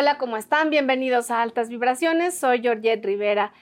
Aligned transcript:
Hola, 0.00 0.16
¿cómo 0.16 0.36
están? 0.36 0.70
Bienvenidos 0.70 1.28
a 1.32 1.42
Altas 1.42 1.68
Vibraciones. 1.68 2.38
Soy 2.38 2.62
Georgette 2.62 3.04
Rivera. 3.04 3.52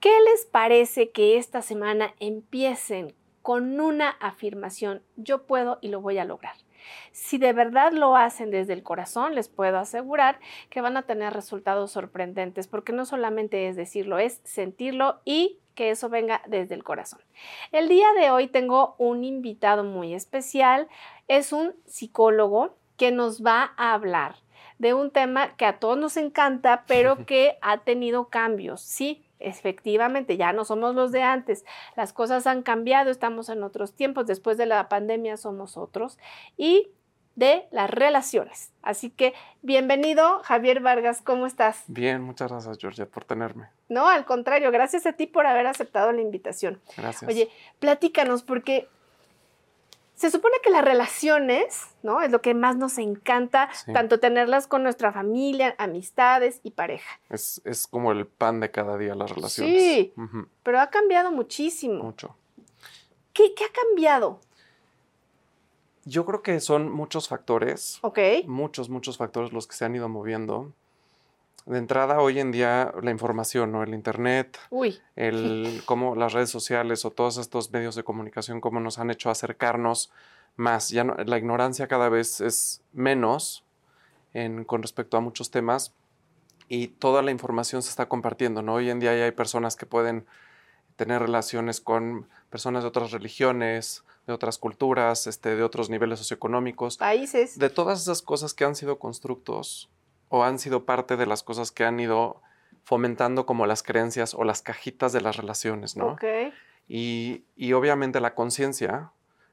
¿Qué 0.00 0.10
les 0.32 0.44
parece 0.44 1.12
que 1.12 1.36
esta 1.36 1.62
semana 1.62 2.14
empiecen 2.18 3.14
con 3.42 3.78
una 3.78 4.08
afirmación? 4.08 5.04
Yo 5.14 5.46
puedo 5.46 5.78
y 5.82 5.90
lo 5.90 6.00
voy 6.00 6.18
a 6.18 6.24
lograr. 6.24 6.56
Si 7.12 7.38
de 7.38 7.52
verdad 7.52 7.92
lo 7.92 8.16
hacen 8.16 8.50
desde 8.50 8.72
el 8.72 8.82
corazón, 8.82 9.36
les 9.36 9.48
puedo 9.48 9.78
asegurar 9.78 10.40
que 10.68 10.80
van 10.80 10.96
a 10.96 11.02
tener 11.02 11.32
resultados 11.32 11.92
sorprendentes, 11.92 12.66
porque 12.66 12.92
no 12.92 13.04
solamente 13.04 13.68
es 13.68 13.76
decirlo, 13.76 14.18
es 14.18 14.40
sentirlo 14.42 15.20
y 15.24 15.60
que 15.76 15.90
eso 15.90 16.08
venga 16.08 16.42
desde 16.48 16.74
el 16.74 16.82
corazón. 16.82 17.20
El 17.70 17.88
día 17.88 18.08
de 18.18 18.32
hoy 18.32 18.48
tengo 18.48 18.96
un 18.98 19.22
invitado 19.22 19.84
muy 19.84 20.12
especial, 20.12 20.88
es 21.28 21.52
un 21.52 21.72
psicólogo 21.86 22.76
que 22.96 23.12
nos 23.12 23.44
va 23.44 23.74
a 23.76 23.94
hablar 23.94 24.43
de 24.78 24.94
un 24.94 25.10
tema 25.10 25.56
que 25.56 25.66
a 25.66 25.78
todos 25.78 25.98
nos 25.98 26.16
encanta, 26.16 26.84
pero 26.86 27.16
que 27.26 27.58
ha 27.62 27.78
tenido 27.78 28.28
cambios. 28.28 28.80
Sí, 28.80 29.24
efectivamente, 29.38 30.36
ya 30.36 30.52
no 30.52 30.64
somos 30.64 30.94
los 30.94 31.12
de 31.12 31.22
antes. 31.22 31.64
Las 31.96 32.12
cosas 32.12 32.46
han 32.46 32.62
cambiado, 32.62 33.10
estamos 33.10 33.48
en 33.48 33.62
otros 33.62 33.94
tiempos. 33.94 34.26
Después 34.26 34.56
de 34.56 34.66
la 34.66 34.88
pandemia 34.88 35.36
somos 35.36 35.76
otros. 35.76 36.18
Y 36.56 36.88
de 37.36 37.66
las 37.70 37.90
relaciones. 37.90 38.72
Así 38.82 39.10
que 39.10 39.34
bienvenido, 39.62 40.40
Javier 40.44 40.80
Vargas, 40.80 41.20
¿cómo 41.20 41.46
estás? 41.46 41.82
Bien, 41.88 42.22
muchas 42.22 42.50
gracias, 42.50 42.78
Georgia, 42.78 43.06
por 43.06 43.24
tenerme. 43.24 43.68
No, 43.88 44.08
al 44.08 44.24
contrario, 44.24 44.70
gracias 44.70 45.04
a 45.06 45.14
ti 45.14 45.26
por 45.26 45.46
haber 45.46 45.66
aceptado 45.66 46.12
la 46.12 46.20
invitación. 46.20 46.80
Gracias. 46.96 47.28
Oye, 47.28 47.50
platícanos, 47.80 48.42
porque 48.42 48.88
se 50.14 50.30
supone 50.30 50.56
que 50.62 50.70
las 50.70 50.84
relaciones, 50.84 51.88
¿no? 52.02 52.22
Es 52.22 52.30
lo 52.30 52.40
que 52.40 52.54
más 52.54 52.76
nos 52.76 52.98
encanta, 52.98 53.68
tanto 53.92 54.20
tenerlas 54.20 54.66
con 54.66 54.82
nuestra 54.82 55.12
familia, 55.12 55.74
amistades 55.78 56.60
y 56.62 56.70
pareja. 56.70 57.20
Es, 57.30 57.60
como 57.90 58.12
el 58.12 58.26
pan 58.26 58.60
de 58.60 58.70
cada 58.70 58.96
día 58.96 59.14
las 59.14 59.30
relaciones. 59.30 59.82
Sí, 59.82 60.14
pero 60.62 60.80
ha 60.80 60.88
cambiado 60.88 61.32
muchísimo. 61.32 62.04
Mucho. 62.04 62.36
¿Qué, 63.32 63.54
¿Qué, 63.54 63.64
ha 63.64 63.72
cambiado? 63.72 64.40
Yo 66.04 66.24
creo 66.24 66.42
que 66.42 66.60
son 66.60 66.92
muchos 66.92 67.28
factores. 67.28 67.98
Ok. 68.02 68.18
Muchos, 68.46 68.88
muchos 68.88 69.16
factores 69.16 69.52
los 69.52 69.66
que 69.66 69.74
se 69.74 69.84
han 69.84 69.96
ido 69.96 70.08
moviendo. 70.08 70.72
De 71.66 71.78
entrada, 71.78 72.20
hoy 72.20 72.40
en 72.40 72.52
día, 72.52 72.92
la 73.02 73.10
información, 73.10 73.72
¿no? 73.72 73.82
El 73.82 73.94
Internet, 73.94 74.58
Uy. 74.68 75.00
el 75.16 75.82
cómo 75.86 76.14
las 76.14 76.34
redes 76.34 76.50
sociales 76.50 77.04
o 77.06 77.10
todos 77.10 77.38
estos 77.38 77.70
medios 77.72 77.94
de 77.94 78.04
comunicación, 78.04 78.60
cómo 78.60 78.80
nos 78.80 78.98
han 78.98 79.10
hecho 79.10 79.30
acercarnos 79.30 80.10
más. 80.56 80.90
Ya 80.90 81.04
no, 81.04 81.14
la 81.14 81.38
ignorancia 81.38 81.88
cada 81.88 82.10
vez 82.10 82.42
es 82.42 82.82
menos 82.92 83.64
en, 84.34 84.64
con 84.64 84.82
respecto 84.82 85.16
a 85.16 85.20
muchos 85.20 85.50
temas 85.50 85.94
y 86.68 86.88
toda 86.88 87.22
la 87.22 87.30
información 87.30 87.82
se 87.82 87.88
está 87.90 88.06
compartiendo, 88.06 88.60
¿no? 88.60 88.74
Hoy 88.74 88.90
en 88.90 89.00
día 89.00 89.16
ya 89.16 89.24
hay 89.24 89.32
personas 89.32 89.76
que 89.76 89.86
pueden 89.86 90.26
tener 90.96 91.22
relaciones 91.22 91.80
con 91.80 92.28
personas 92.50 92.84
de 92.84 92.88
otras 92.88 93.10
religiones, 93.10 94.04
de 94.26 94.32
otras 94.34 94.58
culturas, 94.58 95.26
este, 95.26 95.56
de 95.56 95.62
otros 95.62 95.88
niveles 95.88 96.18
socioeconómicos. 96.18 96.98
Países. 96.98 97.58
De 97.58 97.70
todas 97.70 98.02
esas 98.02 98.20
cosas 98.20 98.52
que 98.52 98.64
han 98.64 98.76
sido 98.76 98.98
constructos 98.98 99.88
o 100.34 100.42
han 100.42 100.58
sido 100.58 100.84
parte 100.84 101.16
de 101.16 101.26
las 101.26 101.44
cosas 101.44 101.70
que 101.70 101.84
han 101.84 102.00
ido 102.00 102.42
fomentando 102.82 103.46
como 103.46 103.66
las 103.66 103.84
creencias 103.84 104.34
o 104.34 104.42
las 104.42 104.62
cajitas 104.62 105.12
de 105.12 105.20
las 105.20 105.36
relaciones, 105.36 105.96
¿no? 105.96 106.08
Ok. 106.08 106.24
Y, 106.88 107.44
y 107.54 107.72
obviamente 107.72 108.18
la 108.18 108.34
conciencia 108.34 109.12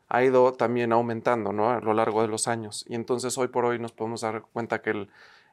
ha 0.09 0.23
ido 0.23 0.53
también 0.53 0.91
aumentando, 0.91 1.53
¿no? 1.53 1.69
A 1.69 1.81
lo 1.81 1.93
largo 1.93 2.23
de 2.23 2.29
los 2.29 2.47
años. 2.47 2.83
Y 2.89 2.95
entonces 2.95 3.37
hoy 3.37 3.49
por 3.49 3.63
hoy 3.63 3.77
nos 3.77 3.91
podemos 3.91 4.21
dar 4.21 4.41
cuenta 4.53 4.81
que 4.81 4.89
el, 4.89 5.09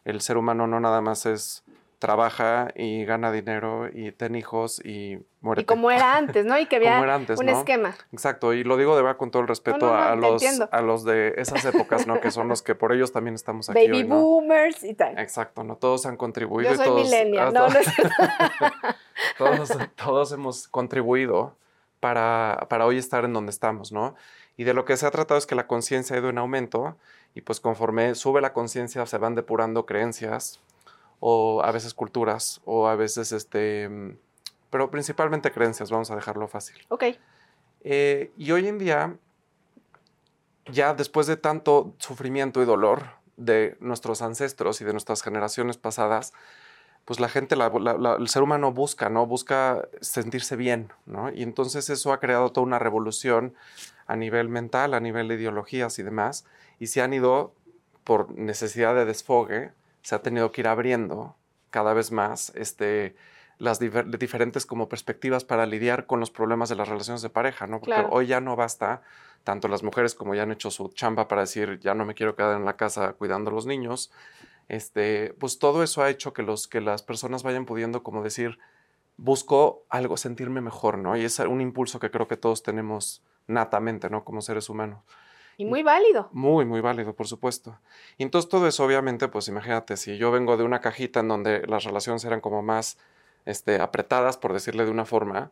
el 0.06 0.22
ser 0.22 0.38
humano 0.38 0.67
no 0.67 0.81
nada 0.81 1.03
más 1.03 1.27
es 1.27 1.62
trabaja 1.99 2.69
y 2.75 3.05
gana 3.05 3.33
dinero 3.33 3.89
y 3.93 4.13
tiene 4.13 4.39
hijos 4.39 4.81
y 4.85 5.19
muere. 5.41 5.63
Y 5.63 5.65
como 5.65 5.91
era 5.91 6.17
antes, 6.17 6.45
¿no? 6.45 6.59
Y 6.59 6.67
que 6.67 6.77
había 6.89 7.01
un 7.37 7.49
esquema. 7.49 7.95
Exacto, 8.13 8.55
y 8.55 8.65
lo 8.65 8.77
digo 8.77 8.97
de 8.97 9.03
verdad 9.03 9.17
con 9.17 9.31
todo 9.31 9.43
el 9.43 9.49
respeto 9.49 9.95
a, 9.95 10.15
los, 10.15 10.43
a 10.71 10.81
los 10.83 11.05
de 11.05 11.35
esas 11.37 11.65
épocas, 11.65 12.07
¿no? 12.07 12.21
que 12.21 12.31
son 12.31 12.49
los 12.49 12.63
que 12.63 12.75
por 12.75 12.93
ellos 12.93 13.13
también 13.13 13.35
estamos 13.35 13.69
aquí. 13.69 13.89
Baby 13.89 14.05
boomers 14.05 14.85
y 14.85 14.95
tal. 14.95 15.19
Exacto, 15.19 15.65
¿no? 15.65 15.77
Todos 15.77 16.07
han 16.07 16.17
contribuido. 16.17 16.71
Yo 16.71 16.77
soy 16.77 16.87
todos, 16.87 17.03
millennial, 17.03 17.53
no, 17.53 17.67
todos, 19.39 19.69
todos 19.97 20.33
hemos 20.33 20.69
contribuido 20.69 21.57
para, 22.01 22.67
para 22.69 22.87
hoy 22.87 22.99
estar 22.99 23.25
en 23.25 23.33
donde 23.33 23.51
estamos, 23.51 23.93
¿no? 23.93 24.15
Y 24.57 24.65
de 24.65 24.75
lo 24.75 24.85
que 24.85 24.97
se 24.97 25.07
ha 25.07 25.11
tratado 25.11 25.39
es 25.39 25.47
que 25.47 25.55
la 25.55 25.67
conciencia 25.67 26.17
ha 26.17 26.19
ido 26.19 26.31
en 26.31 26.39
aumento 26.39 26.97
y 27.35 27.43
pues 27.43 27.61
conforme 27.61 28.15
sube 28.17 28.41
la 28.41 28.53
conciencia 28.53 29.07
se 29.07 29.19
van 29.19 29.37
depurando 29.37 29.87
creencias, 29.87 30.61
o 31.21 31.62
a 31.62 31.73
veces 31.73 31.95
culturas, 31.95 32.61
o 32.65 32.89
a 32.89 32.97
veces, 32.97 33.33
este, 33.33 33.89
mm, 33.89 34.17
pero 34.71 34.91
principalmente 34.91 35.51
creencias, 35.51 35.91
vamos 35.91 36.11
a 36.11 36.17
dejarlo 36.17 36.49
fácil. 36.49 36.77
Ok. 36.89 37.05
Eh, 37.83 38.33
y 38.37 38.51
hoy 38.53 38.69
en 38.69 38.79
día, 38.79 39.17
ya 40.67 40.95
después 40.95 41.27
de 41.27 41.37
tanto 41.37 41.95
sufrimiento 41.99 42.62
y 42.62 42.65
dolor 42.65 43.05
de 43.37 43.77
nuestros 43.81 44.21
ancestros 44.21 44.81
y 44.81 44.84
de 44.84 44.93
nuestras 44.93 45.23
generaciones 45.23 45.77
pasadas, 45.77 46.33
pues 47.05 47.21
la 47.21 47.31
gente, 47.31 47.55
el 47.55 48.29
ser 48.29 48.43
humano 48.43 48.71
busca, 48.73 49.09
¿no? 49.09 49.27
Busca 49.27 49.89
sentirse 50.03 50.56
bien, 50.56 50.93
¿no? 51.06 51.33
Y 51.33 51.43
entonces 51.43 51.89
eso 51.89 52.12
ha 52.12 52.21
creado 52.21 52.53
toda 52.53 52.67
una 52.67 52.79
revolución 52.79 53.55
a 54.06 54.15
nivel 54.17 54.50
mental, 54.50 54.93
a 54.93 55.00
nivel 55.00 55.29
de 55.29 55.37
ideologías 55.37 55.99
y 55.99 56.03
demás, 56.03 56.45
y 56.79 56.89
se 56.89 57.00
han 57.00 57.15
ido 57.15 57.55
por 58.05 58.31
necesidad 58.37 58.95
de 58.95 59.06
desfogue, 59.06 59.73
se 60.09 60.15
ha 60.15 60.23
tenido 60.23 60.53
que 60.53 60.63
ir 60.63 60.69
abriendo 60.69 61.37
cada 61.69 61.93
vez 61.93 62.13
más 62.13 62.51
este, 62.55 63.15
las 63.59 63.79
diferentes 63.79 64.65
como 64.65 64.89
perspectivas 64.89 65.45
para 65.45 65.67
lidiar 65.67 66.07
con 66.07 66.19
los 66.19 66.31
problemas 66.31 66.71
de 66.71 66.77
las 66.77 66.89
relaciones 66.89 67.21
de 67.21 67.29
pareja, 67.29 67.67
¿no? 67.67 67.79
Porque 67.79 68.07
hoy 68.09 68.27
ya 68.27 68.41
no 68.41 68.57
basta, 68.57 69.03
tanto 69.45 69.69
las 69.69 69.83
mujeres 69.83 70.15
como 70.15 70.35
ya 70.35 70.45
han 70.45 70.51
hecho 70.51 70.71
su 70.71 70.89
chamba 70.95 71.29
para 71.29 71.43
decir, 71.43 71.79
ya 71.81 71.93
no 71.93 72.07
me 72.07 72.15
quiero 72.15 72.37
quedar 72.37 72.57
en 72.57 72.65
la 72.65 72.79
casa 72.79 73.13
cuidando 73.13 73.51
a 73.51 73.53
los 73.53 73.67
niños, 73.67 74.11
este, 74.69 75.35
pues 75.39 75.59
todo 75.59 75.83
eso 75.83 76.03
ha 76.03 76.09
hecho 76.09 76.33
que, 76.33 76.43
los, 76.43 76.69
que 76.69 76.81
las 76.81 77.03
personas 77.03 77.43
vayan 77.43 77.67
pudiendo 77.67 78.03
como 78.03 78.23
decir, 78.23 78.59
busco 79.19 79.85
algo, 79.91 80.17
sentirme 80.17 80.63
mejor, 80.63 80.97
¿no? 80.97 81.19
Y 81.19 81.25
es 81.27 81.39
un 81.39 81.61
impulso 81.61 82.01
que 82.01 82.11
creo 82.11 82.27
que 82.27 82.39
todos 82.39 82.63
tenemos 82.63 83.23
natamente, 83.47 84.09
¿no? 84.09 84.25
Como 84.25 84.41
seres 84.41 84.71
humanos. 84.71 85.01
Y 85.59 85.65
muy 85.65 85.83
válido. 85.83 86.29
Muy, 86.33 86.65
muy 86.65 86.81
válido, 86.81 87.15
por 87.15 87.27
supuesto. 87.27 87.79
Y 88.17 88.23
entonces 88.23 88.49
todo 88.49 88.69
eso, 88.69 88.85
obviamente, 88.85 89.27
pues 89.27 89.49
imagínate, 89.49 89.97
si 89.97 90.17
yo 90.17 90.31
vengo 90.31 90.57
de 90.57 90.63
una 90.63 90.81
cajita 90.81 91.21
en 91.21 91.29
donde 91.29 91.67
las 91.67 91.83
relaciones 91.83 92.25
eran 92.25 92.41
como 92.41 92.63
más 92.63 92.97
este, 93.45 93.81
apretadas, 93.81 94.37
por 94.37 94.53
decirle 94.53 94.85
de 94.85 94.93
una 94.93 95.05
forma, 95.05 95.51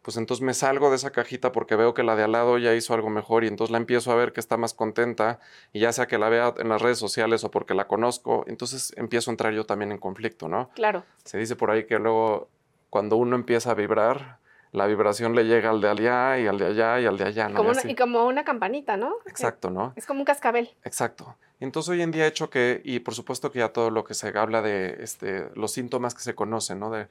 pues 0.00 0.16
entonces 0.16 0.42
me 0.42 0.54
salgo 0.54 0.88
de 0.88 0.96
esa 0.96 1.10
cajita 1.10 1.52
porque 1.52 1.76
veo 1.76 1.92
que 1.92 2.02
la 2.02 2.16
de 2.16 2.24
al 2.24 2.32
lado 2.32 2.56
ya 2.56 2.74
hizo 2.74 2.94
algo 2.94 3.10
mejor 3.10 3.44
y 3.44 3.48
entonces 3.48 3.70
la 3.70 3.78
empiezo 3.78 4.10
a 4.10 4.14
ver 4.14 4.32
que 4.32 4.40
está 4.40 4.56
más 4.56 4.72
contenta 4.72 5.38
y 5.72 5.80
ya 5.80 5.92
sea 5.92 6.06
que 6.06 6.16
la 6.16 6.30
vea 6.30 6.54
en 6.58 6.70
las 6.70 6.80
redes 6.80 6.98
sociales 6.98 7.44
o 7.44 7.50
porque 7.50 7.74
la 7.74 7.86
conozco, 7.86 8.44
entonces 8.48 8.94
empiezo 8.96 9.30
a 9.30 9.32
entrar 9.32 9.52
yo 9.52 9.64
también 9.64 9.92
en 9.92 9.98
conflicto, 9.98 10.48
¿no? 10.48 10.70
Claro. 10.74 11.04
Se 11.24 11.36
dice 11.36 11.56
por 11.56 11.70
ahí 11.70 11.84
que 11.84 11.98
luego 11.98 12.48
cuando 12.90 13.16
uno 13.16 13.36
empieza 13.36 13.70
a 13.70 13.74
vibrar, 13.74 14.38
la 14.72 14.86
vibración 14.86 15.34
le 15.34 15.44
llega 15.44 15.70
al 15.70 15.82
de 15.82 15.88
allá 15.88 16.38
y 16.38 16.46
al 16.46 16.58
de 16.58 16.66
allá 16.66 17.00
y 17.00 17.06
al 17.06 17.18
de 17.18 17.24
allá, 17.24 17.48
¿no? 17.48 17.62
y, 17.84 17.94
como 17.94 18.26
una 18.26 18.42
campanita, 18.42 18.96
¿no? 18.96 19.16
Exacto, 19.26 19.70
¿no? 19.70 19.92
Es 19.96 20.06
como 20.06 20.20
un 20.20 20.24
cascabel. 20.24 20.74
Exacto. 20.82 21.36
Entonces 21.60 21.90
hoy 21.90 22.00
en 22.00 22.10
día 22.10 22.24
he 22.24 22.28
hecho 22.28 22.48
que, 22.48 22.80
y 22.82 23.00
por 23.00 23.14
supuesto 23.14 23.52
que 23.52 23.58
ya 23.58 23.68
todo 23.68 23.90
lo 23.90 24.02
que 24.02 24.14
se 24.14 24.28
habla 24.36 24.62
de 24.62 24.96
este, 25.00 25.50
los 25.54 25.72
síntomas 25.72 26.14
que 26.14 26.22
se 26.22 26.34
conocen, 26.34 26.80
¿no? 26.80 26.90
De 26.90 27.06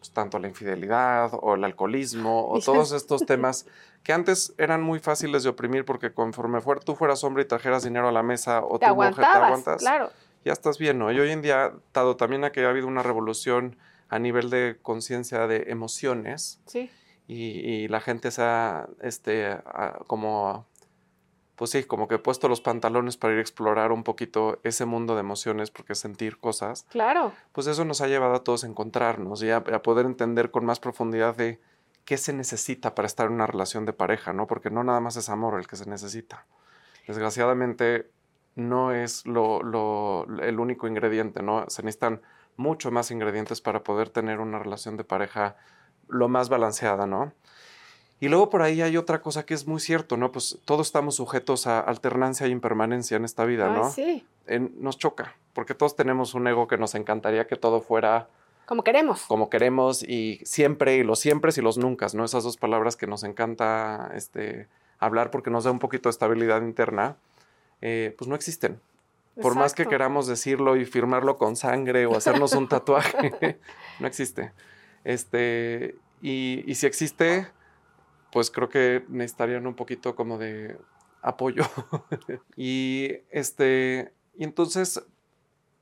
pues, 0.00 0.10
tanto 0.10 0.40
la 0.40 0.48
infidelidad 0.48 1.30
o 1.40 1.54
el 1.54 1.62
alcoholismo 1.62 2.48
o 2.48 2.58
todos 2.64 2.90
estos 2.90 3.24
temas 3.24 3.66
que 4.02 4.12
antes 4.12 4.52
eran 4.58 4.82
muy 4.82 4.98
fáciles 4.98 5.44
de 5.44 5.50
oprimir 5.50 5.84
porque 5.84 6.12
conforme 6.12 6.60
tú 6.84 6.96
fueras 6.96 7.22
hombre 7.22 7.44
y 7.44 7.46
trajeras 7.46 7.84
dinero 7.84 8.08
a 8.08 8.12
la 8.12 8.24
mesa 8.24 8.64
o 8.64 8.80
te 8.80 8.88
tu 8.88 8.94
mujer 8.94 9.14
te 9.14 9.22
aguantas, 9.22 9.80
claro. 9.80 10.10
ya 10.44 10.52
estás 10.52 10.78
bien, 10.78 10.98
¿no? 10.98 11.12
Y 11.12 11.20
hoy 11.20 11.30
en 11.30 11.42
día, 11.42 11.72
dado 11.92 12.16
también 12.16 12.42
a 12.42 12.50
que 12.50 12.64
ha 12.64 12.70
habido 12.70 12.88
una 12.88 13.04
revolución 13.04 13.76
a 14.08 14.18
nivel 14.18 14.50
de 14.50 14.78
conciencia 14.82 15.46
de 15.46 15.70
emociones, 15.70 16.60
sí 16.66 16.90
y, 17.26 17.88
la 17.88 18.00
gente 18.00 18.30
se 18.30 18.42
ha, 18.42 18.88
este, 19.00 19.58
como, 20.06 20.66
pues 21.56 21.70
sí, 21.70 21.84
como 21.84 22.06
que 22.06 22.18
puesto 22.18 22.48
los 22.48 22.60
pantalones 22.60 23.16
para 23.16 23.32
ir 23.32 23.38
a 23.38 23.42
explorar 23.42 23.92
un 23.92 24.02
poquito 24.02 24.60
ese 24.62 24.84
mundo 24.84 25.14
de 25.14 25.20
emociones, 25.20 25.70
porque 25.70 25.94
sentir 25.94 26.38
cosas. 26.38 26.86
Claro. 26.90 27.32
Pues 27.52 27.66
eso 27.66 27.84
nos 27.84 28.00
ha 28.00 28.08
llevado 28.08 28.34
a 28.34 28.44
todos 28.44 28.64
a 28.64 28.66
encontrarnos 28.66 29.42
y 29.42 29.50
a, 29.50 29.62
poder 29.62 30.04
entender 30.06 30.50
con 30.50 30.66
más 30.66 30.80
profundidad 30.80 31.34
de 31.34 31.60
qué 32.04 32.18
se 32.18 32.34
necesita 32.34 32.94
para 32.94 33.06
estar 33.06 33.26
en 33.26 33.32
una 33.32 33.46
relación 33.46 33.86
de 33.86 33.94
pareja, 33.94 34.34
¿no? 34.34 34.46
Porque 34.46 34.70
no 34.70 34.84
nada 34.84 35.00
más 35.00 35.16
es 35.16 35.30
amor 35.30 35.58
el 35.58 35.66
que 35.66 35.76
se 35.76 35.88
necesita. 35.88 36.46
Desgraciadamente 37.06 38.10
no 38.56 38.92
es 38.92 39.26
lo, 39.26 39.62
lo, 39.62 40.26
el 40.42 40.60
único 40.60 40.86
ingrediente, 40.86 41.42
¿no? 41.42 41.64
Se 41.68 41.82
necesitan 41.82 42.20
mucho 42.56 42.90
más 42.90 43.10
ingredientes 43.10 43.62
para 43.62 43.82
poder 43.82 44.10
tener 44.10 44.40
una 44.40 44.58
relación 44.58 44.96
de 44.98 45.04
pareja 45.04 45.56
lo 46.08 46.28
más 46.28 46.48
balanceada, 46.48 47.06
¿no? 47.06 47.32
Y 48.20 48.28
luego 48.28 48.48
por 48.48 48.62
ahí 48.62 48.80
hay 48.80 48.96
otra 48.96 49.20
cosa 49.20 49.44
que 49.44 49.54
es 49.54 49.66
muy 49.66 49.80
cierto, 49.80 50.16
¿no? 50.16 50.32
Pues 50.32 50.58
todos 50.64 50.86
estamos 50.86 51.16
sujetos 51.16 51.66
a 51.66 51.80
alternancia 51.80 52.46
e 52.46 52.50
impermanencia 52.50 53.16
en 53.16 53.24
esta 53.24 53.44
vida, 53.44 53.68
¿no? 53.68 53.90
sí. 53.90 54.24
nos 54.48 54.98
choca. 54.98 55.34
porque 55.52 55.74
todos 55.74 55.94
tenemos 55.94 56.34
un 56.34 56.46
ego 56.46 56.66
que 56.66 56.78
nos 56.78 56.94
encantaría 56.94 57.46
que 57.46 57.56
todo 57.56 57.80
fuera 57.80 58.28
como 58.66 58.82
queremos. 58.82 59.22
Como 59.26 59.50
queremos 59.50 60.02
y 60.02 60.40
siempre, 60.44 60.96
y 60.96 61.02
los 61.02 61.18
siempre 61.18 61.52
y 61.54 61.60
los 61.60 61.76
nunca, 61.76 62.06
¿no? 62.14 62.24
Esas 62.24 62.44
dos 62.44 62.56
palabras 62.56 62.96
que 62.96 63.06
nos 63.06 63.22
encanta 63.24 64.10
este, 64.14 64.68
hablar 64.98 65.30
porque 65.30 65.50
nos 65.50 65.64
da 65.64 65.70
un 65.70 65.78
poquito 65.78 66.08
de 66.08 66.12
estabilidad 66.12 66.62
interna, 66.62 67.16
eh, 67.82 68.14
pues 68.16 68.28
no 68.28 68.34
existen. 68.34 68.80
Por 69.40 69.56
más 69.56 69.74
que 69.74 69.86
queramos 69.86 70.28
decirlo 70.28 70.76
y 70.76 70.84
firmarlo 70.84 71.38
con 71.38 71.56
sangre 71.56 72.06
o 72.06 72.16
hacernos 72.16 72.52
un 72.52 72.68
tatuaje, 72.68 73.58
no 74.00 74.06
existe. 74.06 74.52
Este, 75.04 75.96
y, 76.20 76.64
y, 76.66 76.74
si 76.74 76.86
existe, 76.86 77.46
pues 78.32 78.50
creo 78.50 78.68
que 78.68 79.04
necesitarían 79.08 79.66
un 79.66 79.74
poquito 79.74 80.16
como 80.16 80.38
de 80.38 80.76
apoyo. 81.22 81.64
y 82.56 83.10
este, 83.30 84.12
y 84.36 84.44
entonces 84.44 85.04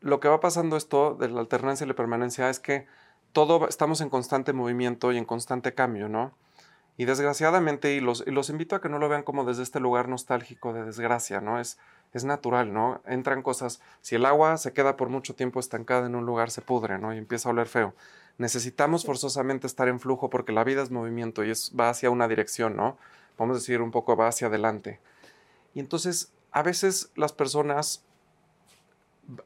lo 0.01 0.21
que 0.21 0.29
va 0.29 0.41
pasando 0.41 0.77
esto 0.77 1.15
de 1.15 1.29
la 1.29 1.41
alternancia 1.41 1.85
y 1.85 1.89
la 1.89 1.95
permanencia 1.95 2.51
es 2.51 2.61
que 2.61 2.87
todo 3.33 3.69
estamos 3.69 4.01
en 4.01 4.11
constante 4.11 4.53
movimiento 4.53 5.13
y 5.13 5.19
en 5.19 5.25
constante 5.25 5.75
cambio, 5.75 6.09
¿no? 6.09 6.35
Y 6.99 7.07
desgraciadamente, 7.07 7.95
y 7.95 8.01
los, 8.01 8.27
los 8.27 8.51
invito 8.51 8.77
a 8.77 8.81
que 8.83 8.91
no 8.91 8.99
lo 8.99 9.09
vean 9.09 9.23
como 9.23 9.45
desde 9.45 9.63
este 9.63 9.81
lugar 9.81 10.09
nostálgico 10.09 10.75
de 10.75 10.85
desgracia, 10.85 11.41
¿no? 11.41 11.59
Es, 11.59 11.79
es 12.13 12.25
natural, 12.25 12.73
¿no? 12.73 13.01
Entran 13.07 13.43
cosas, 13.43 13.81
si 14.03 14.17
el 14.17 14.27
agua 14.27 14.59
se 14.59 14.75
queda 14.75 14.97
por 14.97 15.09
mucho 15.09 15.35
tiempo 15.35 15.59
estancada 15.61 16.07
en 16.07 16.15
un 16.15 16.27
lugar, 16.27 16.51
se 16.51 16.61
pudre, 16.61 16.99
¿no? 16.99 17.15
Y 17.15 17.19
empieza 17.19 17.49
a 17.49 17.53
oler 17.53 17.67
feo. 17.67 17.95
Necesitamos 18.39 19.05
forzosamente 19.05 19.67
estar 19.67 19.89
en 19.89 20.01
flujo 20.01 20.31
porque 20.31 20.53
la 20.53 20.65
vida 20.65 20.83
es 20.83 20.91
movimiento 20.91 21.45
y 21.45 21.51
es, 21.51 21.73
va 21.79 21.91
hacia 21.91 22.11
una 22.11 22.29
dirección, 22.29 22.77
¿no? 22.77 22.97
Vamos 23.39 23.57
a 23.57 23.61
decir 23.61 23.81
un 23.81 23.91
poco 23.91 24.17
va 24.17 24.29
hacia 24.29 24.49
adelante. 24.49 25.01
Y 25.75 25.81
entonces, 25.81 26.33
a 26.51 26.63
veces 26.63 27.11
las 27.15 27.33
personas, 27.33 28.05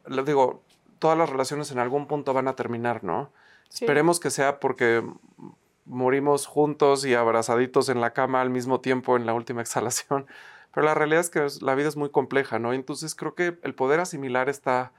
les 0.06 0.24
digo, 0.24 0.62
todas 0.98 1.18
las 1.18 1.30
relaciones 1.30 1.70
en 1.70 1.78
algún 1.78 2.06
punto 2.06 2.32
van 2.32 2.48
a 2.48 2.56
terminar, 2.56 3.04
¿no? 3.04 3.30
Esperemos 3.70 4.20
que 4.20 4.30
sea 4.30 4.60
porque 4.60 5.02
morimos 5.84 6.46
juntos 6.46 7.04
y 7.04 7.14
abrazaditos 7.14 7.88
en 7.88 8.00
la 8.00 8.12
cama 8.12 8.40
al 8.40 8.50
mismo 8.50 8.80
tiempo 8.80 9.16
en 9.16 9.26
la 9.26 9.34
última 9.34 9.60
exhalación. 9.62 10.26
Pero 10.74 10.86
la 10.86 10.94
realidad 10.94 11.20
es 11.20 11.30
que 11.30 11.46
la 11.62 11.74
vida 11.74 11.88
es 11.88 11.96
muy 11.96 12.10
compleja, 12.10 12.58
¿no? 12.58 12.72
Entonces 12.72 13.14
creo 13.14 13.34
que 13.34 13.58
el 13.62 13.74
poder 13.74 14.00
asimilar 14.00 14.48
esta, 14.48 14.92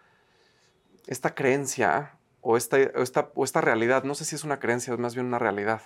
esta 1.06 1.36
creencia 1.36 2.17
o 2.42 2.58
esta, 2.58 2.78
esta, 2.78 3.32
o 3.36 3.44
esta 3.44 3.62
realidad, 3.62 4.04
no 4.04 4.16
sé 4.16 4.26
si 4.26 4.36
es 4.36 4.44
una 4.44 4.60
creencia, 4.60 4.94
es 4.94 5.00
más 5.00 5.16
bien 5.16 5.28
una 5.28 5.40
realidad, 5.40 5.82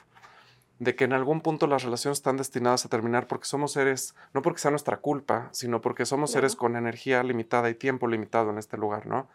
de 0.80 0.96
que 0.96 1.04
en 1.04 1.14
algún 1.14 1.42
punto 1.42 1.68
las 1.68 1.84
relaciones 1.84 2.18
están 2.18 2.38
destinadas 2.38 2.86
a 2.86 2.90
terminar 2.90 3.28
porque 3.28 3.46
somos 3.46 3.74
seres, 3.74 4.16
no 4.34 4.42
porque 4.42 4.60
sea 4.60 4.72
nuestra 4.72 4.98
culpa, 4.98 5.50
sino 5.52 5.82
porque 5.82 6.06
somos 6.06 6.32
seres 6.32 6.56
con 6.56 6.76
energía 6.76 7.22
limitada 7.24 7.70
y 7.70 7.76
tiempo 7.76 8.08
limitado 8.08 8.50
en 8.50 8.58
este 8.58 8.78
lugar, 8.78 9.06
¿no? 9.06 9.28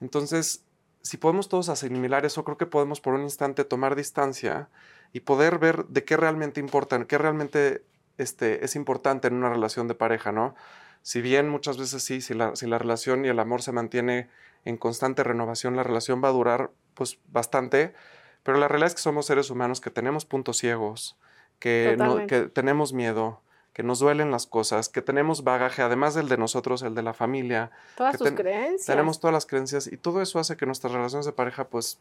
Entonces, 0.00 0.64
si 1.02 1.16
podemos 1.16 1.48
todos 1.48 1.68
asimilar 1.68 2.24
eso, 2.24 2.44
creo 2.44 2.58
que 2.58 2.66
podemos 2.66 3.00
por 3.00 3.14
un 3.14 3.22
instante 3.22 3.64
tomar 3.64 3.94
distancia 3.94 4.68
y 5.12 5.20
poder 5.20 5.58
ver 5.58 5.86
de 5.86 6.04
qué 6.04 6.16
realmente 6.16 6.60
importan, 6.60 7.04
qué 7.04 7.18
realmente 7.18 7.84
este, 8.18 8.64
es 8.64 8.76
importante 8.76 9.28
en 9.28 9.34
una 9.34 9.50
relación 9.50 9.88
de 9.88 9.94
pareja, 9.94 10.32
¿no? 10.32 10.54
Si 11.02 11.20
bien 11.20 11.48
muchas 11.48 11.78
veces 11.78 12.02
sí, 12.02 12.20
si 12.20 12.34
la, 12.34 12.54
si 12.56 12.66
la 12.66 12.78
relación 12.78 13.24
y 13.24 13.28
el 13.28 13.38
amor 13.38 13.62
se 13.62 13.72
mantiene 13.72 14.28
en 14.64 14.76
constante 14.76 15.24
renovación, 15.24 15.76
la 15.76 15.82
relación 15.82 16.22
va 16.22 16.28
a 16.28 16.32
durar 16.32 16.70
pues 16.94 17.18
bastante, 17.28 17.94
pero 18.42 18.58
la 18.58 18.68
realidad 18.68 18.88
es 18.88 18.94
que 18.94 19.02
somos 19.02 19.26
seres 19.26 19.50
humanos 19.50 19.80
que 19.80 19.90
tenemos 19.90 20.24
puntos 20.24 20.58
ciegos, 20.58 21.16
que, 21.58 21.96
que 22.28 22.42
tenemos 22.42 22.92
miedo, 22.92 23.40
que 23.72 23.82
nos 23.82 24.00
duelen 24.00 24.30
las 24.30 24.46
cosas, 24.46 24.88
que 24.88 25.00
tenemos 25.00 25.44
bagaje, 25.44 25.82
además 25.82 26.14
del 26.14 26.28
de 26.28 26.36
nosotros, 26.36 26.82
el 26.82 26.94
de 26.94 27.02
la 27.02 27.14
familia. 27.14 27.70
Todas 27.96 28.18
sus 28.18 28.30
creencias. 28.32 28.86
Tenemos 28.86 29.20
todas 29.20 29.32
las 29.32 29.46
creencias 29.46 29.86
y 29.86 29.96
todo 29.96 30.20
eso 30.20 30.38
hace 30.38 30.56
que 30.56 30.66
nuestras 30.66 30.92
relaciones 30.92 31.24
de 31.24 31.32
pareja, 31.32 31.68
pues, 31.68 31.98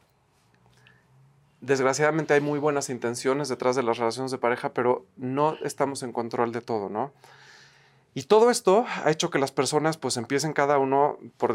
desgraciadamente 1.62 2.34
hay 2.34 2.42
muy 2.42 2.60
buenas 2.60 2.90
intenciones 2.90 3.48
detrás 3.48 3.76
de 3.76 3.84
las 3.84 3.98
relaciones 3.98 4.32
de 4.32 4.38
pareja, 4.38 4.74
pero 4.74 5.06
no 5.16 5.56
estamos 5.64 6.04
en 6.04 6.12
control 6.12 6.52
de 6.52 6.62
todo, 6.62 6.90
¿no? 6.90 7.14
Y 8.14 8.24
todo 8.24 8.52
esto 8.52 8.86
ha 9.06 9.10
hecho 9.10 9.30
que 9.30 9.40
las 9.40 9.54
personas 9.54 9.98
pues 9.98 10.18
empiecen 10.18 10.52
cada 10.52 10.78
uno 10.78 11.18
por 11.38 11.54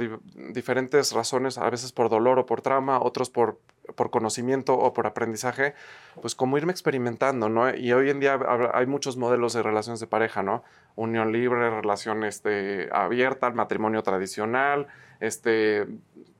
diferentes 0.53 1.12
razones, 1.12 1.58
a 1.58 1.69
veces 1.69 1.93
por 1.93 2.08
dolor 2.08 2.38
o 2.38 2.47
por 2.47 2.62
trauma, 2.62 2.99
otros 2.99 3.29
por, 3.29 3.61
por 3.94 4.11
conocimiento 4.11 4.75
o 4.75 4.94
por 4.94 5.06
aprendizaje, 5.06 5.75
pues 6.23 6.35
como 6.35 6.56
irme 6.56 6.73
experimentando, 6.73 7.50
¿no? 7.50 7.75
Y 7.75 7.93
hoy 7.93 8.08
en 8.08 8.20
día 8.20 8.38
hay 8.73 8.87
muchos 8.87 9.19
modelos 9.19 9.53
de 9.53 9.62
relaciones 9.62 10.00
de 10.00 10.06
pareja, 10.06 10.43
¿no? 10.43 10.64
Unión 10.94 11.31
libre, 11.31 11.69
relación 11.69 12.25
este, 12.25 12.88
abierta, 12.91 13.50
matrimonio 13.50 14.02
tradicional, 14.02 14.87
este, 15.20 15.87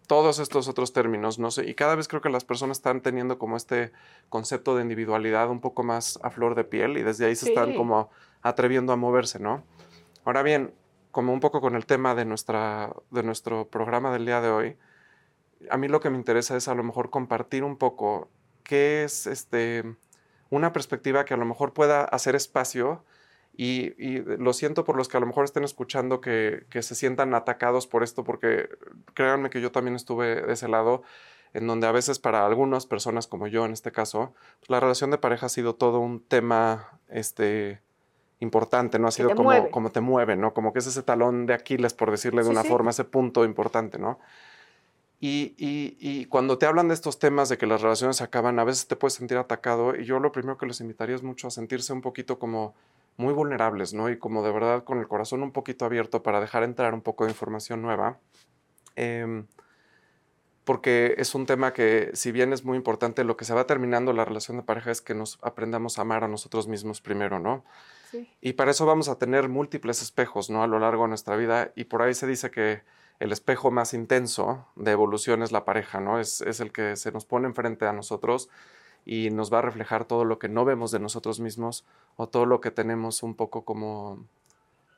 todos 0.07 0.39
estos 0.39 0.67
otros 0.67 0.95
términos, 0.95 1.39
no 1.39 1.51
sé, 1.51 1.69
y 1.69 1.75
cada 1.75 1.95
vez 1.95 2.09
creo 2.09 2.23
que 2.23 2.31
las 2.31 2.45
personas 2.45 2.79
están 2.79 3.03
teniendo 3.03 3.39
como 3.39 3.59
este 3.59 3.93
concepto 4.31 4.77
de 4.77 4.83
individualidad 4.83 5.51
un 5.51 5.61
poco 5.61 5.83
más 5.83 6.19
a 6.23 6.31
flor 6.31 6.55
de 6.55 6.65
piel 6.65 6.97
y 6.97 7.03
desde 7.03 7.27
ahí 7.27 7.37
se 7.37 7.51
están 7.51 7.75
como 7.75 8.09
atreviendo 8.41 8.95
a 8.95 8.97
moverse, 8.97 9.41
¿no? 9.41 9.63
Ahora 10.27 10.43
bien, 10.43 10.75
como 11.13 11.33
un 11.33 11.39
poco 11.39 11.61
con 11.61 11.77
el 11.77 11.87
tema 11.87 12.17
de, 12.17 12.25
nuestra, 12.25 12.93
de 13.13 13.23
nuestro 13.23 13.69
programa 13.69 14.13
del 14.13 14.27
día 14.27 14.41
de 14.41 14.51
hoy, 14.51 14.77
a 15.71 15.77
mí 15.77 15.87
lo 15.87 16.01
que 16.01 16.11
me 16.11 16.19
interesa 16.19 16.57
es 16.57 16.67
a 16.67 16.75
lo 16.75 16.83
mejor 16.83 17.11
compartir 17.11 17.63
un 17.63 17.77
poco 17.77 18.29
qué 18.65 19.05
es 19.05 19.29
este, 19.29 19.85
una 20.51 20.73
perspectiva 20.73 21.25
que 21.25 21.33
a 21.33 21.37
lo 21.37 21.45
mejor 21.45 21.73
pueda 21.75 22.03
hacer 22.03 22.35
espacio 22.35 23.05
y, 23.57 23.95
lo 24.19 24.53
siento 24.53 24.83
por 24.85 24.97
los 24.97 25.07
que 25.07 25.17
a 25.17 25.21
lo 25.21 25.27
mejor 25.27 25.45
estén 25.45 25.63
escuchando 25.63 26.21
que, 26.21 26.67
que, 26.71 26.83
se 26.83 26.97
sientan 26.97 27.33
atacados 27.33 27.87
por 27.87 28.03
esto, 28.03 28.25
porque 28.25 28.69
créanme 29.15 29.49
que 29.49 29.61
yo 29.61 29.71
también 29.71 29.95
estuve 29.95 30.43
de 30.43 30.53
ese 30.53 30.67
lado, 30.67 31.05
en 31.55 31.69
donde 31.69 31.87
a 31.87 31.93
veces 31.93 32.19
para 32.19 32.45
algunas 32.45 32.85
personas 32.85 33.29
como 33.29 33.47
yo 33.47 33.65
en 33.65 33.73
este 33.73 33.93
caso, 33.93 34.35
pues 34.59 34.71
la 34.71 34.81
relación 34.81 35.13
de 35.13 35.19
pareja 35.19 35.47
ha 35.47 35.51
sido 35.51 35.77
todo 35.77 36.01
un 36.01 36.21
tema 36.21 36.99
este, 37.09 37.86
importante, 38.41 38.99
¿no? 38.99 39.09
Ha 39.09 39.13
sido 39.13 39.35
como, 39.35 39.71
como 39.71 39.91
te 39.91 40.01
mueve, 40.01 40.37
¿no? 40.37 40.53
Como 40.53 40.73
que 40.73 40.81
es 40.81 40.87
ese 40.87 41.03
talón 41.03 41.47
de 41.47 41.55
Aquiles, 41.55 41.95
por 41.95 42.11
decirle 42.11 42.43
de 42.43 42.51
una 42.51 42.65
forma, 42.65 42.91
ese 42.91 43.05
punto 43.05 43.45
importante, 43.45 43.99
¿no? 43.99 44.19
Y, 45.19 45.55
y, 45.57 45.97
y, 45.99 46.27
cuando 46.27 46.59
te 46.59 46.67
hablan 46.67 46.89
de 46.89 46.95
estos 46.95 47.19
temas 47.19 47.49
de 47.49 47.57
que 47.57 47.67
las 47.67 47.81
relaciones 47.81 48.17
se 48.17 48.25
acaban, 48.25 48.59
a 48.59 48.65
veces 48.65 48.87
te 48.87 48.97
puedes 48.97 49.15
sentir 49.15 49.39
atacado 49.39 49.97
y 49.97 50.05
yo 50.05 50.21
lo 50.21 50.31
primero 50.31 50.59
que 50.59 50.67
les 50.67 50.83
invitaría 50.83 51.17
es 51.17 51.23
mucho 51.23 51.49
a 51.49 51.51
sentirse 51.51 51.95
un 51.95 52.03
poquito 52.03 52.39
como 52.39 52.75
muy 53.17 53.33
vulnerables, 53.33 53.95
¿no? 53.95 54.11
Y 54.11 54.19
como 54.19 54.43
de 54.43 54.53
verdad 54.53 54.85
con 54.85 54.99
el 54.99 55.09
corazón 55.09 55.43
un 55.43 55.53
poquito 55.53 55.87
abierto 55.87 56.23
para 56.23 56.39
dejar 56.39 56.65
entrar 56.65 56.93
un 56.93 57.01
poco 57.01 57.25
de 57.25 57.31
información 57.31 57.81
nueva. 57.81 58.19
Em, 58.95 59.47
porque 60.65 61.15
es 61.19 61.35
un 61.35 61.47
tema 61.47 61.73
que, 61.73 62.11
si 62.15 62.33
bien 62.33 62.53
es 62.53 62.65
muy 62.65 62.77
importante, 62.77 63.25
lo 63.25 63.37
que 63.37 63.45
se 63.45 63.55
va 63.55 63.67
terminando 63.67 64.13
la 64.13 64.25
relación 64.25 64.57
de 64.57 64.65
pareja 64.65 64.91
es 64.91 65.01
que 65.01 65.15
nos 65.15 65.39
aprendamos 65.41 65.99
a 65.99 66.03
amar 66.03 66.25
a 66.25 66.29
nosotros 66.29 66.67
mismos 66.67 67.01
primero, 67.01 67.39
¿no? 67.39 67.65
Y 68.41 68.55
para 68.55 68.71
eso 68.71 68.87
vamos 68.87 69.09
a 69.09 69.19
tener 69.19 69.49
múltiples 69.49 70.03
espejos, 70.03 70.51
¿no? 70.51 70.63
A 70.63 70.67
lo 70.67 70.79
largo 70.79 71.03
de 71.05 71.09
nuestra 71.09 71.37
vida. 71.37 71.73
Y 71.75 71.85
por 71.85 72.03
ahí 72.03 72.15
se 72.15 72.27
dice 72.27 72.51
que 72.51 72.83
el 73.19 73.33
espejo 73.33 73.71
más 73.71 73.95
intenso 73.95 74.67
de 74.77 74.93
evolución 74.93 75.43
es 75.43 75.53
la 75.53 75.65
pareja, 75.65 76.01
¿no? 76.01 76.21
Es, 76.21 76.41
es 76.43 76.61
el 76.61 76.73
que 76.73 76.97
se 76.97 77.13
nos 77.13 77.25
pone 77.25 77.47
enfrente 77.47 77.87
a 77.87 77.93
nosotros 77.93 78.49
y 79.05 79.31
nos 79.31 79.53
va 79.53 79.61
a 79.61 79.63
reflejar 79.63 80.05
todo 80.05 80.25
lo 80.25 80.39
que 80.39 80.49
no 80.49 80.65
vemos 80.65 80.91
de 80.91 80.99
nosotros 80.99 81.41
mismos 81.41 81.85
o 82.17 82.29
todo 82.29 82.45
lo 82.45 82.61
que 82.61 82.71
tenemos 82.73 83.23
un 83.23 83.35
poco 83.35 83.65
como, 83.65 84.27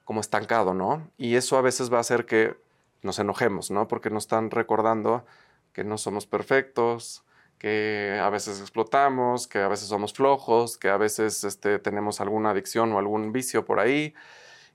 como 0.04 0.20
estancado, 0.20 0.74
¿no? 0.74 1.08
Y 1.18 1.36
eso 1.36 1.58
a 1.58 1.62
veces 1.62 1.92
va 1.92 1.98
a 1.98 2.00
hacer 2.00 2.24
que 2.24 2.56
nos 3.02 3.18
enojemos, 3.18 3.70
¿no? 3.70 3.86
Porque 3.86 4.10
nos 4.10 4.24
están 4.24 4.50
recordando 4.50 5.24
que 5.72 5.84
no 5.84 5.98
somos 5.98 6.26
perfectos, 6.26 7.22
que 7.58 8.18
a 8.22 8.30
veces 8.30 8.60
explotamos, 8.60 9.46
que 9.48 9.58
a 9.58 9.68
veces 9.68 9.88
somos 9.88 10.12
flojos, 10.12 10.78
que 10.78 10.88
a 10.88 10.96
veces 10.96 11.44
este, 11.44 11.78
tenemos 11.78 12.20
alguna 12.20 12.50
adicción 12.50 12.92
o 12.92 12.98
algún 12.98 13.32
vicio 13.32 13.64
por 13.64 13.80
ahí. 13.80 14.14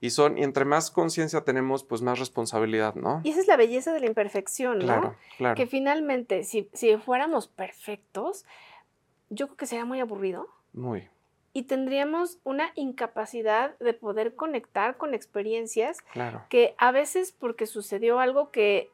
Y, 0.00 0.10
son, 0.10 0.36
y 0.36 0.42
entre 0.42 0.66
más 0.66 0.90
conciencia 0.90 1.42
tenemos, 1.42 1.82
pues 1.82 2.02
más 2.02 2.18
responsabilidad, 2.18 2.94
¿no? 2.94 3.22
Y 3.24 3.30
esa 3.30 3.40
es 3.40 3.46
la 3.46 3.56
belleza 3.56 3.92
de 3.92 4.00
la 4.00 4.06
imperfección, 4.06 4.80
¿no? 4.80 4.84
Claro, 4.84 5.16
claro. 5.38 5.54
Que 5.54 5.66
finalmente, 5.66 6.44
si, 6.44 6.68
si 6.74 6.96
fuéramos 6.98 7.48
perfectos, 7.48 8.44
yo 9.30 9.46
creo 9.46 9.56
que 9.56 9.66
sería 9.66 9.86
muy 9.86 10.00
aburrido. 10.00 10.48
Muy. 10.74 11.08
Y 11.54 11.62
tendríamos 11.62 12.38
una 12.44 12.72
incapacidad 12.74 13.78
de 13.78 13.94
poder 13.94 14.34
conectar 14.34 14.96
con 14.96 15.14
experiencias 15.14 16.02
claro. 16.12 16.42
que 16.50 16.74
a 16.78 16.90
veces 16.90 17.32
porque 17.32 17.66
sucedió 17.66 18.18
algo 18.18 18.50
que 18.50 18.90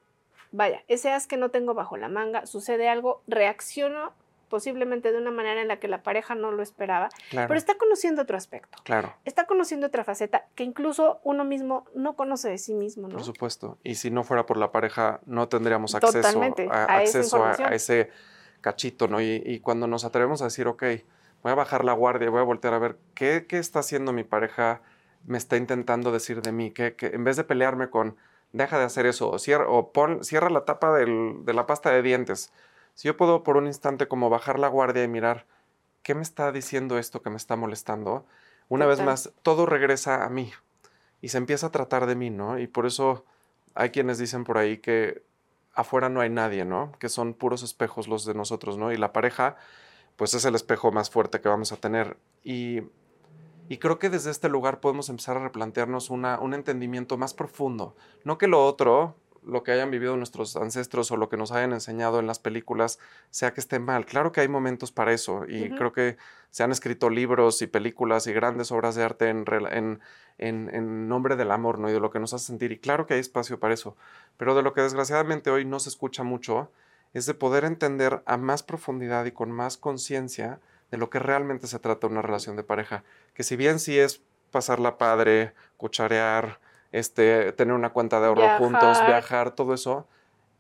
vaya, 0.53 0.83
ese 0.89 1.11
as 1.11 1.27
que 1.27 1.37
no 1.37 1.51
tengo 1.51 1.75
bajo 1.75 1.97
la 1.97 2.09
manga, 2.09 2.47
sucede 2.47 2.89
algo, 2.89 3.23
reacciono 3.27 4.13
posiblemente 4.51 5.13
de 5.13 5.19
una 5.19 5.31
manera 5.31 5.63
en 5.63 5.69
la 5.69 5.79
que 5.79 5.89
la 5.89 6.03
pareja 6.03 6.35
no 6.35 6.51
lo 6.51 6.63
esperaba, 6.63 7.09
pero 7.31 7.55
está 7.55 7.79
conociendo 7.79 8.23
otro 8.23 8.37
aspecto. 8.37 8.79
Claro. 8.83 9.15
Está 9.25 9.47
conociendo 9.47 9.87
otra 9.87 10.05
faceta 10.05 10.47
que 10.57 10.65
incluso 10.65 11.21
uno 11.23 11.45
mismo 11.45 11.87
no 11.95 12.17
conoce 12.17 12.51
de 12.51 12.59
sí 12.59 12.75
mismo, 12.75 13.09
¿no? 13.09 13.15
Por 13.15 13.25
supuesto. 13.25 13.79
Y 13.85 13.95
si 13.95 14.11
no 14.11 14.25
fuera 14.25 14.45
por 14.45 14.59
la 14.59 14.73
pareja, 14.73 15.21
no 15.25 15.49
tendríamos 15.49 15.95
acceso, 15.95 16.43
a, 16.69 16.85
acceso 16.85 17.45
a, 17.45 17.53
ese 17.73 18.11
cachito, 18.61 19.07
¿no? 19.07 19.23
Y, 19.23 19.61
cuando 19.61 19.87
nos 19.87 20.05
atrevemos 20.05 20.43
a 20.43 20.47
decir, 20.47 20.67
ok, 20.67 20.83
voy 21.43 21.53
a 21.53 21.55
bajar 21.55 21.85
la 21.85 21.93
guardia, 21.93 22.29
voy 22.29 22.41
a 22.41 22.45
voltear 22.45 22.75
a 22.75 22.79
ver 22.81 22.99
qué, 23.15 23.47
qué 23.49 23.59
está 23.59 23.79
haciendo 23.79 24.13
mi 24.13 24.25
pareja, 24.25 24.83
me 25.27 25.39
está 25.39 25.57
intentando 25.57 26.11
decir 26.11 26.43
de 26.43 26.51
mí, 26.51 26.73
que, 26.73 26.97
que 26.97 27.07
en 27.07 27.23
vez 27.23 27.37
de 27.37 27.45
pelearme 27.45 27.89
con 27.89 28.17
deja 28.53 28.79
de 28.79 28.85
hacer 28.85 29.07
eso, 29.07 29.31
o 29.31 29.39
cierra, 29.39 29.69
o 29.69 29.93
pon, 29.93 30.25
cierra 30.25 30.51
la 30.51 30.65
tapa 30.65 30.93
del- 30.97 31.45
de 31.45 31.53
la 31.55 31.67
pasta 31.67 31.91
de 31.91 32.03
dientes. 32.03 32.53
Si 32.95 33.07
yo 33.09 33.17
puedo 33.17 33.43
por 33.43 33.57
un 33.57 33.67
instante 33.67 34.09
como 34.09 34.31
bajar 34.31 34.59
la 34.59 34.69
guardia 34.69 35.05
y 35.05 35.09
mirar, 35.09 35.47
¿qué 36.03 36.15
me 36.15 36.23
está 36.23 36.51
diciendo 36.53 36.99
esto 36.99 37.23
que 37.23 37.31
me 37.31 37.37
está 37.37 37.57
molestando? 37.57 38.25
Una 38.69 38.87
vez 38.87 38.99
más, 39.07 39.33
todo 39.43 39.67
regresa 39.67 40.25
a 40.25 40.29
mí 40.31 40.53
y 41.21 41.29
se 41.29 41.39
empieza 41.39 41.67
a 41.69 41.71
tratar 41.73 42.07
de 42.07 42.15
mí, 42.15 42.31
¿no? 42.31 42.59
Y 42.59 42.67
por 42.67 42.87
eso 42.87 43.25
hay 43.75 43.91
quienes 43.91 44.19
dicen 44.19 44.45
por 44.45 44.59
ahí 44.59 44.79
que 44.79 45.23
afuera 45.75 46.09
no 46.09 46.21
hay 46.21 46.31
nadie, 46.31 46.65
¿no? 46.65 46.93
Que 46.99 47.09
son 47.09 47.35
puros 47.35 47.63
espejos 47.63 48.09
los 48.09 48.25
de 48.25 48.35
nosotros, 48.35 48.77
¿no? 48.77 48.93
Y 48.93 48.97
la 48.97 49.13
pareja, 49.13 49.57
pues 50.17 50.35
es 50.35 50.45
el 50.45 50.55
espejo 50.55 50.93
más 50.93 51.11
fuerte 51.11 51.41
que 51.41 51.49
vamos 51.49 51.73
a 51.73 51.77
tener. 51.77 52.17
Y, 52.43 52.83
y 53.71 53.79
creo 53.79 54.01
que 54.01 54.11
desde 54.11 54.33
este 54.33 54.49
lugar 54.49 54.81
podemos 54.81 55.09
empezar 55.11 55.37
a 55.37 55.45
replantearnos 55.45 56.11
una, 56.11 56.41
un 56.41 56.55
entendimiento 56.55 57.17
más 57.17 57.35
profundo. 57.35 57.95
No 58.25 58.37
que 58.37 58.49
lo 58.49 58.67
otro, 58.67 59.15
lo 59.45 59.63
que 59.63 59.71
hayan 59.71 59.93
vivido 59.93 60.17
nuestros 60.17 60.57
ancestros 60.57 61.13
o 61.13 61.17
lo 61.17 61.29
que 61.29 61.37
nos 61.37 61.53
hayan 61.53 61.73
enseñado 61.73 62.19
en 62.19 62.27
las 62.27 62.41
películas, 62.41 62.99
sea 63.31 63.55
que 63.55 63.61
esté 63.61 63.79
mal. 63.79 64.07
Claro 64.07 64.33
que 64.33 64.41
hay 64.41 64.49
momentos 64.49 64.91
para 64.91 65.13
eso 65.13 65.45
y 65.47 65.71
creo 65.71 65.93
que 65.93 66.17
se 66.51 66.65
han 66.65 66.73
escrito 66.73 67.11
libros 67.11 67.63
y 67.63 67.69
películas 67.69 68.27
y 68.27 68.33
grandes 68.33 68.73
obras 68.73 68.97
de 68.97 69.05
arte 69.05 69.29
en, 69.29 69.45
en, 69.71 70.01
en, 70.39 70.75
en 70.75 71.09
nombre 71.09 71.37
del 71.37 71.53
amor, 71.53 71.79
¿no? 71.79 71.89
Y 71.89 71.93
de 71.93 72.01
lo 72.01 72.11
que 72.11 72.19
nos 72.19 72.35
hace 72.35 72.47
sentir. 72.47 72.73
Y 72.73 72.79
claro 72.81 73.07
que 73.07 73.15
hay 73.15 73.21
espacio 73.21 73.61
para 73.61 73.73
eso. 73.73 73.97
Pero 74.37 74.57
de 74.57 74.63
lo 74.63 74.73
que 74.73 74.81
desgraciadamente 74.81 75.49
hoy 75.49 75.65
no 75.65 75.79
se 75.79 75.91
escucha 75.91 76.25
mucho 76.25 76.73
es 77.15 77.25
de 77.25 77.35
poder 77.35 77.65
entender 77.65 78.21
a 78.27 78.37
más 78.37 78.65
profundidad 78.65 79.27
y 79.27 79.31
con 79.31 79.53
más 79.53 79.77
conciencia 79.77 80.59
de 80.91 80.99
lo 80.99 81.11
que 81.11 81.19
realmente 81.19 81.67
se 81.67 81.79
trata 81.79 82.07
una 82.07 82.23
relación 82.23 82.57
de 82.57 82.63
pareja. 82.63 83.05
Que 83.35 83.43
si 83.43 83.57
bien 83.57 83.79
sí 83.79 83.99
es 83.99 84.21
pasarla 84.51 84.99
padre, 84.99 85.53
cucharear, 85.77 86.59
este, 86.93 87.53
tener 87.53 87.75
una 87.75 87.91
cuenta 87.91 88.21
de 88.21 88.27
ahorro 88.27 88.59
juntos, 88.59 88.83
Viajar. 88.83 89.07
viajar, 89.07 89.51
todo 89.55 89.75
eso, 89.75 90.07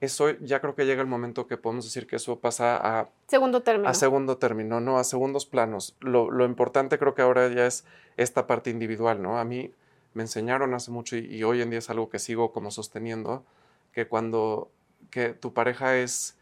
eso 0.00 0.30
ya 0.40 0.60
creo 0.60 0.74
que 0.74 0.86
llega 0.86 1.02
el 1.02 1.08
momento 1.08 1.46
que 1.46 1.56
podemos 1.56 1.84
decir 1.84 2.06
que 2.06 2.16
eso 2.16 2.38
pasa 2.38 2.76
a 2.76 3.08
Segundo 3.26 3.62
término. 3.62 3.88
a 3.88 3.94
segundo 3.94 4.38
término, 4.38 4.80
no 4.80 4.98
a 4.98 5.04
segundos 5.04 5.44
planos. 5.46 5.96
Lo, 6.00 6.30
lo 6.30 6.44
importante 6.46 6.98
creo 6.98 7.14
que 7.14 7.22
ahora 7.22 7.48
ya 7.48 7.66
es 7.66 7.84
esta 8.16 8.46
parte 8.46 8.70
individual, 8.70 9.20
¿no? 9.20 9.38
A 9.38 9.44
mí 9.44 9.72
me 10.14 10.22
enseñaron 10.22 10.72
hace 10.74 10.90
mucho 10.90 11.16
y, 11.16 11.26
y 11.26 11.44
hoy 11.44 11.60
en 11.62 11.70
día 11.70 11.80
es 11.80 11.90
algo 11.90 12.08
que 12.08 12.18
sigo 12.18 12.52
como 12.52 12.70
sosteniendo, 12.70 13.44
que 13.92 14.06
cuando 14.06 14.70
que 15.10 15.30
tu 15.30 15.52
pareja 15.52 15.96
es, 15.96 16.36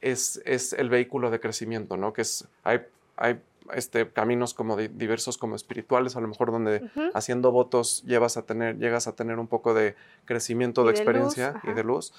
es, 0.00 0.40
es 0.44 0.72
el 0.72 0.90
vehículo 0.90 1.30
de 1.30 1.40
crecimiento, 1.40 1.96
¿no? 1.96 2.12
Que 2.12 2.22
es, 2.22 2.46
hay, 2.64 2.80
hay 3.20 3.40
este, 3.74 4.10
caminos 4.10 4.52
como 4.54 4.76
di- 4.76 4.88
diversos 4.88 5.38
como 5.38 5.54
espirituales, 5.54 6.16
a 6.16 6.20
lo 6.20 6.26
mejor 6.26 6.50
donde 6.50 6.90
haciendo 7.14 7.52
votos 7.52 8.02
llevas 8.04 8.36
a 8.36 8.42
tener, 8.46 8.78
llegas 8.78 9.06
a 9.06 9.14
tener 9.14 9.38
un 9.38 9.46
poco 9.46 9.74
de 9.74 9.94
crecimiento, 10.24 10.80
Y 10.82 10.84
de 10.86 10.90
de 10.92 10.92
luz, 10.92 11.00
experiencia 11.00 11.60
y 11.62 11.72
de 11.74 11.84
luz. 11.84 12.12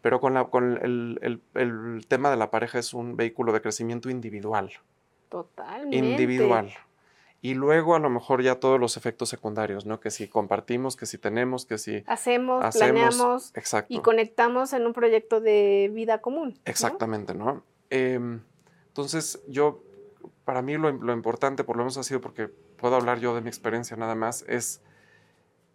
Pero 0.00 0.20
con, 0.20 0.34
la, 0.34 0.44
con 0.44 0.78
el, 0.82 1.18
el- 1.22 1.40
el 1.54 2.06
tema 2.06 2.30
de 2.30 2.36
la 2.36 2.50
pareja 2.50 2.78
es 2.78 2.94
un 2.94 3.16
vehículo 3.16 3.52
de 3.52 3.60
crecimiento 3.60 4.08
individual. 4.10 4.70
Totalmente. 5.28 5.96
Individual. 5.96 6.72
Y 7.42 7.54
luego 7.54 7.94
a 7.94 7.98
lo 7.98 8.08
mejor 8.08 8.42
ya 8.42 8.58
todos 8.58 8.80
los 8.80 8.96
efectos 8.96 9.28
secundarios, 9.28 9.84
¿no? 9.84 10.00
Que 10.00 10.10
si 10.10 10.28
compartimos, 10.28 10.96
que 10.96 11.04
si 11.04 11.18
tenemos, 11.18 11.66
que 11.66 11.76
si 11.76 12.02
Hacemos, 12.06 12.64
hacemos. 12.64 12.92
planeamos 13.10 13.52
Exacto. 13.54 13.92
y 13.92 14.00
conectamos 14.00 14.72
en 14.72 14.86
un 14.86 14.94
proyecto 14.94 15.40
de 15.40 15.90
vida 15.92 16.22
común. 16.22 16.58
Exactamente, 16.64 17.34
¿no? 17.34 17.62
Em, 17.90 18.40
entonces, 18.88 19.42
yo, 19.46 19.82
para 20.44 20.62
mí 20.62 20.76
lo, 20.76 20.90
lo 20.92 21.12
importante, 21.12 21.64
por 21.64 21.76
lo 21.76 21.82
menos 21.84 21.96
ha 21.98 22.02
sido 22.02 22.20
porque 22.20 22.48
puedo 22.48 22.96
hablar 22.96 23.18
yo 23.18 23.34
de 23.34 23.40
mi 23.40 23.48
experiencia 23.48 23.96
nada 23.96 24.14
más, 24.14 24.44
es 24.48 24.80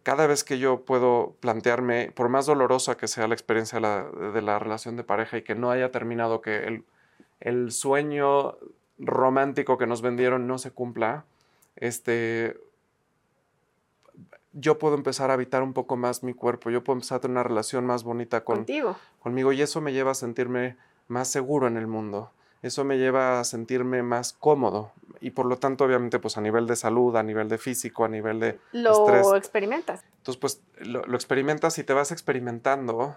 cada 0.02 0.26
vez 0.26 0.44
que 0.44 0.58
yo 0.58 0.84
puedo 0.84 1.36
plantearme, 1.40 2.12
por 2.14 2.28
más 2.28 2.46
dolorosa 2.46 2.96
que 2.96 3.08
sea 3.08 3.28
la 3.28 3.34
experiencia 3.34 3.76
de 3.76 3.82
la, 3.82 4.04
de 4.32 4.42
la 4.42 4.58
relación 4.58 4.96
de 4.96 5.04
pareja 5.04 5.36
y 5.38 5.42
que 5.42 5.54
no 5.54 5.70
haya 5.70 5.90
terminado, 5.90 6.40
que 6.40 6.64
el, 6.64 6.84
el 7.40 7.70
sueño 7.70 8.56
romántico 8.98 9.76
que 9.76 9.86
nos 9.86 10.02
vendieron 10.02 10.46
no 10.46 10.58
se 10.58 10.70
cumpla, 10.70 11.24
este, 11.76 12.56
yo 14.52 14.78
puedo 14.78 14.94
empezar 14.94 15.30
a 15.30 15.34
habitar 15.34 15.62
un 15.62 15.72
poco 15.72 15.96
más 15.96 16.22
mi 16.22 16.34
cuerpo, 16.34 16.70
yo 16.70 16.82
puedo 16.82 16.96
empezar 16.96 17.16
a 17.18 17.20
tener 17.20 17.32
una 17.32 17.42
relación 17.42 17.86
más 17.86 18.02
bonita 18.02 18.44
con, 18.44 18.56
Contigo. 18.56 18.96
conmigo 19.20 19.52
y 19.52 19.62
eso 19.62 19.80
me 19.80 19.92
lleva 19.92 20.12
a 20.12 20.14
sentirme 20.14 20.76
más 21.08 21.28
seguro 21.28 21.66
en 21.66 21.76
el 21.76 21.86
mundo. 21.86 22.30
Eso 22.62 22.84
me 22.84 22.98
lleva 22.98 23.40
a 23.40 23.44
sentirme 23.44 24.02
más 24.02 24.32
cómodo 24.34 24.92
y 25.20 25.30
por 25.30 25.46
lo 25.46 25.58
tanto 25.58 25.84
obviamente 25.84 26.18
pues 26.18 26.36
a 26.36 26.40
nivel 26.40 26.66
de 26.66 26.76
salud, 26.76 27.16
a 27.16 27.22
nivel 27.22 27.48
de 27.48 27.58
físico, 27.58 28.04
a 28.04 28.08
nivel 28.08 28.40
de... 28.40 28.58
Lo 28.72 29.06
Estrés. 29.06 29.26
experimentas. 29.36 30.04
Entonces 30.18 30.36
pues 30.36 30.62
lo, 30.78 31.04
lo 31.04 31.16
experimentas 31.16 31.78
y 31.78 31.84
te 31.84 31.92
vas 31.92 32.12
experimentando 32.12 33.16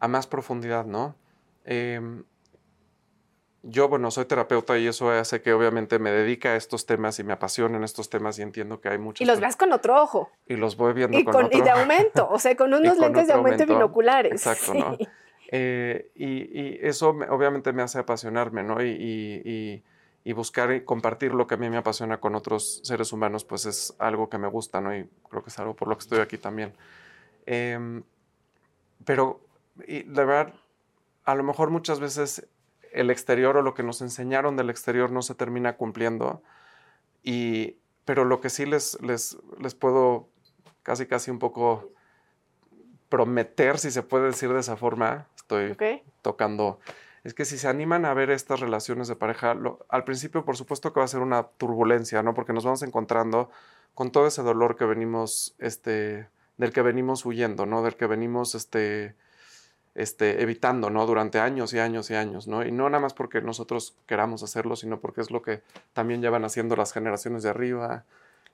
a 0.00 0.08
más 0.08 0.26
profundidad, 0.26 0.84
¿no? 0.84 1.16
Em, 1.64 2.24
yo, 3.62 3.88
bueno, 3.88 4.10
soy 4.10 4.24
terapeuta 4.24 4.78
y 4.78 4.86
eso 4.86 5.10
hace 5.10 5.42
que 5.42 5.52
obviamente 5.52 5.98
me 5.98 6.10
dedique 6.10 6.48
a 6.48 6.56
estos 6.56 6.86
temas 6.86 7.18
y 7.18 7.24
me 7.24 7.32
apasionen 7.32 7.82
estos 7.84 8.08
temas 8.08 8.38
y 8.38 8.42
entiendo 8.42 8.80
que 8.80 8.88
hay 8.88 8.98
muchos... 8.98 9.20
Y 9.20 9.24
los 9.24 9.40
ves 9.40 9.56
con 9.56 9.72
otro 9.72 10.00
ojo. 10.00 10.30
y 10.46 10.54
los 10.56 10.76
voy 10.76 10.92
viendo 10.92 11.18
Y, 11.18 11.24
con, 11.24 11.34
con, 11.34 11.44
otro... 11.46 11.58
y 11.58 11.62
de 11.62 11.70
aumento. 11.70 12.28
O 12.30 12.38
sea, 12.38 12.56
con 12.56 12.72
unos 12.74 12.92
con 12.94 13.00
lentes 13.00 13.26
de 13.26 13.32
aumento, 13.32 13.64
aumento. 13.64 13.74
binoculares. 13.74 14.32
Exacto, 14.32 14.74
¿no? 14.74 14.96
Eh, 15.50 16.10
y, 16.14 16.60
y 16.60 16.78
eso 16.82 17.14
me- 17.14 17.28
obviamente 17.30 17.72
me 17.72 17.82
hace 17.82 17.98
apasionarme, 17.98 18.62
¿no? 18.62 18.82
Y, 18.84 18.88
y- 18.90 19.82
y- 20.24 20.32
buscar 20.34 20.70
y 20.72 20.82
compartir 20.84 21.32
lo 21.32 21.46
que 21.46 21.54
a 21.54 21.56
mí 21.56 21.70
me 21.70 21.78
apasiona 21.78 22.20
con 22.20 22.34
otros 22.34 22.80
seres 22.84 23.14
humanos, 23.14 23.44
pues 23.44 23.64
es 23.64 23.94
algo 23.98 24.28
que 24.28 24.36
me 24.36 24.46
gusta, 24.48 24.80
¿no? 24.82 24.94
Y 24.94 25.08
creo 25.30 25.42
que 25.42 25.48
es 25.48 25.58
algo 25.58 25.74
por 25.74 25.88
lo 25.88 25.96
que 25.96 26.02
estoy 26.02 26.18
aquí 26.20 26.36
también. 26.36 26.74
Em, 27.46 28.02
pero, 29.06 29.40
la 29.86 30.24
verdad, 30.24 30.54
a 31.24 31.34
lo 31.34 31.42
mejor 31.44 31.70
muchas 31.70 31.98
veces 31.98 32.46
el 32.92 33.10
exterior 33.10 33.56
o 33.56 33.62
lo 33.62 33.72
que 33.72 33.82
nos 33.82 34.02
enseñaron 34.02 34.56
del 34.56 34.68
exterior 34.68 35.10
no 35.10 35.22
se 35.22 35.34
termina 35.34 35.76
cumpliendo. 35.76 36.42
Y, 37.22 37.76
pero 38.04 38.24
lo 38.26 38.40
que 38.42 38.50
sí 38.50 38.66
les, 38.66 39.00
les, 39.02 39.38
les 39.60 39.74
puedo 39.74 40.28
casi, 40.82 41.06
casi 41.06 41.30
un 41.30 41.38
poco 41.38 41.90
prometer, 43.08 43.78
si 43.78 43.90
se 43.90 44.02
puede 44.02 44.26
decir 44.26 44.52
de 44.52 44.60
esa 44.60 44.76
forma, 44.76 45.26
estoy 45.48 46.02
tocando, 46.22 46.78
es 47.24 47.34
que 47.34 47.44
si 47.44 47.58
se 47.58 47.68
animan 47.68 48.04
a 48.04 48.14
ver 48.14 48.30
estas 48.30 48.60
relaciones 48.60 49.08
de 49.08 49.16
pareja, 49.16 49.54
lo- 49.54 49.84
al 49.88 50.04
principio 50.04 50.44
por 50.44 50.56
supuesto 50.56 50.92
que 50.92 51.00
va 51.00 51.04
a 51.04 51.08
ser 51.08 51.20
una 51.20 51.42
turbulencia, 51.44 52.22
¿no? 52.22 52.34
Porque 52.34 52.52
nos 52.52 52.64
vamos 52.64 52.82
encontrando 52.82 53.50
con 53.94 54.12
todo 54.12 54.26
ese 54.26 54.42
dolor 54.42 54.76
que 54.76 54.84
venimos, 54.84 55.54
este, 55.58 56.28
del 56.56 56.72
que 56.72 56.82
venimos 56.82 57.24
huyendo, 57.26 57.66
¿no? 57.66 57.82
Del 57.82 57.96
que 57.96 58.06
venimos, 58.06 58.54
este, 58.54 59.14
este, 59.94 60.42
evitando, 60.42 60.90
¿no? 60.90 61.06
Durante 61.06 61.40
años 61.40 61.72
y 61.74 61.80
años 61.80 62.10
y 62.10 62.14
años, 62.14 62.46
¿no? 62.46 62.64
Y 62.64 62.70
no 62.70 62.88
nada 62.88 63.00
más 63.00 63.14
porque 63.14 63.40
nosotros 63.40 63.96
queramos 64.06 64.42
hacerlo, 64.44 64.76
sino 64.76 65.00
porque 65.00 65.20
es 65.20 65.30
lo 65.32 65.42
que 65.42 65.62
también 65.92 66.22
llevan 66.22 66.44
haciendo 66.44 66.76
las 66.76 66.92
generaciones 66.92 67.42
de 67.42 67.50
arriba 67.50 68.04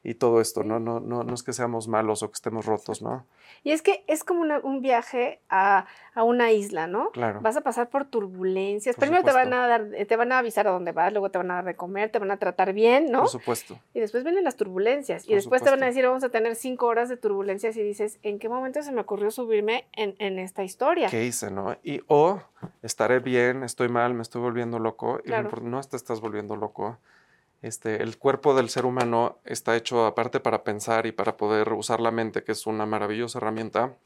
y 0.05 0.15
todo 0.15 0.41
esto, 0.41 0.63
¿no? 0.63 0.79
No, 0.79 1.01
no, 1.01 1.25
no 1.25 1.35
es 1.35 1.43
que 1.43 1.53
seamos 1.53 1.89
malos 1.89 2.23
o 2.23 2.29
que 2.29 2.35
estemos 2.35 2.67
rotos, 2.67 3.01
¿no? 3.03 3.27
Y 3.63 3.73
es 3.73 3.81
que 3.81 4.05
es 4.07 4.23
como 4.23 4.43
una- 4.43 4.61
un 4.61 4.83
viaje 4.83 5.41
a, 5.49 5.87
a 6.15 6.23
una 6.23 6.53
isla, 6.53 6.87
¿no? 6.87 7.11
Claro. 7.13 7.41
Vas 7.41 7.57
a 7.57 7.63
pasar 7.63 7.89
por 7.89 8.05
turbulencias. 8.05 8.95
Por 8.97 9.01
Primero 9.07 9.25
te 9.25 9.33
van 9.33 9.53
a 9.55 9.67
dar, 9.67 9.87
te 10.07 10.17
van 10.17 10.31
a 10.33 10.39
avisar 10.39 10.69
a 10.69 10.71
dónde 10.71 10.93
vas, 10.93 11.11
luego 11.13 11.31
te 11.31 11.39
van 11.39 11.51
a 11.51 11.55
dar 11.55 11.65
de 11.65 11.75
comer, 11.75 12.11
te 12.11 12.19
van 12.19 12.31
a 12.31 12.37
tratar 12.37 12.75
bien, 12.75 13.11
¿no? 13.11 13.21
Por 13.21 13.29
supuesto. 13.29 13.79
Y 13.95 14.01
después 14.01 14.23
vienen 14.25 14.45
las 14.45 14.57
turbulencias. 14.57 15.27
Y 15.27 15.35
después 15.35 15.63
te 15.63 15.71
van 15.71 15.83
a 15.83 15.87
decir, 15.87 16.05
vamos 16.07 16.23
a 16.23 16.29
tener 16.29 16.55
cinco 16.55 16.87
horas 16.87 17.09
de 17.09 17.17
turbulencias 17.17 17.75
y 17.79 17.83
dices, 17.83 18.19
¿en 18.23 18.39
qué 18.39 18.51
momento 18.51 18.83
se 18.83 18.93
me 18.93 19.01
ocurrió 19.01 19.31
subirme 19.31 19.87
en, 19.95 20.15
en 20.19 20.39
esta 20.39 20.63
historia? 20.65 21.09
¿Qué 21.09 21.25
hice, 21.25 21.51
no? 21.51 21.77
Y 21.83 22.03
o 22.09 22.43
estaré 22.83 23.21
bien, 23.21 23.63
estoy 23.63 23.89
mal, 23.89 24.13
me 24.13 24.21
estoy 24.23 24.43
volviendo 24.43 24.79
loco. 24.79 25.21
Y 25.25 25.29
lo 25.31 25.35
Claro. 25.37 25.51
impor- 25.51 25.63
no 25.63 25.81
te 25.83 25.97
estás 25.97 26.21
volviendo 26.21 26.57
loco. 26.57 26.99
Este, 27.65 28.03
el 28.03 28.19
cuerpo 28.19 28.55
del 28.55 28.69
ser 28.69 28.85
humano 28.85 29.39
está 29.47 29.75
hecho 29.75 30.05
aparte 30.05 30.39
para 30.39 30.65
pensar 30.65 31.07
y 31.07 31.13
para 31.13 31.39
poder 31.39 31.73
usar 31.73 31.99
la 31.99 32.11
mente, 32.11 32.45
que 32.45 32.53
es 32.53 32.67
una 32.67 32.85
maravillosa 32.85 33.39
herramienta, 33.39 33.97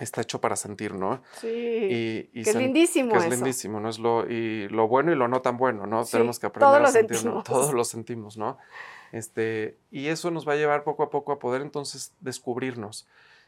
está 0.00 0.22
hecho 0.22 0.40
para 0.40 0.56
sentir, 0.56 0.92
¿no? 0.92 1.22
Sí. 1.40 1.46
Y, 1.46 2.30
y 2.32 2.42
que 2.42 2.50
es 2.50 2.56
lindísimo 2.56 3.12
que 3.12 3.18
es 3.18 3.24
eso. 3.26 3.34
lindísimo, 3.36 3.78
¿no? 3.78 3.90
Es 3.90 4.00
lo, 4.00 4.28
y 4.28 4.68
lo 4.70 4.88
bueno 4.88 5.12
y 5.12 5.14
lo 5.14 5.28
no 5.28 5.40
tan 5.40 5.56
bueno, 5.56 5.86
¿no? 5.86 6.04
Sí, 6.04 6.12
Tenemos 6.12 6.40
que 6.40 6.46
aprender 6.46 6.74
a 6.74 6.80
lo 6.80 6.86
sentirlo. 6.88 7.16
sentimos. 7.20 7.44
Todos 7.44 7.72
lo 7.72 7.84
sentimos, 7.84 8.36
¿no? 8.36 8.58
Este, 9.12 9.78
y 9.92 10.08
eso 10.08 10.32
nos 10.32 10.46
va 10.46 10.54
a 10.54 10.56
llevar 10.56 10.82
poco 10.82 11.04
a 11.04 11.10
poco 11.10 11.30
a 11.30 11.38
poder 11.38 11.62
entonces 11.62 12.12
descubrirnos. 12.18 13.06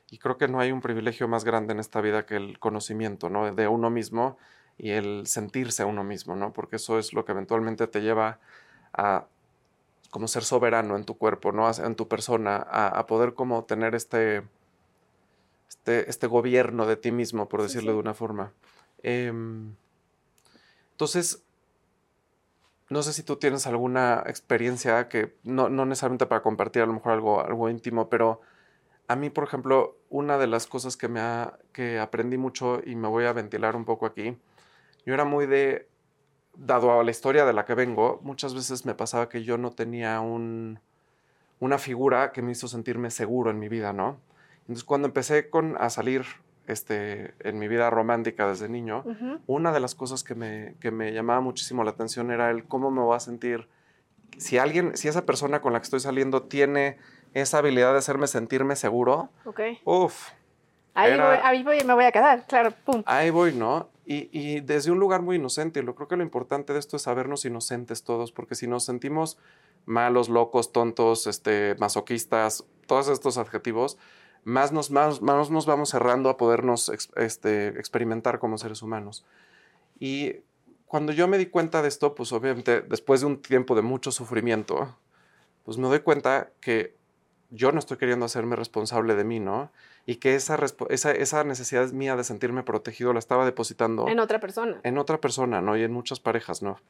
Y 0.08 0.18
creo 0.18 0.38
que 0.38 0.46
no 0.46 0.60
hay 0.60 0.70
un 0.70 0.82
privilegio 0.82 1.26
más 1.26 1.42
grande 1.42 1.72
en 1.72 1.80
esta 1.80 2.00
vida 2.00 2.26
que 2.26 2.36
el 2.36 2.60
conocimiento, 2.60 3.28
¿no? 3.28 3.52
De 3.52 3.66
uno 3.66 3.90
mismo 3.90 4.38
y 4.78 4.90
el 4.90 5.26
sentirse 5.26 5.82
a 5.82 5.86
uno 5.86 6.04
mismo, 6.04 6.36
¿no? 6.36 6.52
Porque 6.52 6.76
eso 6.76 6.96
es 7.00 7.12
lo 7.12 7.24
que 7.24 7.32
eventualmente 7.32 7.88
te 7.88 8.02
lleva 8.02 8.38
a 8.92 9.26
como 10.10 10.28
ser 10.28 10.44
soberano 10.44 10.96
en 10.96 11.04
tu 11.04 11.16
cuerpo, 11.18 11.52
¿no? 11.52 11.70
En 11.70 11.94
tu 11.94 12.08
persona, 12.08 12.56
a, 12.56 12.88
a 12.88 13.06
poder 13.06 13.34
como 13.34 13.64
tener 13.64 13.94
este, 13.94 14.42
este, 15.68 16.08
este 16.08 16.26
gobierno 16.26 16.86
de 16.86 16.96
ti 16.96 17.12
mismo, 17.12 17.48
por 17.48 17.62
decirlo 17.62 17.92
sí. 17.92 17.96
de 17.96 18.00
una 18.00 18.14
forma. 18.14 18.52
Em, 19.02 19.74
entonces, 20.92 21.42
no 22.88 23.02
sé 23.02 23.12
si 23.12 23.22
tú 23.22 23.36
tienes 23.36 23.66
alguna 23.66 24.22
experiencia 24.26 25.08
que, 25.08 25.34
no, 25.44 25.68
no 25.68 25.84
necesariamente 25.84 26.26
para 26.26 26.42
compartir, 26.42 26.82
a 26.82 26.86
lo 26.86 26.94
mejor 26.94 27.12
algo, 27.12 27.44
algo 27.44 27.68
íntimo, 27.68 28.08
pero 28.08 28.40
a 29.08 29.16
mí, 29.16 29.30
por 29.30 29.44
ejemplo, 29.44 29.96
una 30.10 30.38
de 30.38 30.46
las 30.46 30.66
cosas 30.66 30.96
que, 30.96 31.08
me 31.08 31.20
ha, 31.20 31.58
que 31.72 31.98
aprendí 31.98 32.38
mucho 32.38 32.80
y 32.84 32.94
me 32.94 33.08
voy 33.08 33.24
a 33.24 33.32
ventilar 33.32 33.76
un 33.76 33.84
poco 33.84 34.06
aquí, 34.06 34.36
yo 35.06 35.14
era 35.14 35.24
muy 35.24 35.46
de, 35.46 35.88
dado 36.58 36.98
a 37.00 37.04
la 37.04 37.10
historia 37.10 37.44
de 37.44 37.52
la 37.52 37.64
que 37.64 37.74
vengo, 37.74 38.20
muchas 38.22 38.54
veces 38.54 38.84
me 38.84 38.94
pasaba 38.94 39.28
que 39.28 39.42
yo 39.44 39.56
no 39.58 39.70
tenía 39.70 40.20
un, 40.20 40.80
una 41.60 41.78
figura 41.78 42.32
que 42.32 42.42
me 42.42 42.52
hizo 42.52 42.68
sentirme 42.68 43.10
seguro 43.10 43.50
en 43.50 43.58
mi 43.58 43.68
vida, 43.68 43.92
¿no? 43.92 44.18
Entonces, 44.62 44.84
cuando 44.84 45.06
empecé 45.08 45.48
con, 45.48 45.76
a 45.80 45.88
salir 45.88 46.24
este, 46.66 47.32
en 47.40 47.58
mi 47.58 47.68
vida 47.68 47.88
romántica 47.90 48.46
desde 48.48 48.68
niño, 48.68 49.04
una 49.46 49.72
de 49.72 49.80
las 49.80 49.94
cosas 49.94 50.22
que 50.24 50.34
me, 50.34 50.74
que 50.80 50.90
me 50.90 51.12
llamaba 51.12 51.40
muchísimo 51.40 51.84
la 51.84 51.90
atención 51.92 52.30
era 52.30 52.50
el 52.50 52.64
cómo 52.64 52.90
me 52.90 53.00
voy 53.00 53.16
a 53.16 53.20
sentir 53.20 53.66
si 54.36 54.58
alguien, 54.58 54.96
si 54.96 55.08
esa 55.08 55.24
persona 55.24 55.60
con 55.62 55.72
la 55.72 55.80
que 55.80 55.84
estoy 55.84 56.00
saliendo 56.00 56.42
tiene 56.42 56.98
esa 57.34 57.58
habilidad 57.58 57.92
de 57.92 57.98
hacerme 57.98 58.26
sentirme 58.26 58.76
seguro, 58.76 59.30
Ok. 59.44 59.60
uff. 59.84 60.30
Ahí, 60.94 61.12
Era- 61.12 61.28
voy, 61.28 61.38
ahí 61.42 61.62
voy, 61.62 61.84
me 61.84 61.94
voy 61.94 62.04
a 62.04 62.12
quedar, 62.12 62.44
claro, 62.46 62.72
pum. 62.84 63.02
Ahí 63.06 63.30
voy, 63.30 63.52
¿no? 63.54 63.88
Y, 64.10 64.30
y 64.32 64.60
desde 64.60 64.90
un 64.90 64.98
lugar 64.98 65.20
muy 65.20 65.36
inocente, 65.36 65.82
lo 65.82 65.94
creo 65.94 66.08
que 66.08 66.16
lo 66.16 66.22
importante 66.22 66.72
de 66.72 66.78
esto 66.78 66.96
es 66.96 67.02
sabernos 67.02 67.44
inocentes 67.44 68.04
todos, 68.04 68.32
porque 68.32 68.54
si 68.54 68.66
nos 68.66 68.84
sentimos 68.84 69.36
malos, 69.84 70.30
locos, 70.30 70.72
tontos, 70.72 71.26
este, 71.26 71.74
masoquistas, 71.78 72.64
todos 72.86 73.08
estos 73.08 73.36
adjetivos, 73.36 73.98
más 74.44 74.72
nos, 74.72 74.90
más, 74.90 75.20
más 75.20 75.50
nos 75.50 75.66
vamos 75.66 75.90
cerrando 75.90 76.30
a 76.30 76.38
podernos 76.38 76.90
este, 77.16 77.68
experimentar 77.68 78.38
como 78.38 78.56
seres 78.56 78.80
humanos. 78.80 79.26
Y 80.00 80.36
cuando 80.86 81.12
yo 81.12 81.28
me 81.28 81.36
di 81.36 81.44
cuenta 81.44 81.82
de 81.82 81.88
esto, 81.88 82.14
pues 82.14 82.32
obviamente 82.32 82.80
después 82.80 83.20
de 83.20 83.26
un 83.26 83.42
tiempo 83.42 83.74
de 83.74 83.82
mucho 83.82 84.10
sufrimiento, 84.10 84.96
pues 85.66 85.76
me 85.76 85.86
doy 85.86 86.00
cuenta 86.00 86.50
que 86.62 86.96
yo 87.50 87.72
no 87.72 87.78
estoy 87.78 87.98
queriendo 87.98 88.24
hacerme 88.24 88.56
responsable 88.56 89.14
de 89.16 89.24
mí, 89.24 89.38
¿no? 89.38 89.70
Y 90.10 90.16
que 90.16 90.34
esa, 90.34 90.58
esa, 90.88 91.12
esa 91.12 91.44
necesidad 91.44 91.90
mía 91.92 92.16
de 92.16 92.24
sentirme 92.24 92.62
protegido 92.62 93.12
la 93.12 93.18
estaba 93.18 93.44
depositando 93.44 94.08
En 94.08 94.20
otra 94.20 94.40
persona. 94.40 94.80
en 94.82 94.96
otra 94.96 95.20
persona, 95.20 95.60
¿no? 95.60 95.76
Y 95.76 95.82
en 95.82 95.92
muchas 95.92 96.18
parejas, 96.18 96.62
¿no? 96.62 96.80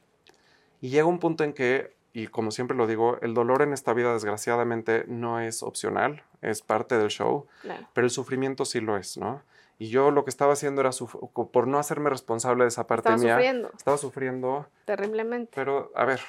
Y 0.81 0.91
llega 0.91 1.05
un 1.07 1.19
punto 1.19 1.43
en 1.43 1.53
que, 1.53 1.97
y 2.13 2.29
como 2.29 2.53
siempre 2.53 2.77
lo 2.77 2.87
digo, 2.87 3.19
el 3.21 3.35
dolor 3.35 3.63
en 3.63 3.73
esta 3.73 3.93
vida 3.93 4.13
desgraciadamente 4.13 5.05
no 5.09 5.41
es 5.41 5.65
opcional, 5.65 6.23
es 6.43 6.63
parte 6.63 6.97
del 6.97 7.09
show, 7.09 7.47
Claro. 7.63 7.89
pero 7.93 8.05
el 8.05 8.13
sufrimiento 8.13 8.65
sí 8.65 8.81
lo 8.81 8.97
es, 8.97 9.17
¿no? 9.19 9.43
Y 9.81 9.89
yo 9.89 10.13
lo 10.13 10.23
que 10.25 10.31
estaba 10.31 10.53
haciendo 10.53 10.81
era, 10.81 10.91
por 11.53 11.67
no 11.67 11.79
hacerme 11.81 12.11
responsable 12.11 12.63
de 12.65 12.69
esa 12.69 12.87
parte 12.87 13.09
Estaba 13.09 13.17
mía, 13.21 13.35
sufriendo 13.35 13.71
estaba 13.77 13.97
sufriendo, 13.99 14.67
terriblemente. 14.85 15.51
pero 15.57 15.91
a 15.97 16.05
ver, 16.05 16.21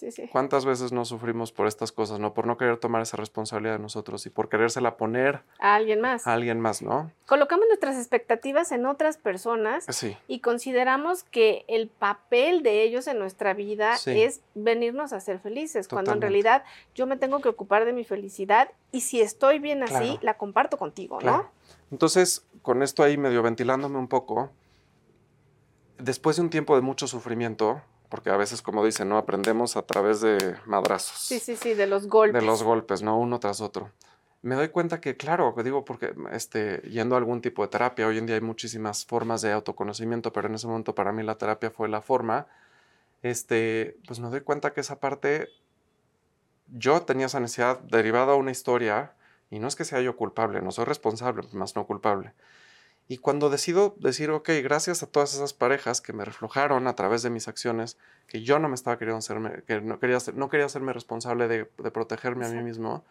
Sí, 0.00 0.10
sí. 0.12 0.28
¿cuántas 0.32 0.64
veces 0.64 0.92
no 0.92 1.04
sufrimos 1.04 1.52
por 1.52 1.66
estas 1.66 1.92
cosas, 1.92 2.18
¿no? 2.20 2.32
Por 2.32 2.46
no 2.46 2.56
querer 2.56 2.78
tomar 2.78 3.02
esa 3.02 3.18
responsabilidad 3.18 3.74
de 3.74 3.80
nosotros 3.82 4.24
y 4.24 4.30
por 4.30 4.48
querérsela 4.48 4.96
poner 4.96 5.42
A 5.58 5.74
alguien 5.74 6.00
más. 6.00 6.26
a 6.26 6.32
alguien 6.32 6.58
más, 6.58 6.80
¿no? 6.80 7.10
Colocamos 7.26 7.66
nuestras 7.68 7.96
expectativas 7.98 8.72
en 8.72 8.86
otras 8.86 9.18
personas 9.18 9.84
Sí, 9.90 10.16
y 10.26 10.40
consideramos 10.40 11.22
que 11.24 11.66
el 11.68 11.88
papel 11.88 12.62
de 12.62 12.82
ellos 12.82 13.06
en 13.08 13.18
nuestra 13.18 13.52
vida 13.52 13.96
es 14.06 14.40
venirnos 14.54 15.12
a 15.12 15.20
ser 15.20 15.38
felices, 15.38 15.86
cuando 15.86 16.12
en 16.12 16.22
realidad 16.22 16.64
yo 16.94 17.06
me 17.06 17.18
tengo 17.18 17.40
que 17.42 17.50
ocupar 17.50 17.84
de 17.84 17.92
mi 17.92 18.04
felicidad 18.04 18.70
y 18.92 19.02
si 19.02 19.20
estoy 19.20 19.58
bien 19.58 19.82
así, 19.82 19.92
Claro. 19.92 20.18
la 20.22 20.38
comparto 20.38 20.78
contigo, 20.78 21.18
Claro. 21.18 21.50
Entonces, 21.90 22.46
con 22.62 22.82
esto 22.82 23.02
ahí 23.02 23.18
medio 23.18 23.42
ventilándome 23.42 23.98
un 23.98 24.08
poco, 24.08 24.50
después 25.98 26.36
de 26.36 26.42
un 26.42 26.50
tiempo 26.50 26.74
de 26.76 26.80
mucho 26.82 27.06
sufrimiento, 27.06 27.82
porque 28.10 28.28
a 28.30 28.36
veces, 28.36 28.60
como 28.60 28.84
dicen, 28.84 29.08
¿no? 29.08 29.16
Aprendemos 29.16 29.76
a 29.76 29.82
través 29.82 30.20
de 30.20 30.56
madrazos, 30.66 31.16
Sí, 31.18 31.38
sí, 31.38 31.56
sí, 31.56 31.72
de 31.74 31.86
los 31.86 32.08
golpes. 32.08 32.40
de 32.40 32.46
los 32.46 32.62
golpes, 32.62 33.02
¿no? 33.02 33.18
Uno 33.18 33.40
tras 33.40 33.60
otro. 33.62 33.90
Me 34.42 34.54
doy 34.54 34.68
cuenta 34.68 35.00
que, 35.00 35.16
claro, 35.16 35.54
digo, 35.62 35.84
porque 35.84 36.14
este, 36.32 36.78
yendo 36.88 37.14
a 37.14 37.18
algún 37.18 37.40
tipo 37.40 37.62
de 37.62 37.68
terapia, 37.68 38.06
hoy 38.06 38.18
en 38.18 38.26
día 38.26 38.34
hay 38.36 38.40
muchísimas 38.40 39.06
formas 39.06 39.42
de 39.42 39.52
autoconocimiento, 39.52 40.32
pero 40.32 40.48
en 40.48 40.54
ese 40.54 40.66
momento 40.66 40.94
para 40.94 41.12
mí 41.12 41.22
la 41.22 41.36
terapia 41.36 41.70
fue 41.70 41.88
la 41.88 42.00
forma, 42.00 42.46
este, 43.22 43.98
pues 44.06 44.18
me 44.18 44.28
doy 44.28 44.40
cuenta 44.40 44.72
que 44.72 44.80
esa 44.80 44.98
parte, 44.98 45.48
yo 46.68 47.02
tenía 47.02 47.26
esa 47.26 47.38
necesidad 47.38 47.78
derivada 47.80 48.32
a 48.32 48.36
una 48.36 48.50
historia, 48.50 49.12
y 49.50 49.58
no 49.58 49.68
es 49.68 49.76
que 49.76 49.84
sea 49.84 50.00
yo 50.00 50.16
culpable, 50.16 50.62
no 50.62 50.72
soy 50.72 50.86
responsable, 50.86 51.46
más 51.52 51.76
no 51.76 51.86
culpable. 51.86 52.32
Y 53.10 53.18
cuando 53.18 53.50
decido 53.50 53.96
decir, 53.98 54.30
ok, 54.30 54.48
gracias 54.62 55.02
a 55.02 55.06
todas 55.08 55.34
esas 55.34 55.52
parejas 55.52 56.00
que 56.00 56.12
me 56.12 56.24
reflejaron 56.24 56.86
a 56.86 56.94
través 56.94 57.24
de 57.24 57.30
mis 57.30 57.48
acciones, 57.48 57.98
que 58.28 58.42
yo 58.42 58.60
no 58.60 58.68
me 58.68 58.76
estaba 58.76 58.98
queriendo 58.98 59.18
hacerme, 59.18 59.64
que 59.66 59.80
no 59.80 59.98
quería, 59.98 60.16
hacer- 60.18 60.36
no 60.36 60.48
quería 60.48 60.66
hacerme 60.66 60.92
responsable 60.92 61.48
de, 61.48 61.68
de 61.78 61.90
protegerme 61.90 62.46
a 62.46 62.48
mí 62.50 62.62
mismo, 62.62 63.04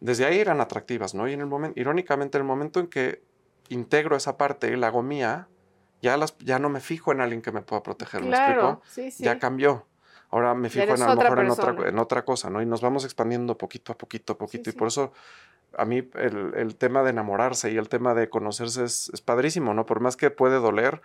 desde 0.00 0.24
ahí 0.24 0.38
eran 0.38 0.62
atractivas, 0.62 1.14
¿no? 1.14 1.28
Y 1.28 1.34
en 1.34 1.40
el 1.40 1.46
momento, 1.46 1.78
irónicamente, 1.78 2.38
en 2.38 2.42
el 2.42 2.48
momento 2.48 2.80
en 2.80 2.86
que 2.86 3.22
integro 3.68 4.16
esa 4.16 4.38
parte 4.38 4.72
y 4.72 4.76
la 4.76 4.86
hago 4.86 5.02
mía, 5.02 5.46
ya, 6.00 6.16
las, 6.16 6.34
ya 6.38 6.58
no 6.58 6.70
me 6.70 6.80
fijo 6.80 7.12
en 7.12 7.20
alguien 7.20 7.42
que 7.42 7.52
me 7.52 7.60
pueda 7.60 7.82
proteger, 7.82 8.22
¿me 8.22 8.30
explico? 8.30 8.58
Claro, 8.60 8.82
sí, 8.88 9.10
sí. 9.10 9.24
ya 9.24 9.38
cambió. 9.38 9.86
Ahora 10.30 10.54
me 10.54 10.70
fijo 10.70 10.94
en 10.94 11.02
a 11.02 11.06
lo 11.06 11.12
otra 11.12 11.30
mejor 11.30 11.44
en 11.44 11.50
otra, 11.50 11.66
persona. 11.66 11.88
en 11.90 11.98
otra 11.98 12.24
cosa, 12.24 12.48
¿no? 12.50 12.62
Y 12.62 12.66
nos 12.66 12.80
vamos 12.80 13.04
expandiendo 13.04 13.58
poquito 13.58 13.92
a 13.92 13.98
poquito 13.98 14.32
a 14.32 14.38
poquito. 14.38 14.70
Sí, 14.70 14.74
y 14.74 14.78
por 14.78 14.88
eso 14.88 15.12
a 15.78 15.84
mí 15.84 16.08
el, 16.14 16.52
el 16.54 16.76
tema 16.76 17.02
de 17.02 17.10
enamorarse 17.10 17.70
y 17.70 17.76
el 17.76 17.88
tema 17.88 18.14
de 18.14 18.28
conocerse 18.28 18.84
es, 18.84 19.10
es 19.14 19.20
padrísimo, 19.20 19.72
¿no? 19.74 19.86
Por 19.86 20.00
más 20.00 20.16
que 20.16 20.30
puede 20.30 20.56
doler, 20.56 21.00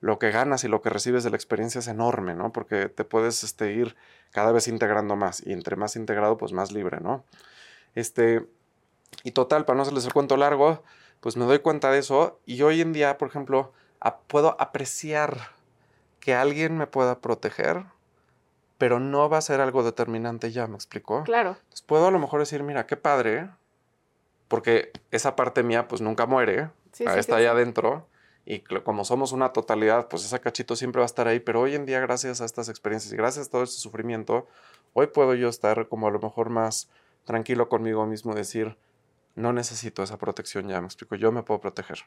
lo 0.00 0.18
que 0.18 0.30
ganas 0.30 0.62
y 0.64 0.68
lo 0.68 0.82
que 0.82 0.90
recibes 0.90 1.24
de 1.24 1.30
la 1.30 1.36
experiencia 1.36 1.78
es 1.78 1.88
enorme, 1.88 2.34
¿no? 2.34 2.52
Porque 2.52 2.88
te 2.88 3.04
puedes 3.04 3.42
este, 3.44 3.72
ir 3.72 3.96
cada 4.32 4.52
vez 4.52 4.68
integrando 4.68 5.16
más 5.16 5.42
y 5.46 5.52
entre 5.52 5.76
más 5.76 5.96
integrado, 5.96 6.36
pues 6.36 6.52
más 6.52 6.72
libre, 6.72 7.00
¿no? 7.00 7.24
Este, 7.94 8.46
y 9.24 9.30
total, 9.32 9.64
para 9.64 9.76
no 9.76 9.82
hacerles 9.82 10.04
el 10.04 10.12
cuento 10.12 10.36
largo, 10.36 10.82
pues 11.20 11.36
me 11.36 11.46
doy 11.46 11.60
cuenta 11.60 11.90
de 11.90 11.98
eso 11.98 12.38
y 12.44 12.60
hoy 12.62 12.82
en 12.82 12.92
día, 12.92 13.16
por 13.16 13.28
ejemplo, 13.28 13.72
a- 14.00 14.18
puedo 14.18 14.54
apreciar 14.60 15.38
que 16.20 16.34
alguien 16.34 16.76
me 16.76 16.86
pueda 16.86 17.20
proteger, 17.20 17.84
pero 18.78 19.00
no 19.00 19.30
va 19.30 19.38
a 19.38 19.42
ser 19.42 19.60
algo 19.62 19.82
determinante 19.82 20.50
ya, 20.52 20.66
¿me 20.66 20.74
explicó? 20.74 21.22
Claro, 21.24 21.52
Entonces 21.52 21.82
puedo 21.82 22.06
a 22.08 22.10
lo 22.10 22.18
mejor 22.18 22.40
decir, 22.40 22.62
mira, 22.62 22.86
qué 22.86 22.96
padre, 22.96 23.48
porque 24.48 24.92
esa 25.10 25.36
parte 25.36 25.62
mía 25.62 25.88
pues 25.88 26.00
nunca 26.00 26.26
muere, 26.26 26.70
sí, 26.92 27.04
ah, 27.06 27.14
sí, 27.14 27.18
está 27.18 27.36
sí, 27.36 27.42
sí. 27.42 27.46
adentro. 27.46 28.08
Y 28.48 28.60
como 28.60 29.04
somos 29.04 29.32
una 29.32 29.52
totalidad, 29.52 30.06
pues 30.06 30.24
ese 30.24 30.38
cachito 30.38 30.76
siempre 30.76 31.00
va 31.00 31.04
a 31.04 31.06
estar 31.06 31.26
ahí. 31.26 31.40
Pero 31.40 31.60
hoy 31.60 31.74
en 31.74 31.84
día, 31.84 31.98
gracias 31.98 32.40
a 32.40 32.44
estas 32.44 32.68
experiencias 32.68 33.12
y 33.12 33.16
gracias 33.16 33.48
a 33.48 33.50
todo 33.50 33.64
este 33.64 33.78
sufrimiento, 33.78 34.46
hoy 34.92 35.08
puedo 35.08 35.34
yo 35.34 35.48
estar 35.48 35.88
como 35.88 36.06
a 36.06 36.12
lo 36.12 36.20
mejor 36.20 36.48
más 36.48 36.88
tranquilo 37.24 37.68
conmigo 37.68 38.06
mismo 38.06 38.34
decir, 38.34 38.76
no 39.34 39.52
necesito 39.52 40.02
esa 40.02 40.16
protección 40.16 40.68
ya, 40.68 40.80
me 40.80 40.86
explico, 40.86 41.16
yo 41.16 41.32
me 41.32 41.42
puedo 41.42 41.60
proteger. 41.60 41.98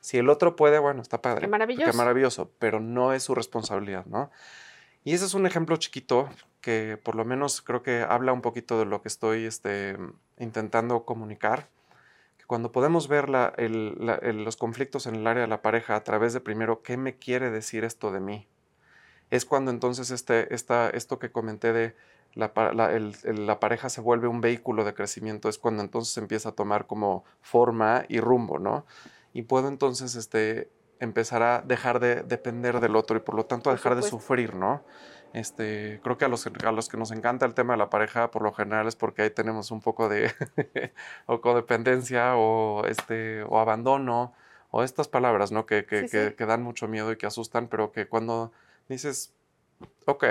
Si 0.00 0.18
el 0.18 0.28
otro 0.28 0.56
puede, 0.56 0.78
bueno, 0.78 1.02
está 1.02 1.22
padre. 1.22 1.42
Qué 1.42 1.48
maravilloso. 1.48 1.90
Qué 1.90 1.96
maravilloso, 1.96 2.50
pero 2.58 2.80
no 2.80 3.12
es 3.12 3.22
su 3.22 3.34
responsabilidad, 3.34 4.04
¿no? 4.06 4.30
Y 5.04 5.12
ese 5.12 5.26
es 5.26 5.34
un 5.34 5.46
ejemplo 5.46 5.76
chiquito 5.76 6.28
que 6.60 6.98
por 7.02 7.14
lo 7.14 7.24
menos 7.24 7.60
creo 7.60 7.82
que 7.82 8.02
habla 8.02 8.32
un 8.32 8.40
poquito 8.40 8.78
de 8.78 8.86
lo 8.86 9.02
que 9.02 9.08
estoy 9.08 9.44
este, 9.44 9.98
intentando 10.38 11.04
comunicar. 11.04 11.68
Cuando 12.54 12.70
podemos 12.70 13.08
ver 13.08 13.30
la- 13.30 13.52
el- 13.56 13.96
la- 13.98 14.14
el- 14.14 14.44
los 14.44 14.56
conflictos 14.56 15.08
en 15.08 15.16
el 15.16 15.26
área 15.26 15.42
de 15.42 15.48
la 15.48 15.60
pareja 15.60 15.96
a 15.96 16.04
través 16.04 16.32
de 16.34 16.40
primero, 16.40 16.82
¿qué 16.82 16.96
me 16.96 17.16
quiere 17.18 17.50
decir 17.50 17.82
esto 17.82 18.12
de 18.12 18.20
mí? 18.20 18.46
Es 19.30 19.44
cuando 19.44 19.72
entonces 19.72 20.12
este, 20.12 20.54
esta, 20.54 20.88
esto 20.90 21.18
que 21.18 21.32
comenté 21.32 21.72
de 21.72 21.96
la, 22.34 22.52
el- 22.92 23.56
pareja 23.58 23.88
se 23.88 24.00
vuelve 24.00 24.28
un 24.28 24.40
vehículo 24.40 24.84
de 24.84 24.94
crecimiento, 24.94 25.48
es 25.48 25.58
cuando 25.58 25.82
entonces 25.82 26.16
empieza 26.16 26.50
a 26.50 26.52
tomar 26.52 26.86
como 26.86 27.24
forma 27.40 28.04
y 28.08 28.20
rumbo, 28.20 28.60
¿no? 28.60 28.86
Y 29.32 29.42
puedo 29.42 29.66
entonces 29.66 30.14
este, 30.14 30.70
empezar 31.00 31.42
a 31.42 31.60
dejar 31.60 31.98
de 31.98 32.22
depender 32.22 32.78
del 32.78 32.94
otro 32.94 33.16
y 33.16 33.20
por 33.20 33.34
lo 33.34 33.46
tanto 33.46 33.70
a 33.70 33.72
dejar 33.72 33.96
de 33.96 34.02
sufrir, 34.10 34.54
¿no? 34.54 34.84
Este, 35.34 36.00
creo 36.04 36.16
que 36.16 36.24
a 36.24 36.28
los, 36.28 36.46
a 36.46 36.70
los 36.72 36.88
que 36.88 36.96
nos 36.96 37.10
encanta 37.10 37.44
el 37.44 37.54
tema 37.54 37.74
de 37.74 37.78
la 37.78 37.90
pareja, 37.90 38.30
por 38.30 38.42
lo 38.42 38.52
general 38.52 38.86
es 38.86 38.94
porque 38.94 39.22
ahí 39.22 39.30
tenemos 39.30 39.72
un 39.72 39.80
poco 39.80 40.08
de 40.08 40.32
o 41.26 41.40
codependencia 41.40 42.36
o, 42.36 42.86
este, 42.86 43.42
o 43.42 43.58
abandono 43.58 44.32
o 44.70 44.84
estas 44.84 45.08
palabras, 45.08 45.50
¿no? 45.50 45.66
Que, 45.66 45.86
que, 45.86 46.02
Sí, 46.02 46.08
que- 46.08 46.28
sí. 46.30 46.34
que 46.36 46.46
dan 46.46 46.62
mucho 46.62 46.86
miedo 46.86 47.10
y 47.10 47.16
que 47.16 47.26
asustan, 47.26 47.66
pero 47.66 47.90
que 47.90 48.06
cuando 48.06 48.52
dices, 48.88 49.32
ok, 50.06 50.24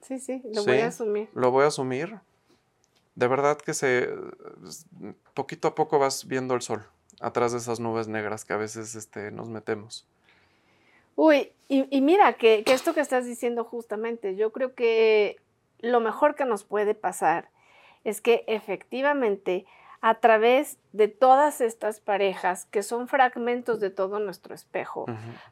Sí, 0.00 0.18
sí, 0.18 0.42
lo 0.52 0.64
voy 0.64 0.80
a 0.80 0.88
asumir. 0.88 1.28
lo 1.34 1.50
voy 1.52 1.62
a 1.64 1.68
asumir, 1.68 2.18
de 3.14 3.28
verdad 3.28 3.56
que 3.58 3.74
se, 3.74 4.08
poquito 5.34 5.68
a 5.68 5.74
poco 5.76 6.00
vas 6.00 6.26
viendo 6.26 6.54
el 6.54 6.62
sol 6.62 6.82
atrás 7.20 7.52
de 7.52 7.58
esas 7.58 7.78
nubes 7.78 8.08
negras 8.08 8.44
que 8.44 8.52
a 8.54 8.56
veces 8.56 8.96
este, 8.96 9.30
nos 9.30 9.48
metemos. 9.48 10.04
Uy, 11.16 11.52
y, 11.68 11.86
y 11.96 12.00
mira, 12.00 12.34
que, 12.34 12.64
que 12.64 12.72
esto 12.72 12.94
que 12.94 13.00
estás 13.00 13.26
diciendo 13.26 13.64
justamente, 13.64 14.36
yo 14.36 14.52
creo 14.52 14.74
que 14.74 15.36
lo 15.78 16.00
mejor 16.00 16.34
que 16.34 16.44
nos 16.44 16.64
puede 16.64 16.94
pasar 16.94 17.48
es 18.04 18.20
que 18.20 18.44
efectivamente 18.46 19.66
a 20.00 20.16
través 20.16 20.78
de 20.92 21.06
todas 21.06 21.60
estas 21.60 22.00
parejas, 22.00 22.64
que 22.66 22.82
son 22.82 23.06
fragmentos 23.06 23.78
de 23.78 23.90
todo 23.90 24.18
nuestro 24.18 24.52
espejo, 24.54 25.06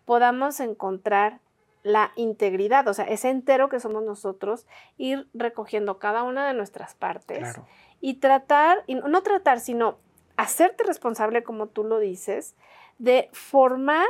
podamos 0.04 0.58
encontrar 0.58 1.38
la 1.84 2.12
integridad, 2.16 2.86
o 2.88 2.94
sea, 2.94 3.04
ese 3.06 3.30
entero 3.30 3.68
que 3.68 3.80
somos 3.80 4.02
nosotros, 4.02 4.66
ir 4.98 5.28
recogiendo 5.32 5.98
cada 5.98 6.24
una 6.24 6.46
de 6.46 6.54
nuestras 6.54 6.94
partes 6.94 7.38
Claro. 7.38 7.66
y 8.00 8.14
tratar, 8.14 8.82
y 8.86 8.96
no 8.96 9.22
tratar, 9.22 9.60
sino 9.60 9.98
hacerte 10.36 10.84
responsable, 10.84 11.42
como 11.42 11.68
tú 11.68 11.84
lo 11.84 11.98
dices, 11.98 12.54
de 12.98 13.30
formar 13.32 14.08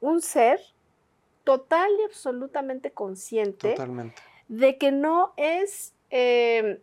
un 0.00 0.22
ser 0.22 0.60
total 1.44 1.90
y 2.00 2.04
absolutamente 2.04 2.92
consciente 2.92 3.74
de 4.48 4.78
que 4.78 4.92
no 4.92 5.32
es, 5.36 5.94
eh, 6.10 6.80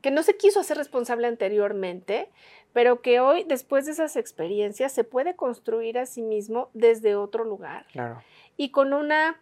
que 0.00 0.10
no 0.10 0.22
se 0.22 0.36
quiso 0.36 0.60
hacer 0.60 0.76
responsable 0.76 1.26
anteriormente, 1.26 2.28
pero 2.72 3.02
que 3.02 3.20
hoy, 3.20 3.44
después 3.44 3.86
de 3.86 3.92
esas 3.92 4.16
experiencias, 4.16 4.92
se 4.92 5.04
puede 5.04 5.36
construir 5.36 5.98
a 5.98 6.06
sí 6.06 6.22
mismo 6.22 6.70
desde 6.72 7.14
otro 7.14 7.44
lugar. 7.44 7.86
Y 8.56 8.70
con 8.70 8.92
una 8.92 9.40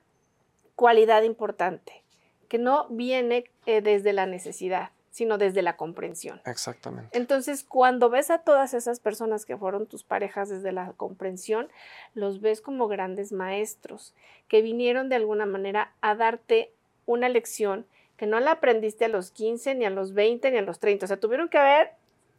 cualidad 0.74 1.22
importante, 1.22 2.02
que 2.48 2.58
no 2.58 2.88
viene 2.88 3.44
eh, 3.66 3.80
desde 3.80 4.12
la 4.12 4.26
necesidad, 4.26 4.90
sino 5.10 5.38
desde 5.38 5.62
la 5.62 5.76
comprensión. 5.76 6.40
Exactamente. 6.44 7.16
Entonces, 7.16 7.64
cuando 7.64 8.10
ves 8.10 8.30
a 8.30 8.38
todas 8.38 8.74
esas 8.74 9.00
personas 9.00 9.44
que 9.44 9.56
fueron 9.56 9.86
tus 9.86 10.04
parejas 10.04 10.48
desde 10.48 10.72
la 10.72 10.92
comprensión, 10.92 11.68
los 12.14 12.40
ves 12.40 12.60
como 12.60 12.88
grandes 12.88 13.32
maestros, 13.32 14.14
que 14.48 14.62
vinieron 14.62 15.08
de 15.08 15.16
alguna 15.16 15.46
manera 15.46 15.92
a 16.00 16.14
darte 16.14 16.72
una 17.06 17.28
lección 17.28 17.86
que 18.16 18.26
no 18.26 18.38
la 18.38 18.52
aprendiste 18.52 19.06
a 19.06 19.08
los 19.08 19.30
15, 19.30 19.74
ni 19.74 19.84
a 19.84 19.90
los 19.90 20.12
20, 20.12 20.50
ni 20.50 20.58
a 20.58 20.62
los 20.62 20.78
30. 20.78 21.06
O 21.06 21.08
sea, 21.08 21.18
tuvieron 21.18 21.48
que 21.48 21.58
haber 21.58 21.92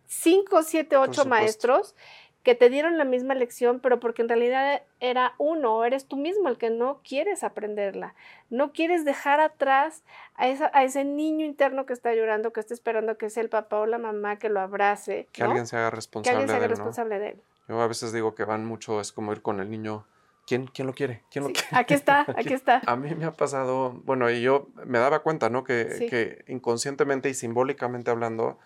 5, 0.06 0.64
7, 0.64 0.98
8 0.98 1.26
maestros 1.26 1.96
que 2.44 2.56
te 2.56 2.70
dieron 2.70 2.98
la 2.98 3.06
misma 3.06 3.36
lección, 3.36 3.80
pero 3.80 4.00
porque 4.00 4.24
en 4.24 4.30
realidad 4.30 4.82
era 5.00 5.36
uno, 5.38 5.86
eres 5.86 6.06
tú 6.06 6.18
mismo 6.18 6.50
el 6.50 6.58
que 6.58 6.70
no 6.70 7.00
quieres 7.08 7.44
aprenderla, 7.44 8.16
no 8.50 8.72
quieres 8.72 9.06
dejar 9.06 9.40
atrás 9.40 10.04
a, 10.36 10.84
ese 10.84 11.06
niño 11.06 11.46
interno 11.46 11.86
que 11.86 11.94
está 11.94 12.14
llorando, 12.16 12.52
que 12.52 12.60
está 12.60 12.74
esperando 12.74 13.18
que 13.18 13.30
sea 13.30 13.44
el 13.44 13.50
papá 13.50 13.78
o 13.80 13.86
la 13.86 14.00
mamá 14.00 14.40
que 14.40 14.50
lo 14.50 14.60
abrace. 14.60 15.28
Que 15.32 15.44
alguien 15.44 15.68
se 15.68 15.78
haga 15.78 15.92
responsable, 15.92 16.24
que 16.24 16.30
alguien 16.32 16.50
se 16.50 16.56
haga 16.56 16.68
de, 16.68 16.74
él, 16.74 16.78
responsable 16.78 17.20
de 17.20 17.30
él. 17.30 17.42
Yo 17.68 17.80
a 17.80 17.88
veces 17.88 18.12
digo 18.12 18.34
que 18.34 18.44
van 18.44 18.66
mucho, 18.66 19.00
es 19.00 19.12
como 19.12 19.32
ir 19.34 19.42
con 19.42 19.60
el 19.60 19.70
niño. 19.70 20.06
¿Quién, 20.48 20.66
quién 20.66 20.88
lo 20.88 20.94
quiere? 20.94 21.22
¿Quién 21.32 21.44
lo 21.44 21.52
quiere? 21.52 21.68
Aquí 21.72 21.94
está, 21.94 22.26
aquí 22.36 22.54
está. 22.54 22.82
A 22.88 22.96
mí 22.96 23.14
me 23.14 23.26
ha 23.26 23.32
pasado, 23.32 23.92
bueno, 24.04 24.30
y 24.32 24.42
yo 24.42 24.68
me 24.86 24.98
daba 24.98 25.20
cuenta, 25.20 25.50
¿no? 25.52 25.64
Que, 25.64 26.08
que 26.10 26.44
inconscientemente 26.52 27.30
y 27.30 27.36
simbólicamente 27.36 28.10
hablando, 28.10 28.58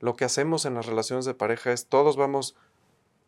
lo 0.00 0.16
que 0.16 0.24
hacemos 0.24 0.66
en 0.66 0.74
las 0.74 0.86
relaciones 0.86 1.24
de 1.24 1.34
pareja 1.34 1.72
es 1.72 1.86
todos 1.86 2.16
vamos 2.16 2.56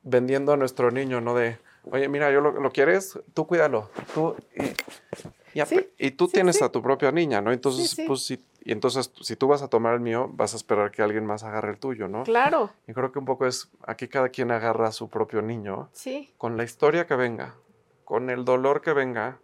vendiendo 0.06 0.52
a 0.52 0.56
nuestro 0.56 0.90
niño, 0.90 1.20
¿no? 1.20 1.34
De, 1.34 1.58
oye, 1.90 2.08
mira, 2.08 2.30
yo 2.30 2.40
lo, 2.40 2.70
quieres, 2.70 3.18
tú 3.34 3.46
cuídalo, 3.46 3.90
tú, 4.14 4.36
y, 4.54 6.06
y, 6.06 6.10
tú 6.12 6.28
tienes 6.28 6.62
a 6.62 6.70
tu 6.70 6.80
propia 6.80 7.10
niña, 7.10 7.42
¿no? 7.42 7.52
Entonces, 7.52 7.96
pues, 8.06 8.24
si, 8.24 8.44
y 8.64 8.72
entonces, 8.72 9.10
si 9.20 9.34
tú 9.36 9.48
vas 9.48 9.62
a 9.62 9.68
tomar 9.68 9.94
el 9.94 10.00
mío, 10.00 10.30
vas 10.32 10.54
a 10.54 10.56
esperar 10.56 10.92
que 10.92 11.02
alguien 11.02 11.26
más 11.26 11.42
agarre 11.42 11.72
el 11.72 11.78
tuyo, 11.78 12.06
¿no? 12.06 12.22
Claro. 12.22 12.70
Y 12.86 12.92
creo 12.92 13.10
que 13.10 13.18
un 13.18 13.24
poco 13.24 13.46
es, 13.46 13.68
aquí 13.82 14.06
cada 14.06 14.28
quien 14.28 14.52
agarra 14.52 14.88
a 14.88 14.92
su 14.92 15.10
propio 15.10 15.42
niño, 15.42 15.90
sí. 15.92 16.32
con 16.38 16.56
la 16.56 16.62
historia 16.62 17.06
que 17.06 17.16
venga, 17.16 17.56
con 18.04 18.30
el 18.30 18.44
dolor 18.44 18.82
que 18.82 18.92
venga, 18.92 19.38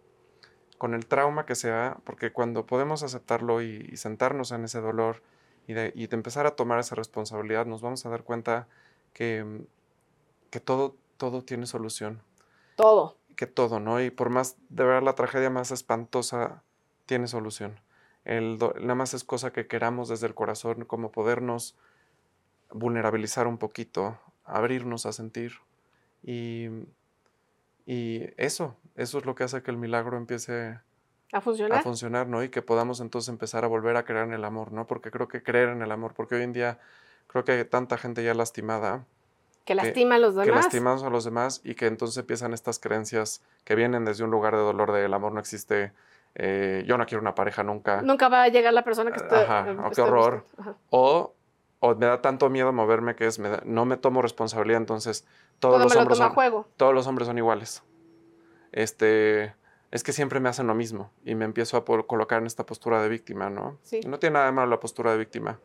con 0.77 0.93
el 0.93 1.05
trauma 1.07 1.45
que 1.45 1.55
sea, 1.55 1.97
porque 2.05 2.31
cuando 2.31 2.65
podemos 2.65 3.03
aceptarlo 3.03 3.61
y, 3.61 3.97
sentarnos 3.97 4.51
en 4.51 4.63
ese 4.63 4.79
dolor 4.79 5.21
y 5.67 5.73
de, 5.73 5.91
y 5.93 6.07
de 6.07 6.15
empezar 6.15 6.45
a 6.45 6.51
tomar 6.51 6.79
esa 6.79 6.95
responsabilidad, 6.95 7.65
nos 7.65 7.81
vamos 7.81 8.05
a 8.05 8.09
dar 8.09 8.23
cuenta 8.23 8.67
que 9.13 9.65
que 10.53 10.59
todo, 10.59 10.95
todo 11.17 11.41
tiene 11.43 11.65
solución. 11.65 12.21
Todo. 12.75 13.17
Que 13.35 13.47
todo, 13.47 13.79
¿no? 13.79 13.99
Y 13.99 14.11
por 14.11 14.29
más, 14.29 14.55
de 14.69 14.83
verdad, 14.83 15.01
la 15.01 15.15
tragedia 15.15 15.49
más 15.49 15.71
espantosa 15.71 16.61
tiene 17.07 17.25
solución. 17.25 17.79
El 18.23 18.59
nada 18.59 18.93
más 18.93 19.15
es 19.15 19.23
cosa 19.23 19.51
que 19.51 19.65
queramos 19.65 20.09
desde 20.09 20.27
el 20.27 20.35
corazón, 20.35 20.85
como 20.85 21.11
podernos 21.11 21.75
vulnerabilizar 22.69 23.47
un 23.47 23.57
poquito, 23.57 24.19
abrirnos 24.45 25.07
a 25.07 25.11
sentir. 25.11 25.53
Y, 26.21 26.67
y 27.87 28.29
eso, 28.37 28.75
eso 28.93 29.17
es 29.17 29.25
lo 29.25 29.33
que 29.33 29.45
hace 29.45 29.63
que 29.63 29.71
el 29.71 29.77
milagro 29.77 30.17
empiece 30.17 30.79
a 31.31 31.41
funcionar. 31.41 31.79
a 31.79 31.81
funcionar, 31.81 32.27
¿no? 32.27 32.43
Y 32.43 32.49
que 32.49 32.61
podamos 32.61 32.99
entonces 32.99 33.29
empezar 33.29 33.65
a 33.65 33.67
volver 33.67 33.97
a 33.97 34.05
creer 34.05 34.25
en 34.25 34.33
el 34.33 34.45
amor, 34.45 34.71
¿no? 34.71 34.85
Porque 34.85 35.09
creo 35.09 35.27
que 35.27 35.41
creer 35.41 35.69
en 35.69 35.81
el 35.81 35.91
amor, 35.91 36.13
porque 36.13 36.35
hoy 36.35 36.43
en 36.43 36.53
día 36.53 36.79
creo 37.25 37.43
que 37.43 37.53
hay 37.53 37.65
tanta 37.65 37.97
gente 37.97 38.23
ya 38.23 38.35
lastimada 38.35 39.07
que 39.65 39.75
lastima 39.75 40.15
a 40.15 40.19
los 40.19 40.35
demás. 40.35 40.47
Que 40.47 40.55
lastimamos 40.55 41.03
a 41.03 41.09
los 41.09 41.23
demás 41.23 41.61
y 41.63 41.75
que 41.75 41.87
entonces 41.87 42.17
empiezan 42.17 42.53
estas 42.53 42.79
creencias 42.79 43.41
que 43.63 43.75
vienen 43.75 44.05
desde 44.05 44.23
un 44.23 44.31
lugar 44.31 44.55
de 44.55 44.61
dolor, 44.61 44.91
de 44.91 45.05
el 45.05 45.13
amor 45.13 45.31
no 45.31 45.39
existe, 45.39 45.93
eh, 46.35 46.83
yo 46.85 46.97
no 46.97 47.05
quiero 47.05 47.21
una 47.21 47.35
pareja 47.35 47.63
nunca. 47.63 48.01
Nunca 48.01 48.29
va 48.29 48.43
a 48.43 48.47
llegar 48.49 48.73
la 48.73 48.83
persona 48.83 49.11
que 49.11 49.17
está... 49.17 49.41
Ajá, 49.41 49.71
eh, 49.71 49.77
qué 49.95 50.01
horror. 50.01 50.45
O, 50.89 51.33
o, 51.79 51.95
me 51.95 52.05
da 52.05 52.21
tanto 52.21 52.49
miedo 52.49 52.73
moverme 52.73 53.15
que 53.15 53.25
es, 53.25 53.39
no 53.65 53.85
me 53.85 53.97
tomo 53.97 54.21
responsabilidad, 54.21 54.81
entonces 54.81 55.25
todos 55.59 55.81
los 55.81 55.95
hombres 55.95 56.17
son, 56.17 56.33
juego. 56.33 56.67
todos 56.77 56.93
los 56.93 57.07
hombres 57.07 57.27
son 57.27 57.37
iguales. 57.37 57.83
Este, 58.71 59.55
es 59.91 60.03
que 60.03 60.11
siempre 60.11 60.39
me 60.39 60.49
hacen 60.49 60.67
lo 60.67 60.75
mismo 60.75 61.11
y 61.23 61.35
me 61.35 61.45
empiezo 61.45 61.77
a 61.77 61.85
colocar 61.85 62.39
en 62.39 62.47
esta 62.47 62.65
postura 62.65 63.01
de 63.01 63.09
víctima, 63.09 63.49
¿no? 63.49 63.77
Sí. 63.83 64.01
no 64.07 64.19
tiene 64.19 64.33
nada 64.33 64.47
de 64.47 64.51
malo 64.51 64.69
la 64.69 64.79
postura 64.79 65.11
de 65.11 65.19
víctima 65.19 65.59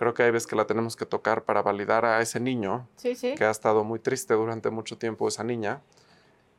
creo 0.00 0.14
que 0.14 0.22
hay 0.22 0.30
veces 0.30 0.46
que 0.46 0.56
la 0.56 0.66
tenemos 0.66 0.96
que 0.96 1.04
tocar 1.04 1.44
para 1.44 1.60
validar 1.60 2.06
a 2.06 2.22
ese 2.22 2.40
niño 2.40 2.88
que 3.02 3.44
ha 3.44 3.50
estado 3.50 3.84
muy 3.84 3.98
triste 3.98 4.32
durante 4.32 4.70
mucho 4.70 4.96
tiempo, 4.96 5.28
esa 5.28 5.44
niña, 5.44 5.82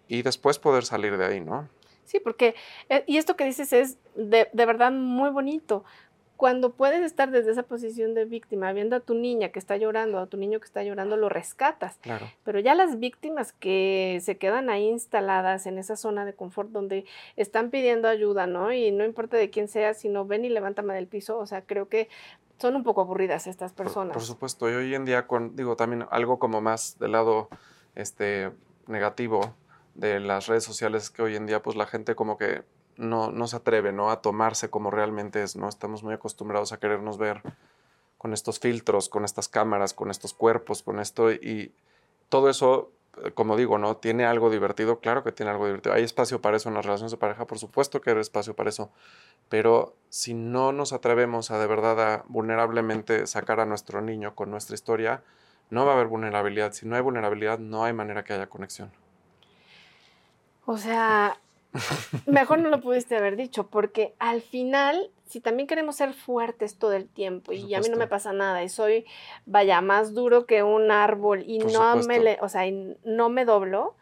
y 0.08 0.22
después 0.22 0.60
poder 0.60 0.86
salir 0.86 1.18
de 1.18 1.26
ahí, 1.26 1.42
¿no? 1.42 1.68
Sí, 2.04 2.20
porque, 2.20 2.54
eh, 2.88 3.04
y 3.08 3.18
esto 3.18 3.36
que 3.36 3.44
dices 3.46 3.74
es 3.74 3.98
de, 4.14 4.48
de 4.54 4.66
verdad 4.68 4.92
muy 4.92 5.32
bonito, 5.32 5.84
cuando 6.42 6.72
puedes 6.72 7.04
estar 7.04 7.30
desde 7.30 7.52
esa 7.52 7.62
posición 7.62 8.16
de 8.16 8.26
víctima, 8.26 8.74
viendo 8.74 8.96
a 8.96 9.00
tu 9.00 9.14
niña 9.14 9.50
que 9.50 9.60
está 9.60 9.78
llorando, 9.78 10.18
a 10.18 10.26
tu 10.26 10.38
niño 10.38 10.60
que 10.60 10.66
está 10.66 10.82
llorando, 10.82 11.16
lo 11.16 11.30
rescatas. 11.30 12.00
Claro. 12.02 12.32
Pero 12.44 12.60
ya 12.60 12.74
las 12.74 12.98
víctimas 12.98 13.54
que 13.54 14.20
se 14.24 14.38
quedan 14.38 14.72
ahí 14.72 14.88
instaladas 14.88 15.68
en 15.68 15.78
esa 15.78 15.96
zona 15.96 16.26
de 16.26 16.34
confort 16.34 16.72
donde 16.72 17.06
están 17.36 17.70
pidiendo 17.70 18.08
ayuda, 18.08 18.48
¿no? 18.48 18.74
Y 18.74 18.90
no 18.90 19.06
importa 19.06 19.38
de 19.38 19.52
quién 19.52 19.68
sea, 19.68 19.94
sino 19.94 20.26
ven 20.26 20.44
y 20.44 20.50
levántame 20.50 20.96
del 20.96 21.06
piso, 21.06 21.38
o 21.38 21.46
sea, 21.46 21.62
creo 21.62 21.90
que 21.90 22.10
son 22.58 22.76
un 22.76 22.82
poco 22.82 23.02
aburridas 23.02 23.46
estas 23.46 23.72
personas. 23.72 24.16
Por, 24.16 24.24
supuesto, 24.24 24.68
y 24.68 24.74
hoy 24.74 24.96
en 24.96 25.06
día, 25.06 25.28
con, 25.28 25.56
digo, 25.56 25.76
también 25.76 26.08
algo 26.10 26.40
como 26.40 26.60
más 26.60 26.98
del 26.98 27.12
lado 27.12 27.50
este, 27.94 28.50
negativo 28.88 29.54
de 29.94 30.20
las 30.20 30.48
redes 30.48 30.64
sociales, 30.64 31.12
que 31.12 31.22
hoy 31.22 31.36
en 31.36 31.46
día, 31.46 31.62
pues 31.62 31.76
la 31.76 31.86
gente 31.86 32.16
como 32.16 32.40
que 32.40 32.64
no, 33.02 33.32
no 33.32 33.48
se 33.48 33.58
atreve 33.58 33.92
¿no? 33.92 34.12
a 34.12 34.22
tomarse 34.22 34.70
como 34.70 34.92
realmente 34.92 35.44
es, 35.44 35.56
¿no? 35.56 35.68
Estamos 35.68 36.04
muy 36.04 36.14
acostumbrados 36.14 36.72
a 36.72 36.80
querernos 36.80 37.18
ver 37.18 37.42
con 38.18 38.34
estos 38.34 38.60
filtros, 38.60 39.10
con 39.10 39.26
estas 39.26 39.48
cámaras, 39.48 39.94
con 39.94 40.12
estos 40.12 40.34
cuerpos, 40.34 40.84
con 40.84 41.00
esto, 41.00 41.32
y 41.32 41.74
todo 42.30 42.50
eso, 42.50 42.92
eh, 43.24 43.32
como 43.32 43.58
digo, 43.58 43.80
¿no? 43.80 43.98
Tiene 43.98 44.26
algo 44.26 44.52
divertido, 44.52 45.00
claro 45.00 45.24
que 45.24 45.32
tiene 45.32 45.52
algo 45.52 45.66
divertido. 45.66 45.96
Hay 45.96 46.04
espacio 46.04 46.42
para 46.42 46.58
eso 46.58 46.70
en 46.70 46.76
las 46.76 46.86
relaciones 46.86 47.12
de 47.12 47.18
pareja, 47.18 47.48
por 47.48 47.58
supuesto 47.58 48.00
que 48.00 48.12
hay 48.12 48.20
espacio 48.20 48.56
para 48.56 48.70
eso, 48.70 48.92
pero 49.50 49.96
si 50.10 50.36
no 50.36 50.72
nos 50.72 50.94
atrevemos 50.94 51.50
a 51.50 51.58
de 51.58 51.66
verdad 51.66 52.14
a 52.14 52.24
vulnerablemente 52.28 53.26
sacar 53.26 53.60
a 53.60 53.66
nuestro 53.66 54.02
niño 54.02 54.36
con 54.36 54.52
nuestra 54.52 54.76
historia, 54.76 55.24
no 55.72 55.86
va 55.86 55.94
a 55.94 55.96
haber 55.96 56.08
vulnerabilidad. 56.08 56.74
Si 56.74 56.86
no 56.86 56.96
hay 56.96 57.02
vulnerabilidad, 57.02 57.58
no 57.58 57.84
hay 57.84 57.94
manera 57.94 58.24
que 58.24 58.34
haya 58.34 58.48
conexión. 58.48 58.92
O 60.68 60.78
sea, 60.78 61.40
Mejor 62.26 62.60
no 62.60 62.70
lo 62.70 62.82
pudiste 62.82 63.16
haber 63.16 63.36
dicho, 63.36 63.68
porque 63.68 64.14
al 64.20 64.42
final, 64.42 65.10
si 65.26 65.40
también 65.40 65.68
queremos 65.68 65.96
ser 65.96 66.14
fuertes 66.14 66.78
todo 66.78 66.94
el 66.94 67.08
tiempo 67.08 67.54
y 67.54 67.74
a 67.74 67.80
mí 67.80 67.90
no 67.90 67.98
me 67.98 68.08
pasa 68.08 68.34
nada 68.34 68.64
y 68.64 68.70
soy, 68.70 69.06
vaya, 69.46 69.82
más 69.82 70.14
duro 70.14 70.46
que 70.46 70.64
un 70.64 70.92
árbol 70.92 71.44
y 71.46 71.60
no 71.60 71.96
me, 71.96 72.38
o 72.42 72.50
sea, 72.50 72.64
no 73.06 73.30
me 73.30 73.46
doblo, 73.46 73.96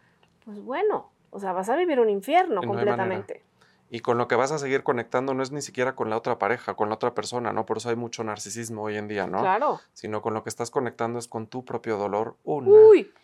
pues 0.45 0.62
bueno, 0.62 1.12
o 1.29 1.39
sea, 1.39 1.53
vas 1.53 1.69
a 1.69 1.75
vivir 1.75 1.99
un 1.99 2.10
infierno 2.10 2.62
completamente 2.62 3.43
y 3.91 4.02
con 4.02 4.17
lo 4.17 4.28
que 4.28 4.36
vas 4.36 4.52
a 4.52 4.60
seguir 4.60 4.84
conectando 4.84 5.34
no 5.34 5.41
es 5.41 5.52
ni 5.52 5.62
siquiera 5.62 5.95
con 5.95 6.10
la 6.10 6.17
otra 6.17 6.38
pareja, 6.38 6.75
con 6.75 6.89
la 6.89 6.95
otra 6.95 7.15
persona, 7.15 7.54
¿no? 7.54 7.65
Por 7.65 7.78
eso 7.78 7.89
hay 7.89 7.95
mucho 7.95 8.23
narcisismo 8.23 8.84
hoy 8.84 8.97
en 8.97 9.08
día, 9.08 9.25
¿no? 9.25 9.39
Claro. 9.39 9.82
Sino 9.93 10.21
con 10.21 10.36
lo 10.36 10.43
que 10.43 10.49
estás 10.49 10.69
conectando 10.69 11.17
es 11.17 11.28
con 11.28 11.47
tu 11.47 11.65
propio 11.65 11.97
dolor 11.97 12.36
una, 12.43 12.71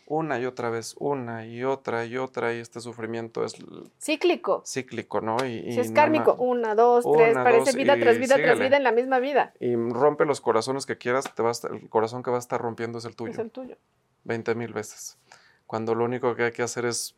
una 0.08 0.40
y 0.40 0.46
otra 0.46 0.72
vez, 0.72 0.96
una 0.98 1.46
y 1.46 1.64
otra 1.64 2.06
y 2.06 2.18
otra, 2.18 2.54
y 2.54 2.60
este 2.60 2.80
sufrimiento 2.80 3.46
es... 3.46 3.56
Cíclico. 4.02 4.64
Cíclico, 4.66 5.22
¿no? 5.22 5.38
Y, 5.46 5.72
si 5.72 5.80
es 5.80 5.92
kármico, 5.92 6.34
una, 6.34 6.74
dos, 6.74 7.06
tres, 7.14 7.36
parece 7.36 7.78
vida 7.78 8.00
tras 8.00 8.18
vida 8.18 8.36
tras 8.36 8.60
vida 8.60 8.78
en 8.78 8.84
la 8.84 8.92
misma 8.92 9.20
vida. 9.20 9.54
Y 9.60 9.76
rompe 9.76 10.26
los 10.26 10.42
corazones 10.42 10.88
que 10.88 10.98
quieras, 10.98 11.32
te 11.36 11.44
vas, 11.44 11.64
el 11.66 11.90
corazón 11.90 12.24
que 12.24 12.32
va 12.32 12.38
a 12.38 12.40
estar 12.40 12.60
rompiendo 12.60 12.98
es 12.98 13.06
el 13.06 13.16
tuyo. 13.16 13.34
Es 13.34 13.40
el 13.40 13.52
tuyo. 13.52 13.78
Veinte 14.24 14.56
mil 14.56 14.74
veces. 14.74 15.20
Cuando 15.68 15.94
lo 15.94 16.06
único 16.06 16.36
que 16.36 16.46
hay 16.46 16.52
que 16.52 16.64
hacer 16.64 16.86
es 16.86 17.14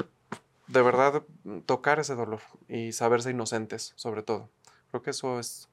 de 0.67 0.81
verdad 0.81 1.23
tocar 1.65 1.99
ese 1.99 2.15
dolor 2.15 2.41
y 2.67 2.91
saberse 2.91 3.31
inocentes, 3.31 3.93
sobre 3.95 4.23
todo. 4.23 4.49
Creo 4.91 5.01
que 5.01 5.11
eso 5.11 5.39
es... 5.39 5.69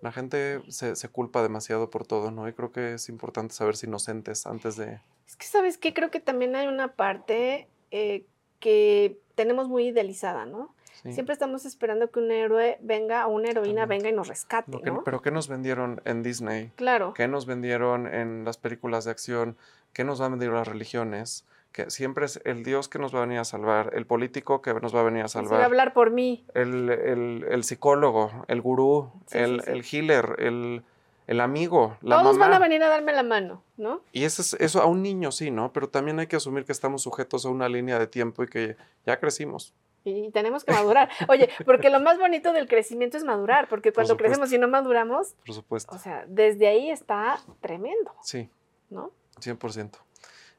La 0.00 0.12
gente 0.12 0.62
se, 0.68 1.08
culpa 1.08 1.42
demasiado 1.42 1.90
por 1.90 2.06
todo, 2.06 2.30
¿no? 2.30 2.48
Y 2.48 2.54
creo 2.54 2.72
que 2.72 2.94
es 2.94 3.08
importante 3.10 3.52
saberse 3.54 3.86
inocentes 3.86 4.46
antes 4.46 4.76
de... 4.76 4.98
Es 5.26 5.36
que, 5.36 5.46
¿sabes 5.46 5.76
qué? 5.76 5.92
Creo 5.92 6.10
que 6.10 6.20
también 6.20 6.56
hay 6.56 6.68
una 6.68 6.94
parte 6.94 7.68
eh, 7.90 8.24
que 8.60 9.18
tenemos 9.34 9.68
muy 9.68 9.88
idealizada, 9.88 10.46
¿no? 10.46 10.74
Sí. 11.02 11.12
Siempre 11.12 11.32
estamos 11.34 11.64
esperando 11.66 12.10
que 12.10 12.18
un 12.18 12.30
héroe 12.30 12.78
venga 12.82 13.26
o 13.26 13.30
una 13.30 13.50
heroína 13.50 13.82
También. 13.82 14.02
venga 14.02 14.08
y 14.10 14.16
nos 14.16 14.28
rescate, 14.28 14.80
que- 14.82 14.90
¿no? 14.90 15.04
Pero 15.04 15.20
¿qué 15.22 15.30
nos 15.30 15.48
vendieron 15.48 16.00
en 16.04 16.22
Disney? 16.22 16.72
Claro. 16.76 17.12
¿Qué 17.14 17.28
nos 17.28 17.46
vendieron 17.46 18.06
en 18.06 18.44
las 18.44 18.56
películas 18.58 19.04
de 19.04 19.10
acción? 19.10 19.56
¿Qué 19.92 20.04
nos 20.04 20.18
van 20.20 20.32
a 20.32 20.36
vender 20.36 20.50
las 20.50 20.68
religiones? 20.68 21.44
Que 21.72 21.88
siempre 21.90 22.24
es 22.26 22.40
el 22.44 22.64
Dios 22.64 22.88
que 22.88 22.98
nos 22.98 23.14
va 23.14 23.18
a 23.18 23.22
venir 23.22 23.38
a 23.38 23.44
salvar, 23.44 23.92
el 23.94 24.04
político 24.04 24.60
que 24.60 24.74
nos 24.74 24.94
va 24.94 25.00
a 25.00 25.04
venir 25.04 25.22
a 25.22 25.28
Sí, 25.28 25.38
va 25.38 25.42
a 25.42 25.44
salvar, 25.46 25.62
hablar 25.64 25.92
por 25.92 26.10
mí. 26.10 26.44
el, 26.54 26.90
el- 26.90 27.46
el 27.48 27.64
psicólogo, 27.64 28.44
el 28.48 28.60
gurú, 28.60 29.12
Sí, 29.26 29.38
el, 29.38 29.60
sí, 29.60 29.66
sí. 29.66 29.72
el 29.72 29.84
healer, 29.84 30.34
el, 30.38 30.82
el 31.28 31.40
amigo, 31.40 31.96
la 32.02 32.20
Todos 32.22 32.36
mamá. 32.36 32.46
van 32.48 32.54
a 32.54 32.58
venir 32.58 32.82
a 32.82 32.88
darme 32.88 33.12
la 33.12 33.22
mano, 33.22 33.62
¿no? 33.76 34.00
Y 34.10 34.24
eso, 34.24 34.42
es, 34.42 34.54
eso 34.54 34.82
a 34.82 34.86
un 34.86 35.00
niño 35.02 35.30
sí, 35.30 35.52
¿no? 35.52 35.72
Pero 35.72 35.88
también 35.88 36.18
hay 36.18 36.26
que 36.26 36.34
asumir 36.36 36.64
que 36.64 36.72
estamos 36.72 37.02
sujetos 37.02 37.46
a 37.46 37.50
una 37.50 37.68
línea 37.68 38.00
de 38.00 38.08
tiempo 38.08 38.42
y 38.42 38.48
que 38.48 38.76
ya 39.06 39.20
crecimos. 39.20 39.72
Y 40.02 40.30
tenemos 40.30 40.64
que 40.64 40.72
madurar. 40.72 41.08
Oye, 41.28 41.50
porque 41.66 41.88
lo 41.90 42.00
más 42.00 42.18
bonito 42.18 42.52
del 42.52 42.66
crecimiento 42.66 43.16
es 43.16 43.22
madurar, 43.22 43.68
porque 43.68 43.92
cuando 43.92 44.16
crecemos 44.16 44.50
y 44.52 44.58
no 44.58 44.66
maduramos, 44.66 45.34
Por 45.46 45.54
supuesto. 45.54 45.94
o 45.94 45.98
sea, 45.98 46.24
desde 46.26 46.66
ahí 46.66 46.90
está 46.90 47.38
tremendo, 47.60 48.12
Sí. 48.22 48.48
¿no? 48.88 49.12
100%. 49.38 49.98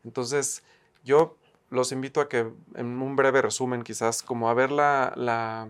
Entonces, 0.05 0.63
yo 1.03 1.37
los 1.69 1.91
invito 1.91 2.21
a 2.21 2.29
que, 2.29 2.51
en 2.75 3.01
un 3.01 3.15
breve 3.15 3.41
resumen, 3.41 3.83
quizás, 3.83 4.23
como 4.23 4.49
a 4.49 4.53
ver 4.53 4.71
la, 4.71 5.13
la- 5.15 5.69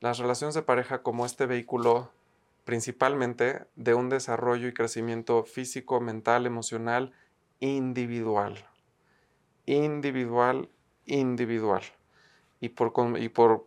las 0.00 0.18
relaciones 0.18 0.54
de 0.54 0.62
pareja 0.62 1.02
como 1.02 1.24
este 1.24 1.46
vehículo 1.46 2.10
principalmente 2.64 3.66
de 3.76 3.94
un 3.94 4.08
desarrollo 4.08 4.68
y 4.68 4.74
crecimiento 4.74 5.44
físico, 5.44 6.00
mental, 6.00 6.46
emocional, 6.46 7.12
individual. 7.60 8.66
Individual, 9.66 10.68
individual. 11.06 11.82
Y 12.60 12.70
por, 12.70 12.92
y 13.18 13.28
por 13.28 13.66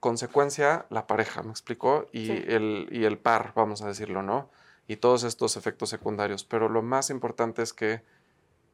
consecuencia, 0.00 0.86
la 0.90 1.06
pareja, 1.06 1.42
¿me 1.42 1.50
explicó? 1.50 2.06
Y, 2.12 2.26
Sí. 2.26 2.42
el, 2.46 2.88
y 2.90 3.04
el 3.04 3.18
par, 3.18 3.52
vamos 3.54 3.82
a 3.82 3.88
decirlo, 3.88 4.22
¿no? 4.22 4.50
y 4.88 4.96
todos 4.96 5.22
estos 5.22 5.56
efectos 5.56 5.88
secundarios. 5.90 6.44
Pero 6.44 6.68
lo 6.68 6.82
más 6.82 7.08
importante 7.08 7.62
es 7.62 7.72
que 7.72 8.02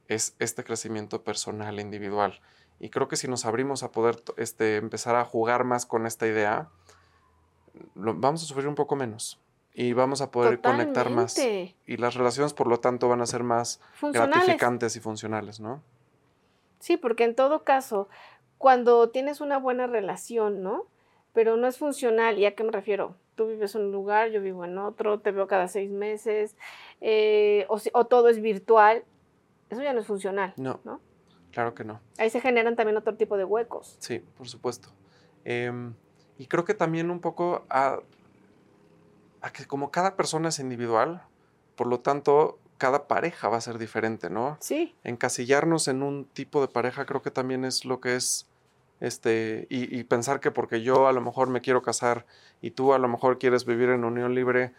es 0.08 0.34
este 0.38 0.64
crecimiento 0.64 1.22
personal, 1.22 1.78
individual. 1.80 2.40
Y 2.80 2.90
creo 2.90 3.08
que 3.08 3.16
si 3.16 3.28
nos 3.28 3.44
abrimos 3.44 3.82
a 3.82 3.90
poder 3.92 4.22
este, 4.36 4.76
empezar 4.76 5.16
a 5.16 5.24
jugar 5.24 5.64
más 5.64 5.86
con 5.86 6.06
esta 6.06 6.26
idea, 6.26 6.68
lo- 7.94 8.14
vamos 8.14 8.42
a 8.42 8.46
sufrir 8.46 8.68
un 8.68 8.74
poco 8.74 8.96
menos 8.96 9.40
y 9.72 9.92
vamos 9.92 10.20
a 10.20 10.30
poder 10.30 10.60
conectar 10.72 11.06
más. 11.10 11.34
Y 11.86 11.96
las 11.96 12.14
relaciones, 12.14 12.52
por 12.54 12.66
lo 12.66 12.80
tanto, 12.80 13.08
van 13.08 13.20
a 13.20 13.26
ser 13.26 13.42
más 13.44 13.80
gratificantes 14.40 14.96
y 14.96 15.00
funcionales, 15.00 15.60
¿no? 15.60 15.82
Sí, 16.80 16.96
porque 16.96 17.24
en 17.24 17.34
todo 17.34 17.64
caso, 17.64 18.08
cuando 18.56 19.10
tienes 19.10 19.40
una 19.40 19.58
buena 19.58 19.86
relación, 19.86 20.62
¿no? 20.62 20.86
Pero 21.32 21.56
no 21.56 21.66
es 21.66 21.78
funcional, 21.78 22.38
¿y 22.38 22.46
a 22.46 22.54
qué 22.54 22.64
me 22.64 22.72
refiero? 22.72 23.14
Tú 23.36 23.46
vives 23.46 23.74
en 23.74 23.82
un 23.82 23.92
lugar, 23.92 24.30
yo 24.30 24.40
vivo 24.40 24.64
en 24.64 24.78
otro, 24.78 25.20
te 25.20 25.30
veo 25.30 25.46
cada 25.46 25.68
seis 25.68 25.90
meses, 25.90 26.56
eh, 27.00 27.66
o, 27.68 27.78
si- 27.78 27.90
o 27.94 28.06
todo 28.06 28.28
es 28.28 28.40
virtual, 28.40 29.04
eso 29.70 29.82
ya 29.82 29.92
no 29.92 30.00
es 30.00 30.06
funcional, 30.06 30.54
No, 30.56 30.80
¿no? 30.84 31.00
claro 31.52 31.74
que 31.74 31.84
no. 31.84 32.00
Ahí 32.18 32.30
se 32.30 32.40
generan 32.40 32.76
también 32.76 32.96
otro 32.96 33.14
tipo 33.16 33.36
de 33.36 33.44
huecos. 33.44 33.96
Sí, 34.00 34.20
por 34.36 34.48
supuesto. 34.48 34.88
Em, 35.44 35.94
y 36.38 36.46
creo 36.46 36.64
que 36.64 36.74
también 36.74 37.10
un 37.10 37.20
poco 37.20 37.64
a, 37.70 37.98
a 39.40 39.50
que 39.52 39.66
como 39.66 39.90
cada 39.90 40.16
persona 40.16 40.48
es 40.50 40.58
individual, 40.58 41.22
por 41.76 41.86
lo 41.86 42.00
tanto, 42.00 42.58
cada 42.76 43.08
pareja 43.08 43.48
va 43.48 43.56
a 43.56 43.60
ser 43.60 43.78
diferente, 43.78 44.30
¿no? 44.30 44.56
Sí, 44.60 44.94
Encasillarnos 45.04 45.88
en 45.88 46.02
un 46.02 46.24
tipo 46.26 46.60
de 46.60 46.68
pareja 46.68 47.06
creo 47.06 47.22
que 47.22 47.30
también 47.30 47.64
es 47.64 47.84
lo 47.84 48.00
que 48.00 48.14
es, 48.16 48.46
este, 49.00 49.66
y, 49.70 49.96
y 49.96 50.04
pensar 50.04 50.40
que 50.40 50.50
porque 50.50 50.82
yo 50.82 51.06
a 51.08 51.12
lo 51.12 51.20
mejor 51.20 51.48
me 51.48 51.60
quiero 51.60 51.82
casar 51.82 52.24
y 52.60 52.72
tú 52.72 52.92
a 52.94 52.98
lo 52.98 53.08
mejor 53.08 53.38
quieres 53.38 53.64
vivir 53.64 53.88
en 53.90 54.04
unión 54.04 54.34
libre, 54.34 54.72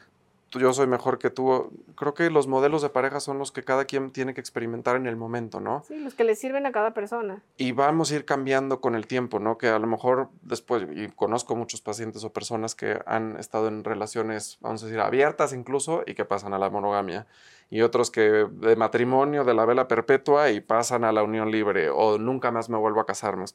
yo 0.52 0.74
soy 0.74 0.88
mejor 0.88 1.20
que 1.20 1.30
tú. 1.30 1.72
Creo 1.96 2.14
que 2.14 2.30
los 2.30 2.48
modelos 2.48 2.82
de 2.82 2.90
pareja 2.90 3.20
son 3.20 3.38
los 3.38 3.52
que 3.52 3.64
cada 3.64 3.86
quien 3.86 4.12
tiene 4.12 4.34
que 4.34 4.42
experimentar 4.42 4.96
en 4.96 5.06
el 5.06 5.16
momento, 5.16 5.60
¿no? 5.60 5.84
sí, 5.88 6.00
los 6.00 6.16
que 6.16 6.24
le 6.24 6.36
sirven 6.36 6.66
a 6.66 6.72
cada 6.72 6.94
persona. 6.94 7.44
y 7.58 7.72
vamos 7.72 8.12
a 8.12 8.16
ir 8.16 8.26
cambiando 8.26 8.82
con 8.82 8.96
el 8.96 9.06
tiempo, 9.06 9.40
¿no? 9.40 9.58
Que 9.58 9.68
a 9.68 9.80
lo 9.80 9.88
mejor 9.88 10.30
después, 10.42 10.88
y 10.96 11.08
conozco 11.10 11.56
muchos 11.56 11.82
pacientes 11.82 12.24
o 12.24 12.32
personas 12.32 12.74
que 12.76 13.00
han 13.06 13.38
estado 13.38 13.68
en 13.68 13.84
relaciones, 13.84 14.58
vamos 14.62 14.82
a 14.82 14.86
decir, 14.88 15.00
abiertas 15.00 15.54
incluso, 15.54 16.04
y 16.06 16.16
que 16.16 16.26
pasan 16.26 16.54
a 16.54 16.58
la 16.58 16.70
monogamia. 16.70 17.28
Y 17.70 17.82
otros 17.82 18.10
que 18.10 18.48
de 18.50 18.76
matrimonio, 18.76 19.44
de 19.44 19.54
la 19.54 19.66
vela 19.66 19.88
perpetua, 19.88 20.50
y 20.50 20.62
pasan 20.62 21.04
a 21.04 21.12
la 21.12 21.22
unión 21.22 21.52
libre, 21.52 21.90
o 21.90 22.18
nunca 22.18 22.50
más 22.52 22.70
me 22.70 22.78
vuelvo 22.78 23.02
a 23.02 23.06
casar, 23.06 23.38
¿me? 23.38 23.46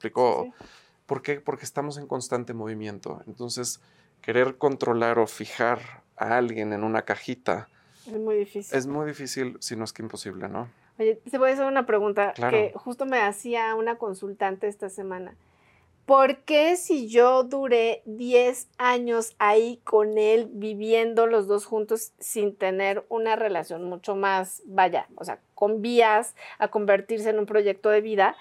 Sí, 0.49 0.49
sí. 0.59 0.67
¿Por 1.07 1.23
qué? 1.23 1.41
Porque 1.41 1.65
estamos 1.65 1.99
en 1.99 2.07
constante 2.07 2.55
movimiento. 2.55 3.21
Entonces, 3.27 3.81
querer 4.23 4.57
controlar 4.57 5.19
o 5.19 5.27
fijar 5.27 6.04
a 6.17 6.37
alguien 6.37 6.73
en 6.73 6.85
una 6.85 7.03
cajita 7.03 7.69
Es 8.07 8.13
muy 8.19 8.37
difícil. 8.37 8.77
es 8.79 8.87
muy 8.87 9.07
difícil, 9.07 9.57
si 9.61 9.77
no 9.77 9.85
es 9.85 9.93
que 9.93 10.03
imposible, 10.03 10.49
¿no? 10.49 10.69
Oye, 10.99 11.17
te 11.29 11.39
voy 11.39 11.51
a 11.51 11.53
hacer 11.55 11.67
una 11.67 11.87
pregunta 11.87 12.33
Claro. 12.35 12.57
que 12.57 12.73
justo 12.77 13.05
me 13.07 13.21
hacía 13.21 13.75
una 13.75 13.97
consultante 13.97 14.69
esta 14.69 14.89
semana. 14.89 15.35
¿Por 16.07 16.37
qué 16.45 16.77
si 16.77 17.09
yo 17.09 17.45
duré 17.45 18.03
10 18.05 18.69
años 18.77 19.35
ahí 19.39 19.81
con 19.85 20.19
él, 20.19 20.49
viviendo 20.53 21.27
los 21.27 21.47
dos 21.49 21.65
juntos 21.65 22.13
sin 22.19 22.55
tener 22.55 23.07
una 23.09 23.37
relación 23.37 23.85
mucho 23.85 24.15
más, 24.15 24.63
vaya, 24.67 25.09
o 25.17 25.25
sea, 25.25 25.41
con 25.55 25.81
vías 25.81 26.37
a 26.59 26.69
convertirse 26.69 27.31
en 27.31 27.39
un 27.39 27.47
proyecto 27.47 27.89
de 27.89 28.03
vida? 28.03 28.37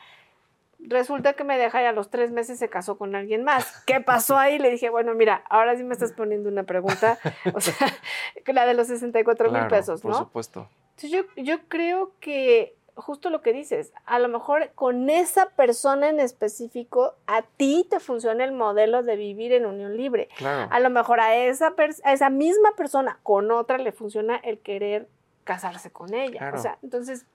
Resulta 0.85 1.33
que 1.33 1.43
me 1.43 1.57
deja 1.57 1.81
y 1.81 1.85
a 1.85 1.91
los 1.93 2.09
tres 2.09 2.31
meses 2.31 2.59
se 2.59 2.69
casó 2.69 2.97
con 2.97 3.15
alguien 3.15 3.43
más. 3.43 3.83
¿Qué 3.85 4.01
pasó 4.01 4.37
ahí? 4.37 4.59
Le 4.59 4.69
dije, 4.69 4.89
bueno, 4.89 5.13
mira, 5.13 5.43
ahora 5.49 5.75
sí 5.77 5.83
me 5.83 5.93
estás 5.93 6.11
poniendo 6.11 6.49
una 6.49 6.63
pregunta, 6.63 7.17
o 7.53 7.61
sea, 7.61 7.75
la 8.47 8.65
de 8.65 8.73
los 8.73 8.87
64 8.87 9.45
mil 9.45 9.53
Claro, 9.59 9.69
pesos, 9.69 10.01
por 10.01 10.11
¿no? 10.11 10.17
supuesto. 10.17 10.67
Entonces 10.97 11.11
yo, 11.11 11.23
yo 11.41 11.59
creo 11.69 12.11
que 12.19 12.75
justo 12.95 13.29
lo 13.31 13.41
que 13.41 13.53
dices, 13.53 13.91
a 14.05 14.19
lo 14.19 14.27
mejor 14.27 14.71
con 14.75 15.09
esa 15.09 15.49
persona 15.51 16.09
en 16.09 16.19
específico, 16.19 17.15
a 17.25 17.41
ti 17.41 17.87
te 17.89 17.99
funciona 17.99 18.43
el 18.43 18.51
modelo 18.51 19.01
de 19.01 19.15
vivir 19.15 19.51
en 19.53 19.65
unión 19.65 19.97
libre. 19.97 20.29
Claro. 20.37 20.67
A 20.71 20.79
lo 20.79 20.89
mejor 20.91 21.19
a 21.19 21.35
esa, 21.35 21.71
pers- 21.75 22.01
a 22.03 22.13
esa 22.13 22.29
misma 22.29 22.73
persona 22.75 23.17
con 23.23 23.49
otra 23.51 23.77
le 23.79 23.93
funciona 23.93 24.35
el 24.35 24.59
querer 24.59 25.07
casarse 25.43 25.91
con 25.91 26.13
ella. 26.13 26.37
Claro. 26.37 26.57
O 26.57 26.61
sea, 26.61 26.77
entonces 26.83 27.25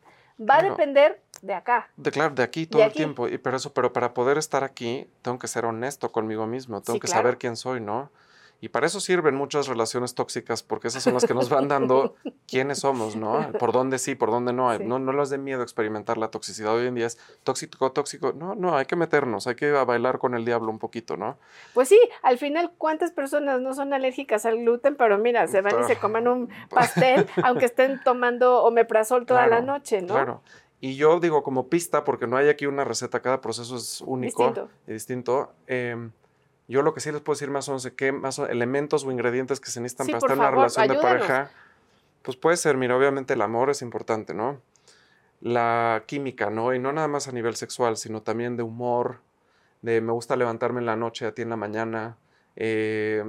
va 0.41 0.59
a 0.59 0.63
depender 0.63 1.21
de 1.43 1.55
acá. 1.55 1.89
De, 1.97 2.11
claro, 2.11 2.35
de 2.35 2.43
aquí 2.43 2.67
todo 2.67 2.81
De 2.83 2.89
el 2.89 2.93
tiempo. 2.93 3.29
Y 3.29 3.39
pero 3.39 3.57
eso, 3.57 3.73
pero 3.73 3.93
para 3.93 4.15
poder 4.15 4.39
estar 4.39 4.65
aquí, 4.65 5.09
tengo 5.23 5.39
que 5.39 5.49
ser 5.49 5.65
honesto 5.65 6.11
conmigo 6.13 6.47
mismo, 6.47 6.81
tengo 6.81 6.97
Sí, 6.97 7.01
que 7.01 7.07
claro. 7.07 7.23
saber 7.23 7.39
quién 7.39 7.57
soy, 7.57 7.81
¿no? 7.81 8.11
Y 8.61 8.71
para 8.71 8.89
eso 8.89 8.99
sirven 8.99 9.37
muchas 9.37 9.69
relaciones 9.69 10.17
tóxicas, 10.17 10.65
porque 10.65 10.89
esas 10.89 11.05
son 11.05 11.15
las 11.15 11.25
que 11.25 11.33
nos 11.33 11.49
van 11.49 11.69
dando 11.69 12.17
quiénes 12.49 12.81
somos, 12.81 13.15
¿no? 13.15 13.53
Por 13.53 13.71
dónde 13.71 14.01
sí, 14.01 14.17
por 14.17 14.33
dónde 14.33 14.53
no. 14.53 14.77
Sí. 14.77 14.83
No, 14.83 14.99
no 14.99 15.13
les 15.13 15.31
dé 15.31 15.39
miedo 15.39 15.63
experimentar 15.63 16.19
la 16.19 16.33
toxicidad. 16.33 16.75
Hoy 16.75 16.89
en 16.89 16.97
día 16.97 17.07
es 17.07 17.19
tóxico, 17.45 17.93
tóxico. 17.93 18.33
No, 18.33 18.57
no, 18.57 18.77
hay 18.77 18.87
que 18.87 18.97
meternos, 18.97 19.47
hay 19.47 19.55
que 19.55 19.71
bailar 19.71 20.19
con 20.19 20.35
el 20.35 20.45
diablo 20.45 20.71
un 20.73 20.81
poquito, 20.81 21.17
¿no? 21.17 21.39
Pues 21.73 21.89
sí, 21.89 22.01
al 22.23 22.37
final, 22.39 22.73
¿cuántas 22.79 23.13
personas 23.13 23.61
no 23.61 23.75
son 23.75 23.93
alérgicas 23.93 24.45
al 24.45 24.59
gluten? 24.59 24.97
Pero 24.97 25.19
mira, 25.19 25.47
se 25.47 25.61
van 25.61 25.81
y 25.81 25.85
se 25.85 25.95
comen 25.97 26.27
un 26.27 26.49
pastel, 26.69 27.29
aunque 27.45 27.67
estén 27.67 28.03
tomando 28.03 28.65
omeprazol 28.65 29.25
toda 29.25 29.47
la 29.47 29.61
noche, 29.61 30.03
¿no? 30.03 30.15
Claro. 30.15 30.43
Y 30.81 30.97
yo 30.97 31.19
digo 31.21 31.43
como 31.43 31.69
pista, 31.69 32.05
porque 32.05 32.27
no 32.27 32.37
hay 32.37 32.49
aquí 32.49 32.67
una 32.67 32.85
receta, 32.85 33.21
cada 33.21 33.41
proceso 33.41 33.77
es 33.77 34.01
único 34.03 34.45
Distinto. 34.47 34.71
y 34.87 34.93
distinto. 34.93 35.53
em, 35.67 36.13
yo 36.69 36.83
lo 36.83 36.93
que 36.95 37.01
sí 37.01 37.11
les 37.11 37.21
puedo 37.23 37.35
decir 37.35 37.51
más 37.51 37.69
o 37.69 37.73
menos 37.73 37.91
qué 37.97 38.13
más 38.13 38.39
elementos 38.39 39.05
o 39.05 39.11
ingredientes 39.11 39.59
que 39.59 39.71
se 39.71 39.81
necesitan 39.81 40.07
Sí, 40.07 40.13
para 40.13 40.19
estar 40.19 40.33
en 40.33 40.39
una 40.41 40.51
relación 40.51 40.87
de 40.89 40.95
pareja. 40.97 41.51
Pues 42.23 42.37
puede 42.37 42.57
ser, 42.57 42.77
mira, 42.77 42.97
obviamente 42.97 43.35
el 43.35 43.41
amor 43.43 43.71
es 43.71 43.81
importante, 43.83 44.35
¿no? 44.35 44.61
La 45.41 46.03
química, 46.07 46.51
¿no? 46.51 46.75
Y 46.75 46.79
no 46.79 46.93
nada 46.93 47.09
más 47.09 47.27
a 47.29 47.33
nivel 47.33 47.57
sexual, 47.57 47.97
sino 47.97 48.23
también 48.23 48.57
de 48.57 48.63
humor, 48.65 49.21
de 49.83 50.01
me 50.01 50.13
gusta 50.13 50.37
levantarme 50.37 50.81
en 50.81 50.87
la 50.87 50.97
noche, 50.97 51.27
a 51.27 51.33
ti 51.33 51.43
en 51.43 51.49
la 51.51 51.57
mañana. 51.57 52.17
eh, 52.57 53.25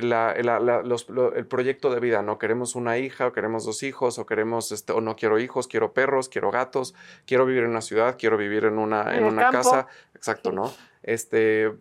la- 0.00 0.34
la- 0.42 0.60
la- 0.60 0.82
los- 0.82 1.08
lo- 1.08 1.34
el 1.34 1.46
proyecto 1.46 1.90
de 1.90 2.00
vida, 2.00 2.22
¿no? 2.22 2.38
Queremos 2.38 2.74
una 2.74 2.98
hija, 2.98 3.26
o 3.26 3.32
queremos 3.32 3.64
dos 3.64 3.82
hijos, 3.82 4.18
o 4.18 4.26
queremos, 4.26 4.72
este, 4.72 4.92
o 4.92 5.00
no 5.00 5.16
quiero 5.16 5.38
hijos, 5.38 5.66
quiero 5.68 5.92
perros, 5.92 6.28
quiero 6.28 6.50
gatos, 6.50 6.94
quiero 7.26 7.46
vivir 7.46 7.64
en 7.64 7.70
una 7.70 7.80
ciudad, 7.80 8.16
quiero 8.18 8.36
vivir 8.36 8.64
en 8.64 8.78
una, 8.78 9.16
En 9.16 9.24
una 9.24 9.42
campo. 9.50 9.56
casa, 9.58 9.86
exacto, 10.14 10.52
¿no? 10.52 10.72
Este, 11.02 11.72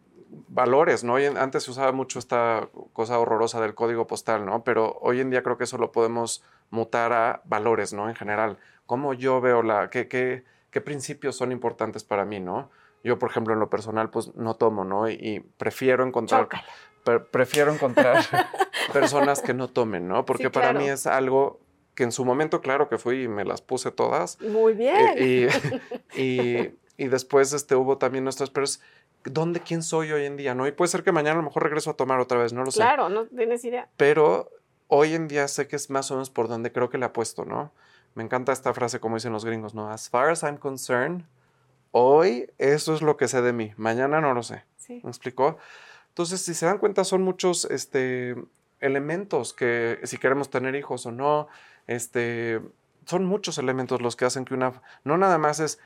valores, 0.49 1.03
¿no? 1.03 1.15
Antes 1.15 1.63
se 1.63 1.71
usaba 1.71 1.91
mucho 1.91 2.19
esta 2.19 2.69
cosa 2.93 3.19
horrorosa 3.19 3.61
del 3.61 3.75
código 3.75 4.07
postal, 4.07 4.45
¿no? 4.45 4.63
Pero 4.63 4.97
hoy 5.01 5.19
en 5.21 5.29
día 5.29 5.43
creo 5.43 5.57
que 5.57 5.63
eso 5.65 5.77
lo 5.77 5.91
podemos 5.91 6.43
mutar 6.69 7.13
a 7.13 7.41
valores, 7.45 7.93
¿no? 7.93 8.09
En 8.09 8.15
general, 8.15 8.57
cómo 8.85 9.13
yo 9.13 9.39
veo 9.41 9.63
la, 9.63 9.89
qué, 9.89 10.07
qué, 10.07 10.43
qué 10.71 10.81
principios 10.81 11.35
son 11.35 11.51
importantes 11.51 12.03
para 12.03 12.25
mí, 12.25 12.39
¿no? 12.39 12.69
Yo, 13.03 13.17
por 13.19 13.29
ejemplo, 13.29 13.53
en 13.53 13.59
lo 13.59 13.69
personal, 13.69 14.09
pues 14.09 14.35
no 14.35 14.55
tomo, 14.55 14.83
¿no? 14.83 15.09
Y, 15.09 15.13
y 15.13 15.39
prefiero 15.39 16.03
encontrar 16.05 16.43
Chócala. 16.43 16.63
Pre- 17.07 17.19
prefiero 17.21 17.73
encontrar 17.73 18.17
personas 18.93 19.41
que 19.41 19.53
no 19.53 19.69
tomen, 19.69 20.07
¿no? 20.07 20.25
Porque 20.25 20.43
Sí, 20.43 20.49
para 20.49 20.71
claro. 20.71 20.79
mí 20.81 20.89
es 20.89 21.07
algo 21.07 21.59
que 21.95 22.03
en 22.03 22.11
su 22.11 22.25
momento, 22.25 22.59
claro 22.61 22.89
que 22.89 22.97
fui 22.97 23.23
y 23.23 23.27
me 23.27 23.45
las 23.45 23.61
puse 23.61 23.91
todas. 23.91 24.39
Muy 24.41 24.73
bien. 24.73 24.95
eh, 25.17 25.49
Y, 26.15 26.21
y, 26.21 26.77
y 26.97 27.07
después 27.07 27.53
este, 27.53 27.75
hubo 27.75 27.97
también 27.97 28.23
nuestras, 28.25 28.49
pero 28.49 28.65
es 28.65 28.81
¿dónde, 29.23 29.61
quién 29.61 29.81
soy 29.83 30.11
hoy 30.11 30.25
en 30.25 30.35
día? 30.37 30.53
¿no? 30.53 30.67
Y 30.67 30.71
puede 30.73 30.89
ser 30.89 31.03
que 31.03 31.11
mañana 31.11 31.35
a 31.35 31.41
lo 31.41 31.43
mejor 31.43 31.63
regreso 31.63 31.89
a 31.91 31.93
tomar 31.95 32.19
otra 32.19 32.37
vez, 32.39 32.51
no 32.53 32.63
lo 32.65 32.71
sé. 32.71 32.79
Claro, 32.79 33.07
no 33.09 33.25
tienes 33.25 33.63
idea. 33.63 33.87
Pero 33.97 34.51
hoy 34.87 35.13
en 35.15 35.27
día 35.27 35.47
sé 35.47 35.67
que 35.67 35.75
es 35.77 35.89
más 35.89 36.11
o 36.11 36.15
menos 36.15 36.29
por 36.29 36.47
donde 36.47 36.71
creo 36.71 36.89
que 36.89 36.97
le 36.97 37.05
apuesto, 37.05 37.45
¿no? 37.45 37.71
Me 38.15 38.23
encanta 38.23 38.51
esta 38.51 38.73
frase 38.73 38.99
como 38.99 39.15
dicen 39.15 39.31
los 39.33 39.45
gringos, 39.45 39.73
¿no? 39.73 39.89
As 39.91 40.09
far 40.09 40.29
as 40.29 40.43
I'm 40.43 40.57
concerned, 40.57 41.23
hoy 41.91 42.49
eso 42.57 42.93
es 42.93 43.01
lo 43.01 43.17
que 43.17 43.27
sé 43.27 43.41
de 43.41 43.53
mí, 43.53 43.73
mañana 43.77 44.21
no 44.21 44.33
lo 44.33 44.43
sé. 44.43 44.63
Sí. 44.77 45.01
¿Me 45.03 45.09
explicó? 45.09 45.57
Entonces, 46.17 46.41
si 46.41 46.55
se 46.55 46.65
dan 46.65 46.79
cuenta, 46.79 47.03
son 47.03 47.21
muchos 47.21 47.65
este, 47.65 48.33
elementos 48.79 49.53
que 49.53 49.99
si 50.01 50.17
queremos 50.17 50.49
tener 50.49 50.73
hijos 50.75 51.05
o 51.05 51.11
no, 51.11 51.47
este, 51.85 52.59
son 53.05 53.23
muchos 53.25 53.59
elementos 53.59 54.01
los 54.01 54.15
que 54.15 54.25
hacen 54.25 54.43
que 54.43 54.55
una, 54.55 54.81
no 55.03 55.19
nada 55.19 55.37
más 55.37 55.59
es, 55.59 55.77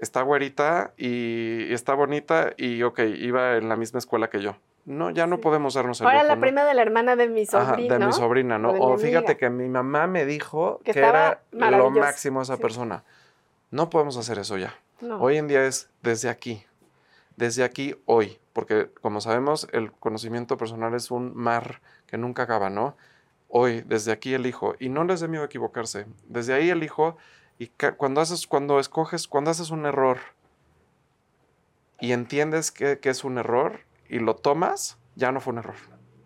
está 0.00 0.22
güerita 0.22 0.92
y, 0.96 1.72
está 1.72 1.94
bonita 1.94 2.52
y, 2.56 2.82
ok, 2.82 2.98
iba 3.16 3.58
en 3.58 3.68
la 3.68 3.76
misma 3.76 4.00
escuela 4.00 4.28
que 4.28 4.42
yo. 4.42 4.56
No, 4.86 5.10
ya 5.10 5.28
no 5.28 5.38
podemos 5.40 5.74
darnos 5.74 6.00
el 6.00 6.08
Ahora 6.08 6.18
lujo, 6.24 6.28
la 6.30 6.34
¿no? 6.34 6.40
prima 6.40 6.64
de 6.64 6.74
la 6.74 6.82
hermana 6.82 7.14
de 7.14 7.28
mi 7.28 7.42
Ajá, 7.42 7.66
sobrino. 7.68 7.96
de 7.96 8.06
mi 8.06 8.12
sobrina, 8.12 8.58
¿no? 8.58 8.70
o 8.72 8.98
fíjate 8.98 9.36
que 9.36 9.50
mi 9.50 9.68
mamá 9.68 10.08
me 10.08 10.26
dijo 10.26 10.80
Que 10.84 10.94
que, 10.94 10.98
era 10.98 11.42
lo 11.52 11.90
máximo 11.92 12.42
esa 12.42 12.56
Sí. 12.56 12.62
persona. 12.62 13.04
No 13.70 13.88
podemos 13.88 14.16
hacer 14.16 14.40
eso 14.40 14.58
ya. 14.58 14.74
No. 15.00 15.20
Hoy 15.20 15.36
en 15.36 15.46
día 15.46 15.64
es 15.64 15.90
desde 16.02 16.28
aquí, 16.28 16.64
desde 17.36 17.64
aquí 17.64 17.94
hoy, 18.06 18.38
porque 18.52 18.90
como 19.02 19.20
sabemos, 19.20 19.68
el 19.72 19.92
conocimiento 19.92 20.56
personal 20.56 20.94
es 20.94 21.10
un 21.10 21.36
mar 21.36 21.80
que 22.06 22.18
nunca 22.18 22.44
acaba, 22.44 22.70
¿no? 22.70 22.96
Hoy, 23.48 23.82
desde 23.82 24.12
aquí 24.12 24.34
elijo, 24.34 24.74
y 24.80 24.88
no 24.88 25.04
les 25.04 25.20
dé 25.20 25.28
miedo 25.28 25.42
a 25.42 25.46
equivocarse, 25.46 26.06
desde 26.26 26.54
ahí 26.54 26.70
elijo, 26.70 27.16
y 27.58 27.68
cuando 27.96 28.20
haces, 28.20 28.46
cuando 28.46 28.80
escoges, 28.80 29.28
cuando 29.28 29.50
haces 29.50 29.70
un 29.70 29.86
error 29.86 30.18
y 32.00 32.12
entiendes 32.12 32.70
que, 32.70 32.98
que 32.98 33.08
es 33.08 33.24
un 33.24 33.38
error 33.38 33.80
y 34.08 34.18
lo 34.18 34.36
tomas, 34.36 34.98
ya 35.14 35.32
no 35.32 35.40
fue 35.40 35.52
un 35.54 35.60
error, 35.60 35.76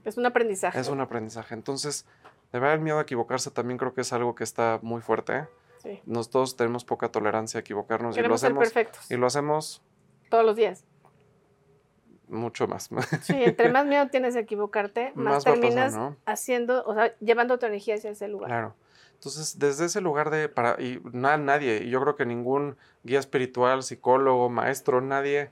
Es 0.05 0.17
un 0.17 0.27
aprendizaje. 0.27 0.81
es 0.81 0.89
un 0.89 1.01
aprendizaje. 1.01 1.55
Entonces, 1.55 2.05
de 2.53 2.59
verdad 2.59 2.75
el 2.75 2.81
miedo 2.81 2.99
a 2.99 3.03
equivocarse 3.03 3.51
también 3.51 3.79
creo 3.79 3.95
que 3.95 4.01
es 4.01 4.13
algo 4.13 4.35
que 4.35 4.43
está 4.43 4.81
muy 4.83 5.01
fuerte. 5.01 5.47
Sí. 5.83 6.01
Nosotros 6.05 6.57
tenemos 6.57 6.85
poca 6.85 7.11
tolerancia 7.11 7.59
a 7.59 7.61
equivocarnos 7.61 8.17
y 8.17 8.19
lo 8.19 8.23
Queremos 8.23 8.41
ser 8.41 8.49
hacemos 8.49 8.65
perfectos 8.65 9.11
y 9.11 9.17
lo 9.17 9.27
hacemos 9.27 9.83
todos 10.29 10.45
los 10.45 10.57
días. 10.57 10.85
Mucho 12.31 12.67
más. 12.67 12.89
Sí, 13.23 13.35
entre 13.43 13.71
más 13.71 13.87
miedo 13.87 14.09
tienes 14.09 14.35
de 14.35 14.41
equivocarte, 14.41 15.13
más, 15.15 15.45
pasar, 15.45 15.61
terminas 15.61 15.95
¿no? 15.95 16.17
haciendo, 16.27 16.83
o 16.87 16.95
sea, 16.95 17.15
llevando 17.21 17.59
tu 17.59 17.67
energía 17.67 17.97
hacia 17.97 18.11
ese 18.11 18.29
lugar. 18.29 18.49
Claro. 18.49 18.75
Entonces, 19.15 19.59
desde 19.59 19.85
ese 19.85 20.01
lugar 20.01 20.31
de 20.31 20.49
para 20.49 20.81
y 20.81 21.01
na- 21.13 21.37
nadie, 21.37 21.83
y 21.85 21.91
yo 21.91 22.01
creo 22.01 22.17
que 22.17 22.25
ningún 22.25 22.77
guía 23.03 23.19
espiritual, 23.19 23.83
psicólogo, 23.83 24.49
maestro, 24.49 25.01
nadie 25.03 25.51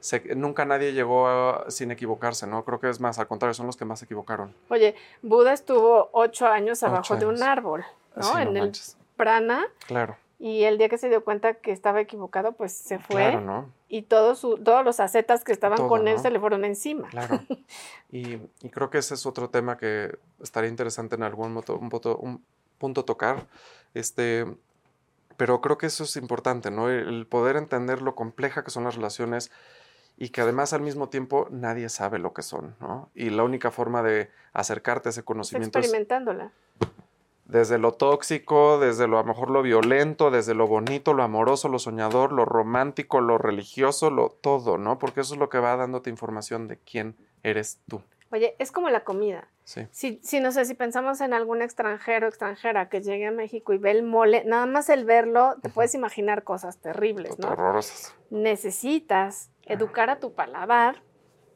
se- 0.00 0.34
nunca 0.34 0.64
nadie 0.64 0.92
llegó 0.92 1.28
a- 1.28 1.70
sin 1.70 1.90
equivocarse, 1.92 2.46
¿no? 2.46 2.64
Creo 2.64 2.80
que 2.80 2.90
es 2.90 3.00
más, 3.00 3.18
al 3.20 3.28
contrario, 3.28 3.54
son 3.54 3.66
los 3.66 3.76
que 3.76 3.84
más 3.84 4.00
se 4.00 4.04
equivocaron. 4.06 4.52
Oye, 4.68 4.96
Buda 5.22 5.52
estuvo 5.52 6.10
ocho 6.12 6.48
años 6.48 6.82
Ocho 6.82 6.86
abajo 6.92 7.16
de 7.16 7.26
un 7.26 7.42
árbol, 7.42 7.84
¿no? 8.16 8.22
Sí, 8.24 8.42
en 8.42 8.56
el 8.56 8.72
prana, 9.16 9.64
Claro, 9.86 10.16
y 10.46 10.64
el 10.64 10.76
día 10.76 10.90
que 10.90 10.98
se 10.98 11.08
dio 11.08 11.24
cuenta 11.24 11.54
que 11.54 11.72
estaba 11.72 12.02
equivocado, 12.02 12.52
pues 12.52 12.72
se 12.72 12.98
fue. 12.98 13.22
claro, 13.30 13.40
¿no? 13.40 13.72
Y 13.88 14.02
todos, 14.02 14.40
su- 14.40 14.58
todos 14.58 14.84
los 14.84 15.00
ascetas 15.00 15.42
que 15.42 15.52
estaban 15.52 15.78
Todo, 15.78 15.88
con 15.88 16.06
él 16.06 16.16
¿no? 16.16 16.20
se 16.22 16.30
le 16.30 16.38
fueron 16.38 16.66
encima. 16.66 17.08
Claro. 17.08 17.40
Y, 18.12 18.34
y 18.60 18.68
creo 18.70 18.90
que 18.90 18.98
ese 18.98 19.14
es 19.14 19.24
otro 19.24 19.48
tema 19.48 19.78
que 19.78 20.18
estaría 20.42 20.68
interesante 20.68 21.14
en 21.16 21.22
algún 21.22 21.52
moto- 21.54 21.78
un, 21.78 21.88
poto- 21.88 22.18
un 22.18 22.44
punto 22.78 23.04
tocar. 23.06 23.46
Este, 23.94 24.44
pero 25.38 25.60
creo 25.62 25.78
que 25.78 25.86
eso 25.86 26.04
es 26.04 26.14
importante, 26.16 26.70
¿no? 26.70 26.90
El, 26.90 27.26
poder 27.26 27.56
entender 27.56 28.02
lo 28.02 28.14
compleja 28.14 28.62
que 28.64 28.70
son 28.70 28.84
las 28.84 28.96
relaciones 28.96 29.50
y 30.18 30.28
que 30.28 30.42
además 30.42 30.72
al 30.74 30.82
mismo 30.82 31.08
tiempo 31.08 31.48
nadie 31.50 31.88
sabe 31.88 32.18
lo 32.18 32.34
que 32.34 32.42
son, 32.42 32.76
¿no? 32.80 33.08
Y 33.14 33.30
la 33.30 33.42
única 33.44 33.70
forma 33.70 34.02
de 34.02 34.30
acercarte 34.52 35.08
a 35.08 35.10
ese 35.10 35.24
conocimiento 35.24 35.78
es 35.78 35.86
experimentándola. 35.86 36.52
Desde 37.44 37.78
lo 37.78 37.92
tóxico, 37.92 38.78
desde 38.78 39.06
lo 39.06 39.18
a 39.18 39.22
lo 39.22 39.28
mejor 39.28 39.50
lo 39.50 39.62
violento, 39.62 40.30
desde 40.30 40.54
lo 40.54 40.66
bonito, 40.66 41.12
lo 41.12 41.22
amoroso, 41.22 41.68
lo 41.68 41.78
soñador, 41.78 42.32
lo 42.32 42.44
romántico, 42.44 43.20
lo 43.20 43.38
religioso, 43.38 44.10
lo 44.10 44.30
todo, 44.30 44.78
¿no? 44.78 44.98
Porque 44.98 45.20
eso 45.20 45.34
es 45.34 45.40
lo 45.40 45.48
que 45.48 45.58
va 45.58 45.76
dándote 45.76 46.10
información 46.10 46.68
de 46.68 46.78
quién 46.78 47.16
eres 47.42 47.80
tú. 47.88 48.02
Oye, 48.32 48.56
es 48.58 48.72
como 48.72 48.88
la 48.90 49.04
comida. 49.04 49.46
Sí. 49.62 49.86
Si, 49.92 50.18
si 50.22 50.40
no 50.40 50.50
sé, 50.50 50.64
si 50.64 50.74
pensamos 50.74 51.20
en 51.20 51.32
algún 51.32 51.62
extranjero, 51.62 52.26
extranjera 52.26 52.88
que 52.88 53.00
llegue 53.00 53.26
a 53.26 53.30
México 53.30 53.72
y 53.72 53.78
ve 53.78 53.92
el 53.92 54.02
mole, 54.02 54.42
nada 54.44 54.66
más 54.66 54.88
el 54.88 55.04
verlo, 55.04 55.54
te 55.62 55.68
puedes 55.68 55.94
imaginar 55.94 56.42
cosas 56.42 56.78
terribles, 56.78 57.38
¿no? 57.38 57.48
Horrorosas. 57.48 58.14
Necesitas 58.30 59.50
educar 59.62 60.10
a 60.10 60.18
tu 60.18 60.32
paladar 60.32 61.02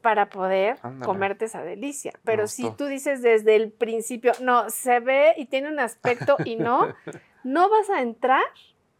para 0.01 0.29
poder 0.29 0.77
Ándale. 0.81 1.05
comerte 1.05 1.45
esa 1.45 1.63
delicia. 1.63 2.13
Pero 2.23 2.47
si 2.47 2.69
tú 2.71 2.85
dices 2.85 3.21
desde 3.21 3.55
el 3.55 3.71
principio, 3.71 4.33
no, 4.41 4.69
se 4.69 4.99
ve 4.99 5.33
y 5.37 5.45
tiene 5.45 5.69
un 5.69 5.79
aspecto 5.79 6.37
y 6.45 6.55
no, 6.55 6.93
no 7.43 7.69
vas 7.69 7.89
a 7.89 8.01
entrar 8.01 8.43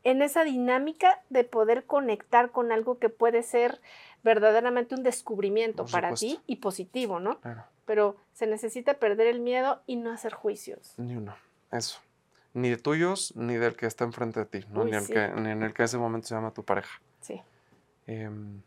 en 0.03 0.21
esa 0.21 0.43
dinámica 0.43 1.21
de 1.29 1.43
poder 1.43 1.85
conectar 1.85 2.51
con 2.51 2.71
algo 2.71 2.99
que 2.99 3.09
puede 3.09 3.43
ser 3.43 3.81
verdaderamente 4.23 4.95
un 4.95 5.03
descubrimiento 5.03 5.83
Por 5.83 5.91
para 5.91 6.13
ti 6.13 6.39
y 6.47 6.57
positivo, 6.57 7.19
¿no? 7.19 7.39
Claro, 7.39 7.63
Pero 7.85 8.17
se 8.33 8.47
necesita 8.47 8.95
perder 8.95 9.27
el 9.27 9.39
miedo 9.39 9.81
y 9.85 9.95
no 9.97 10.11
hacer 10.11 10.33
juicios. 10.33 10.93
ni 10.97 11.15
uno. 11.15 11.35
Eso. 11.71 11.99
Ni 12.53 12.69
de 12.69 12.77
tuyos, 12.77 13.35
ni 13.35 13.55
del 13.55 13.75
que 13.75 13.85
está 13.85 14.05
enfrente 14.05 14.39
de 14.39 14.45
ti, 14.45 14.65
¿no? 14.69 14.81
Uy, 14.81 14.91
ni, 14.91 14.97
el 14.97 15.07
que, 15.07 15.27
ni 15.27 15.51
en 15.51 15.63
el 15.63 15.73
que 15.73 15.83
en 15.83 15.85
ese 15.85 15.97
momento 15.97 16.27
se 16.27 16.35
llama 16.35 16.51
tu 16.51 16.63
pareja. 16.63 16.99
Sí. 17.21 17.41
Em, 18.07 18.61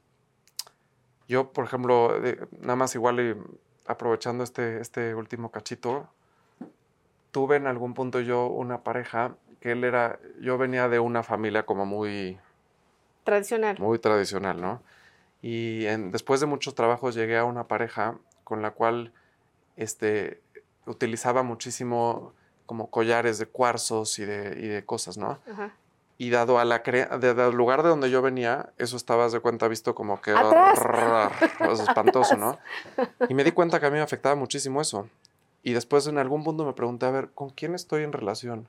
yo, 1.33 1.51
por 1.53 1.65
ejemplo, 1.65 2.21
de- 2.21 2.47
nada 2.61 2.77
más 2.77 2.95
igual 2.95 3.37
aprovechando 3.87 4.45
este, 4.45 4.81
este 4.81 5.15
último 5.15 5.51
cachito, 5.51 6.09
tuve 7.31 7.57
en 7.57 7.67
algún 7.67 7.95
punto 7.95 8.21
yo 8.21 8.47
una 8.47 8.83
pareja 8.83 9.35
que 9.61 9.73
él 9.73 9.85
era, 9.85 10.19
yo 10.41 10.59
venía 10.59 10.89
de 10.89 10.99
una 10.99 11.23
familia 11.23 11.65
como 11.65 11.87
muy, 11.87 12.39
Tradicional. 13.25 13.79
muy 13.79 13.99
tradicional, 13.99 14.61
¿no? 14.61 14.83
Y 15.41 15.87
en- 15.87 16.11
después 16.11 16.41
de 16.41 16.47
muchos 16.47 16.75
trabajos 16.75 17.15
llegué 17.15 17.39
a 17.39 17.45
una 17.45 17.67
pareja 17.67 18.19
con 18.45 18.61
la 18.61 18.73
cual 18.73 19.13
este, 19.77 20.43
utilizaba 20.87 21.43
muchísimo 21.43 22.35
como 22.67 22.91
collares 22.91 23.39
de 23.39 23.47
cuarzos 23.47 24.19
y 24.19 24.25
de, 24.27 24.59
y 24.61 24.69
de 24.69 24.85
cosas, 24.85 25.17
¿no? 25.17 25.41
Ajá. 25.51 25.75
Y 26.23 26.31
dado 26.31 26.61
a 26.61 26.65
la 26.65 26.85
cre- 26.85 27.09
del 27.19 27.53
lugar 27.53 27.83
de 27.83 27.89
donde 27.89 28.09
yo 28.09 28.23
venía, 28.23 28.73
eso 28.79 28.97
estabas 28.97 29.33
de 29.33 29.41
cuenta 29.41 29.67
visto 29.67 29.93
como 29.97 30.21
que 30.21 30.31
Atrás. 30.31 30.79
sea, 30.79 31.31
espantoso, 31.83 32.37
¿no? 32.37 32.59
Y 33.29 33.35
me 33.35 33.43
di 33.43 33.51
cuenta 33.51 33.81
que 33.81 33.87
a 33.87 33.91
mí 33.91 33.97
me 33.97 34.03
afectaba 34.03 34.37
muchísimo 34.37 34.81
eso. 34.81 35.09
Y 35.65 35.73
después 35.73 36.07
en 36.07 36.19
algún 36.19 36.45
punto 36.45 36.65
me 36.65 36.75
pregunté, 36.75 37.07
a 37.07 37.11
ver, 37.11 37.31
¿con 37.33 37.51
quién 37.51 37.75
estoy 37.75 38.05
en 38.05 38.13
relación? 38.13 38.69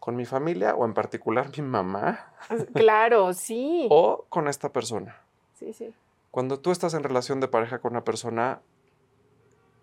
¿Con 0.00 0.16
mi 0.16 0.26
familia 0.26 0.74
o 0.74 0.84
en 0.84 0.92
particular 0.92 1.50
mi 1.56 1.62
mamá? 1.62 2.26
Claro, 2.74 3.32
sí. 3.32 3.86
¿O 3.90 4.26
con 4.28 4.46
esta 4.46 4.68
persona? 4.70 5.16
Sí, 5.58 5.72
sí. 5.72 5.94
Cuando 6.30 6.58
tú 6.60 6.72
estás 6.72 6.92
en 6.92 7.04
relación 7.04 7.40
de 7.40 7.48
pareja 7.48 7.78
con 7.78 7.92
una 7.92 8.04
persona, 8.04 8.60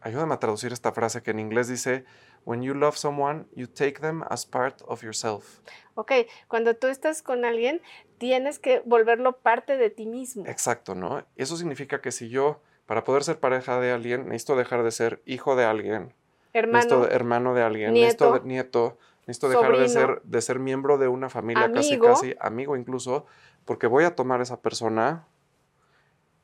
ayúdame 0.03 0.33
a 0.35 0.39
traducir 0.39 0.71
esta 0.73 0.91
frase 0.91 1.23
que 1.23 1.31
en 1.31 1.39
inglés 1.39 1.67
dice, 1.67 2.05
When 2.45 2.61
you 2.61 2.73
love 2.73 2.95
someone, 2.97 3.45
you 3.55 3.67
take 3.67 3.99
them 4.01 4.23
as 4.29 4.45
part 4.45 4.81
of 4.85 5.01
yourself. 5.01 5.61
Ok, 5.95 6.11
cuando 6.47 6.75
tú 6.75 6.87
estás 6.87 7.21
con 7.21 7.45
alguien, 7.45 7.81
tienes 8.17 8.59
que 8.59 8.81
volverlo 8.85 9.37
parte 9.39 9.77
de 9.77 9.89
ti 9.89 10.05
mismo. 10.05 10.45
Exacto, 10.45 10.93
¿no? 10.93 11.25
Eso 11.37 11.55
significa 11.55 12.01
que 12.01 12.11
si 12.11 12.27
yo, 12.29 12.61
para 12.85 13.03
poder 13.03 13.23
ser 13.23 13.39
pareja 13.39 13.79
de 13.79 13.91
alguien, 13.91 14.25
necesito 14.27 14.55
dejar 14.57 14.83
de 14.83 14.91
ser 14.91 15.21
hijo 15.25 15.55
de 15.55 15.63
alguien, 15.65 16.13
Hermano, 16.51 16.77
necesito 16.77 17.01
de- 17.07 17.15
hermano 17.15 17.53
de 17.53 17.63
alguien, 17.63 17.93
necesito 17.93 18.25
nieto, 18.25 18.39
de- 18.43 18.47
nieto, 18.47 18.97
necesito 19.25 19.49
dejar 19.49 19.71
de 19.77 19.87
sobrino, 19.87 20.15
ser, 20.15 20.21
de 20.23 20.41
ser 20.41 20.59
miembro 20.59 20.97
de 20.97 21.07
una 21.07 21.29
familia 21.29 21.65
amigo. 21.65 21.75
casi, 21.81 21.99
casi, 21.99 22.35
amigo 22.41 22.75
incluso, 22.75 23.25
porque 23.63 23.87
voy 23.87 24.03
a 24.03 24.15
tomar 24.15 24.41
a 24.41 24.43
esa 24.43 24.61
persona 24.61 25.27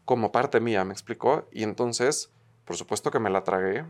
como 0.05 0.31
parte 0.31 0.59
mía, 0.59 0.84
¿me 0.86 0.93
explicó? 0.93 1.47
Y 1.51 1.63
entonces, 1.63 2.31
por 2.70 2.78
supuesto 2.78 3.09
que 3.09 3.17
me 3.17 3.32
la 3.32 3.43
tragué 3.43 3.84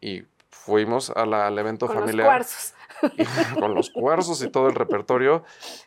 y 0.00 0.24
fuimos 0.50 1.10
a 1.10 1.24
la- 1.26 1.46
al 1.46 1.56
evento 1.60 1.86
con 1.86 1.94
los 1.94 2.04
familiar 2.06 2.26
cuarzos. 2.26 2.74
y 3.16 3.24
con 3.60 3.72
los 3.72 3.88
cuarzos 3.90 4.42
y 4.42 4.48
todo 4.50 4.66
el 4.66 4.74
repertorio. 4.74 5.44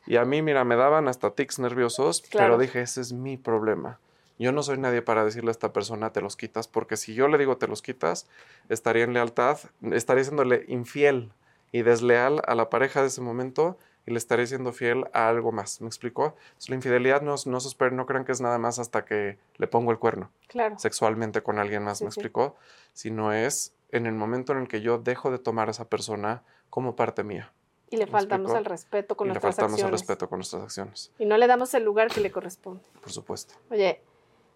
Y 0.08 0.16
a 0.16 0.24
mí, 0.24 0.42
mira, 0.42 0.64
me 0.64 0.78
daban 0.78 1.10
hasta 1.10 1.32
tics 1.32 1.60
nerviosos, 1.60 2.22
Claro. 2.22 2.54
pero 2.54 2.58
dije, 2.62 2.80
ese 2.82 3.02
es 3.02 3.12
mi 3.12 3.36
problema. 3.36 4.00
Yo 4.38 4.54
no 4.54 4.64
soy 4.64 4.78
nadie 4.78 5.02
para 5.02 5.26
decirle 5.26 5.50
a 5.50 5.52
esta 5.52 5.74
persona 5.74 6.14
te 6.14 6.22
los 6.22 6.38
quitas, 6.38 6.70
porque 6.70 6.96
si 6.96 7.14
yo 7.14 7.28
le 7.28 7.38
digo 7.38 7.58
te 7.58 7.68
los 7.68 7.82
quitas, 7.82 8.26
estaría 8.70 9.04
en 9.04 9.12
lealtad, 9.14 9.58
estaría 9.92 10.24
siéndole 10.24 10.64
infiel 10.70 11.34
y 11.74 11.82
desleal 11.82 12.42
a 12.48 12.56
la 12.56 12.70
pareja 12.70 13.02
de 13.02 13.08
ese 13.08 13.20
momento 13.20 13.78
y 14.10 14.12
le 14.12 14.18
estaría 14.18 14.48
siendo 14.48 14.74
fiel 14.74 15.06
a 15.14 15.30
algo 15.30 15.52
más. 15.52 15.82
¿Me 15.82 15.88
explicó? 15.88 16.36
Entonces, 16.48 16.70
la 16.70 16.76
infidelidad 16.76 17.22
no, 17.22 17.36
no 17.46 17.60
no 17.92 18.06
crean 18.08 18.26
que 18.26 18.32
es 18.32 18.42
nada 18.42 18.58
más 18.58 18.80
hasta 18.80 19.06
que 19.06 19.38
le 19.58 19.68
pongo 19.68 19.92
el 19.92 20.00
cuerno 20.00 20.32
Claro. 20.48 20.80
sexualmente 20.80 21.44
con 21.44 21.60
alguien 21.60 21.84
más, 21.84 22.00
Sí, 22.00 22.06
¿me 22.06 22.12
sí. 22.12 22.20
explicó? 22.20 22.56
Sino 22.94 23.32
es 23.34 23.74
en 23.92 24.08
el 24.08 24.14
momento 24.14 24.52
en 24.54 24.60
el 24.60 24.68
que 24.68 24.82
yo 24.82 24.98
dejo 24.98 25.30
de 25.30 25.38
tomar 25.38 25.68
a 25.68 25.72
esa 25.72 25.86
persona 25.88 26.42
como 26.72 26.96
parte 26.96 27.24
mía. 27.24 27.54
Y 27.92 27.98
le 27.98 28.06
¿Me 28.06 28.12
faltamos 28.12 28.54
al 28.54 28.66
respeto 28.66 29.16
con 29.16 29.28
y 29.28 29.30
le 29.30 29.34
nuestras 29.34 29.56
faltamos 29.56 29.80
el 29.80 29.86
acciones. 29.86 30.02
respeto 30.02 30.30
con 30.30 30.40
nuestras 30.40 30.64
acciones, 30.64 31.12
Y 31.20 31.26
no 31.26 31.38
le 31.38 31.46
damos 31.48 31.74
el 31.76 31.84
lugar 31.84 32.08
que 32.10 32.20
le 32.22 32.32
corresponde. 32.32 32.84
por 33.02 33.12
supuesto. 33.12 33.54
Oye, 33.70 34.02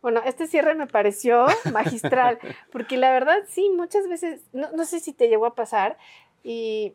Bueno, 0.02 0.22
este 0.26 0.48
cierre 0.48 0.76
me 0.76 0.86
pareció 0.88 1.46
magistral, 1.72 2.40
porque 2.72 2.98
la 2.98 3.12
verdad 3.12 3.38
sí, 3.48 3.70
muchas 3.70 4.08
veces, 4.10 4.42
no, 4.52 4.72
no 4.72 4.86
sé 4.86 5.00
si 5.00 5.14
te 5.14 5.30
llegó 5.30 5.46
a 5.46 5.56
pasar, 5.56 5.98
y 6.44 6.94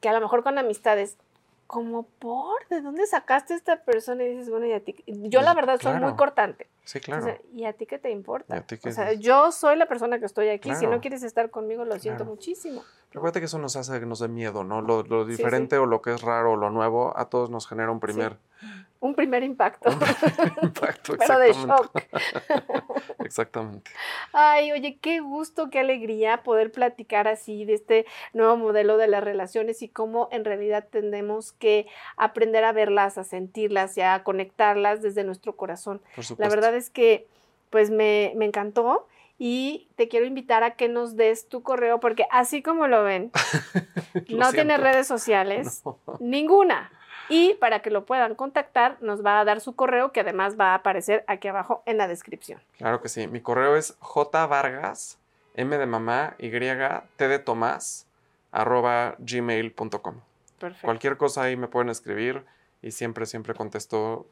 que 0.00 0.08
a 0.10 0.12
lo 0.12 0.20
mejor 0.20 0.42
con 0.42 0.58
amistades, 0.58 1.16
como 1.66 2.04
por, 2.04 2.66
¿de 2.68 2.80
dónde 2.80 3.06
sacaste 3.06 3.54
esta 3.54 3.82
persona? 3.84 4.24
Y 4.24 4.30
dices, 4.30 4.50
bueno, 4.50 4.66
y 4.66 4.72
a 4.72 4.80
ti, 4.84 5.02
yo 5.06 5.42
la 5.42 5.54
verdad 5.54 5.80
soy 5.80 5.98
muy 5.98 6.14
cortante. 6.14 6.68
Sí, 6.84 6.98
O 6.98 7.00
claro. 7.00 7.24
sea, 7.24 7.38
¿Y 7.54 7.64
a 7.64 7.72
ti 7.72 7.86
qué 7.86 7.98
te 7.98 8.10
importa? 8.10 8.54
¿Y 8.56 8.58
a 8.58 8.66
qué 8.66 8.78
o 8.88 8.92
sea, 8.92 9.12
yo 9.14 9.50
soy 9.52 9.76
la 9.76 9.86
persona 9.86 10.18
que 10.18 10.26
estoy 10.26 10.48
aquí. 10.50 10.74
Si 10.74 10.86
no 10.86 11.00
quieres 11.00 11.22
estar 11.22 11.50
conmigo, 11.50 11.84
lo 11.84 11.98
siento 11.98 12.18
Claro. 12.24 12.30
muchísimo. 12.32 12.84
Recuerda 13.10 13.40
que 13.40 13.46
eso 13.46 13.58
nos 13.58 13.76
hace 13.76 13.98
que 14.00 14.06
nos 14.06 14.18
dé 14.18 14.28
miedo, 14.28 14.64
¿no? 14.64 14.82
Lo, 14.82 15.02
lo 15.04 15.24
sí. 15.24 15.30
diferente 15.30 15.78
o 15.78 15.86
lo 15.86 16.02
que 16.02 16.12
es 16.14 16.20
raro 16.20 16.52
o 16.52 16.56
lo 16.56 16.70
nuevo, 16.70 17.16
a 17.16 17.30
todos 17.30 17.48
nos 17.48 17.66
genera 17.66 17.90
un 17.90 18.00
primer 18.00 18.38
Un 19.00 19.14
primer 19.14 19.42
impacto, 19.42 19.90
impacto. 20.62 21.14
pero 21.18 21.38
de 21.38 21.50
exactamente. 21.50 22.08
shock. 22.10 23.18
Exactamente. 23.24 23.90
Ay, 24.32 24.72
oye, 24.72 24.98
qué 25.00 25.20
gusto, 25.20 25.68
qué 25.70 25.80
alegría 25.80 26.42
poder 26.42 26.72
platicar 26.72 27.28
así 27.28 27.64
de 27.64 27.74
este 27.74 28.06
nuevo 28.32 28.56
modelo 28.56 28.96
de 28.96 29.08
las 29.08 29.22
relaciones 29.22 29.82
y 29.82 29.88
cómo 29.88 30.28
en 30.32 30.44
realidad 30.44 30.86
tenemos 30.90 31.52
que 31.52 31.86
aprender 32.16 32.64
a 32.64 32.72
verlas, 32.72 33.18
a 33.18 33.24
sentirlas 33.24 33.96
y 33.98 34.00
a 34.00 34.22
conectarlas 34.22 35.02
desde 35.02 35.24
nuestro 35.24 35.54
corazón. 35.56 36.00
Por 36.14 36.24
supuesto. 36.24 36.42
La 36.42 36.48
verdad 36.48 36.74
es 36.74 36.88
que 36.90 37.26
pues 37.70 37.90
me, 37.90 38.32
me 38.36 38.44
encantó 38.46 39.06
y 39.36 39.88
te 39.96 40.08
quiero 40.08 40.26
invitar 40.26 40.62
a 40.62 40.76
que 40.76 40.88
nos 40.88 41.16
des 41.16 41.48
tu 41.48 41.62
correo 41.62 41.98
porque 42.00 42.24
así 42.30 42.62
como 42.62 42.86
lo 42.86 43.02
ven, 43.04 43.32
Lo 44.28 44.38
no 44.38 44.50
tiene 44.52 44.74
siento. 44.76 44.82
redes 44.82 45.06
sociales, 45.06 45.82
No. 45.84 45.98
ninguna. 46.20 46.90
Y 47.28 47.54
para 47.54 47.80
que 47.80 47.90
lo 47.90 48.04
puedan 48.04 48.34
contactar, 48.34 48.98
nos 49.00 49.24
va 49.24 49.40
a 49.40 49.44
dar 49.44 49.60
su 49.60 49.74
correo 49.74 50.12
que 50.12 50.20
además 50.20 50.58
va 50.58 50.72
a 50.72 50.74
aparecer 50.76 51.24
aquí 51.26 51.48
abajo 51.48 51.82
en 51.86 51.98
la 51.98 52.08
descripción. 52.08 52.60
Claro 52.76 53.00
que 53.00 53.08
sí. 53.08 53.26
Mi 53.26 53.40
correo 53.40 53.76
es 53.76 53.96
jvargas, 54.00 55.18
m 55.54 55.76
de 55.78 55.86
mamá, 55.86 56.34
y, 56.38 56.50
t 56.50 57.28
de 57.28 57.38
tomás, 57.38 58.06
arroba 58.52 59.16
gmail.com. 59.18 60.20
Perfecto. 60.58 60.86
Cualquier 60.86 61.16
cosa 61.16 61.42
ahí 61.42 61.56
me 61.56 61.68
pueden 61.68 61.88
escribir 61.88 62.44
y 62.82 62.90
siempre, 62.90 63.26
siempre 63.26 63.54
contesto 63.54 64.26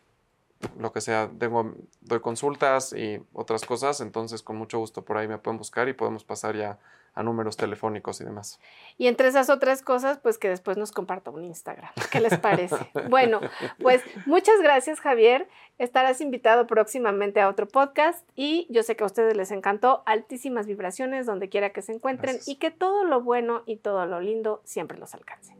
lo 0.79 0.93
que 0.93 1.01
sea. 1.01 1.31
Tengo, 1.39 1.75
doy 2.01 2.21
consultas 2.21 2.93
y 2.93 3.21
otras 3.33 3.65
cosas, 3.65 4.01
entonces 4.01 4.43
con 4.43 4.57
mucho 4.57 4.79
gusto 4.79 5.03
por 5.03 5.17
ahí 5.17 5.29
me 5.29 5.39
pueden 5.39 5.59
buscar 5.59 5.89
y 5.89 5.93
podemos 5.93 6.25
pasar 6.25 6.57
ya 6.57 6.79
a 7.15 7.23
números 7.23 7.57
telefónicos 7.57 8.21
y 8.21 8.25
demás. 8.25 8.59
Y 8.99 9.07
entre 9.07 9.29
esas 9.29 9.51
otras 9.51 9.83
cosas, 9.83 10.19
pues 10.19 10.39
que 10.39 10.49
después 10.49 10.77
nos 10.77 10.93
comparta 10.93 11.31
un 11.31 11.45
Instagram. 11.45 11.91
¿Qué 12.11 12.21
les 12.21 12.39
parece? 12.39 12.77
bueno, 13.11 13.41
pues 13.81 14.03
muchas 14.27 14.61
gracias 14.63 15.01
Javier. 15.01 15.49
Estarás 15.79 16.21
invitado 16.21 16.67
próximamente 16.67 17.41
a 17.41 17.49
otro 17.49 17.67
podcast 17.67 18.27
y 18.35 18.67
yo 18.71 18.83
sé 18.83 18.97
que 18.97 19.05
a 19.05 19.07
ustedes 19.07 19.37
les 19.37 19.51
encantó 19.51 20.03
altísimas 20.07 20.67
vibraciones 20.67 21.27
donde 21.27 21.49
quiera 21.49 21.71
que 21.71 21.83
se 21.83 21.93
encuentren 21.93 22.35
Gracias. 22.35 22.49
y 22.49 22.57
que 22.57 22.71
todo 22.71 23.05
lo 23.05 23.23
bueno 23.23 23.63
y 23.67 23.77
todo 23.77 24.07
lo 24.07 24.21
lindo 24.21 24.61
siempre 24.65 24.99
los 24.99 25.15
alcance. 25.15 25.55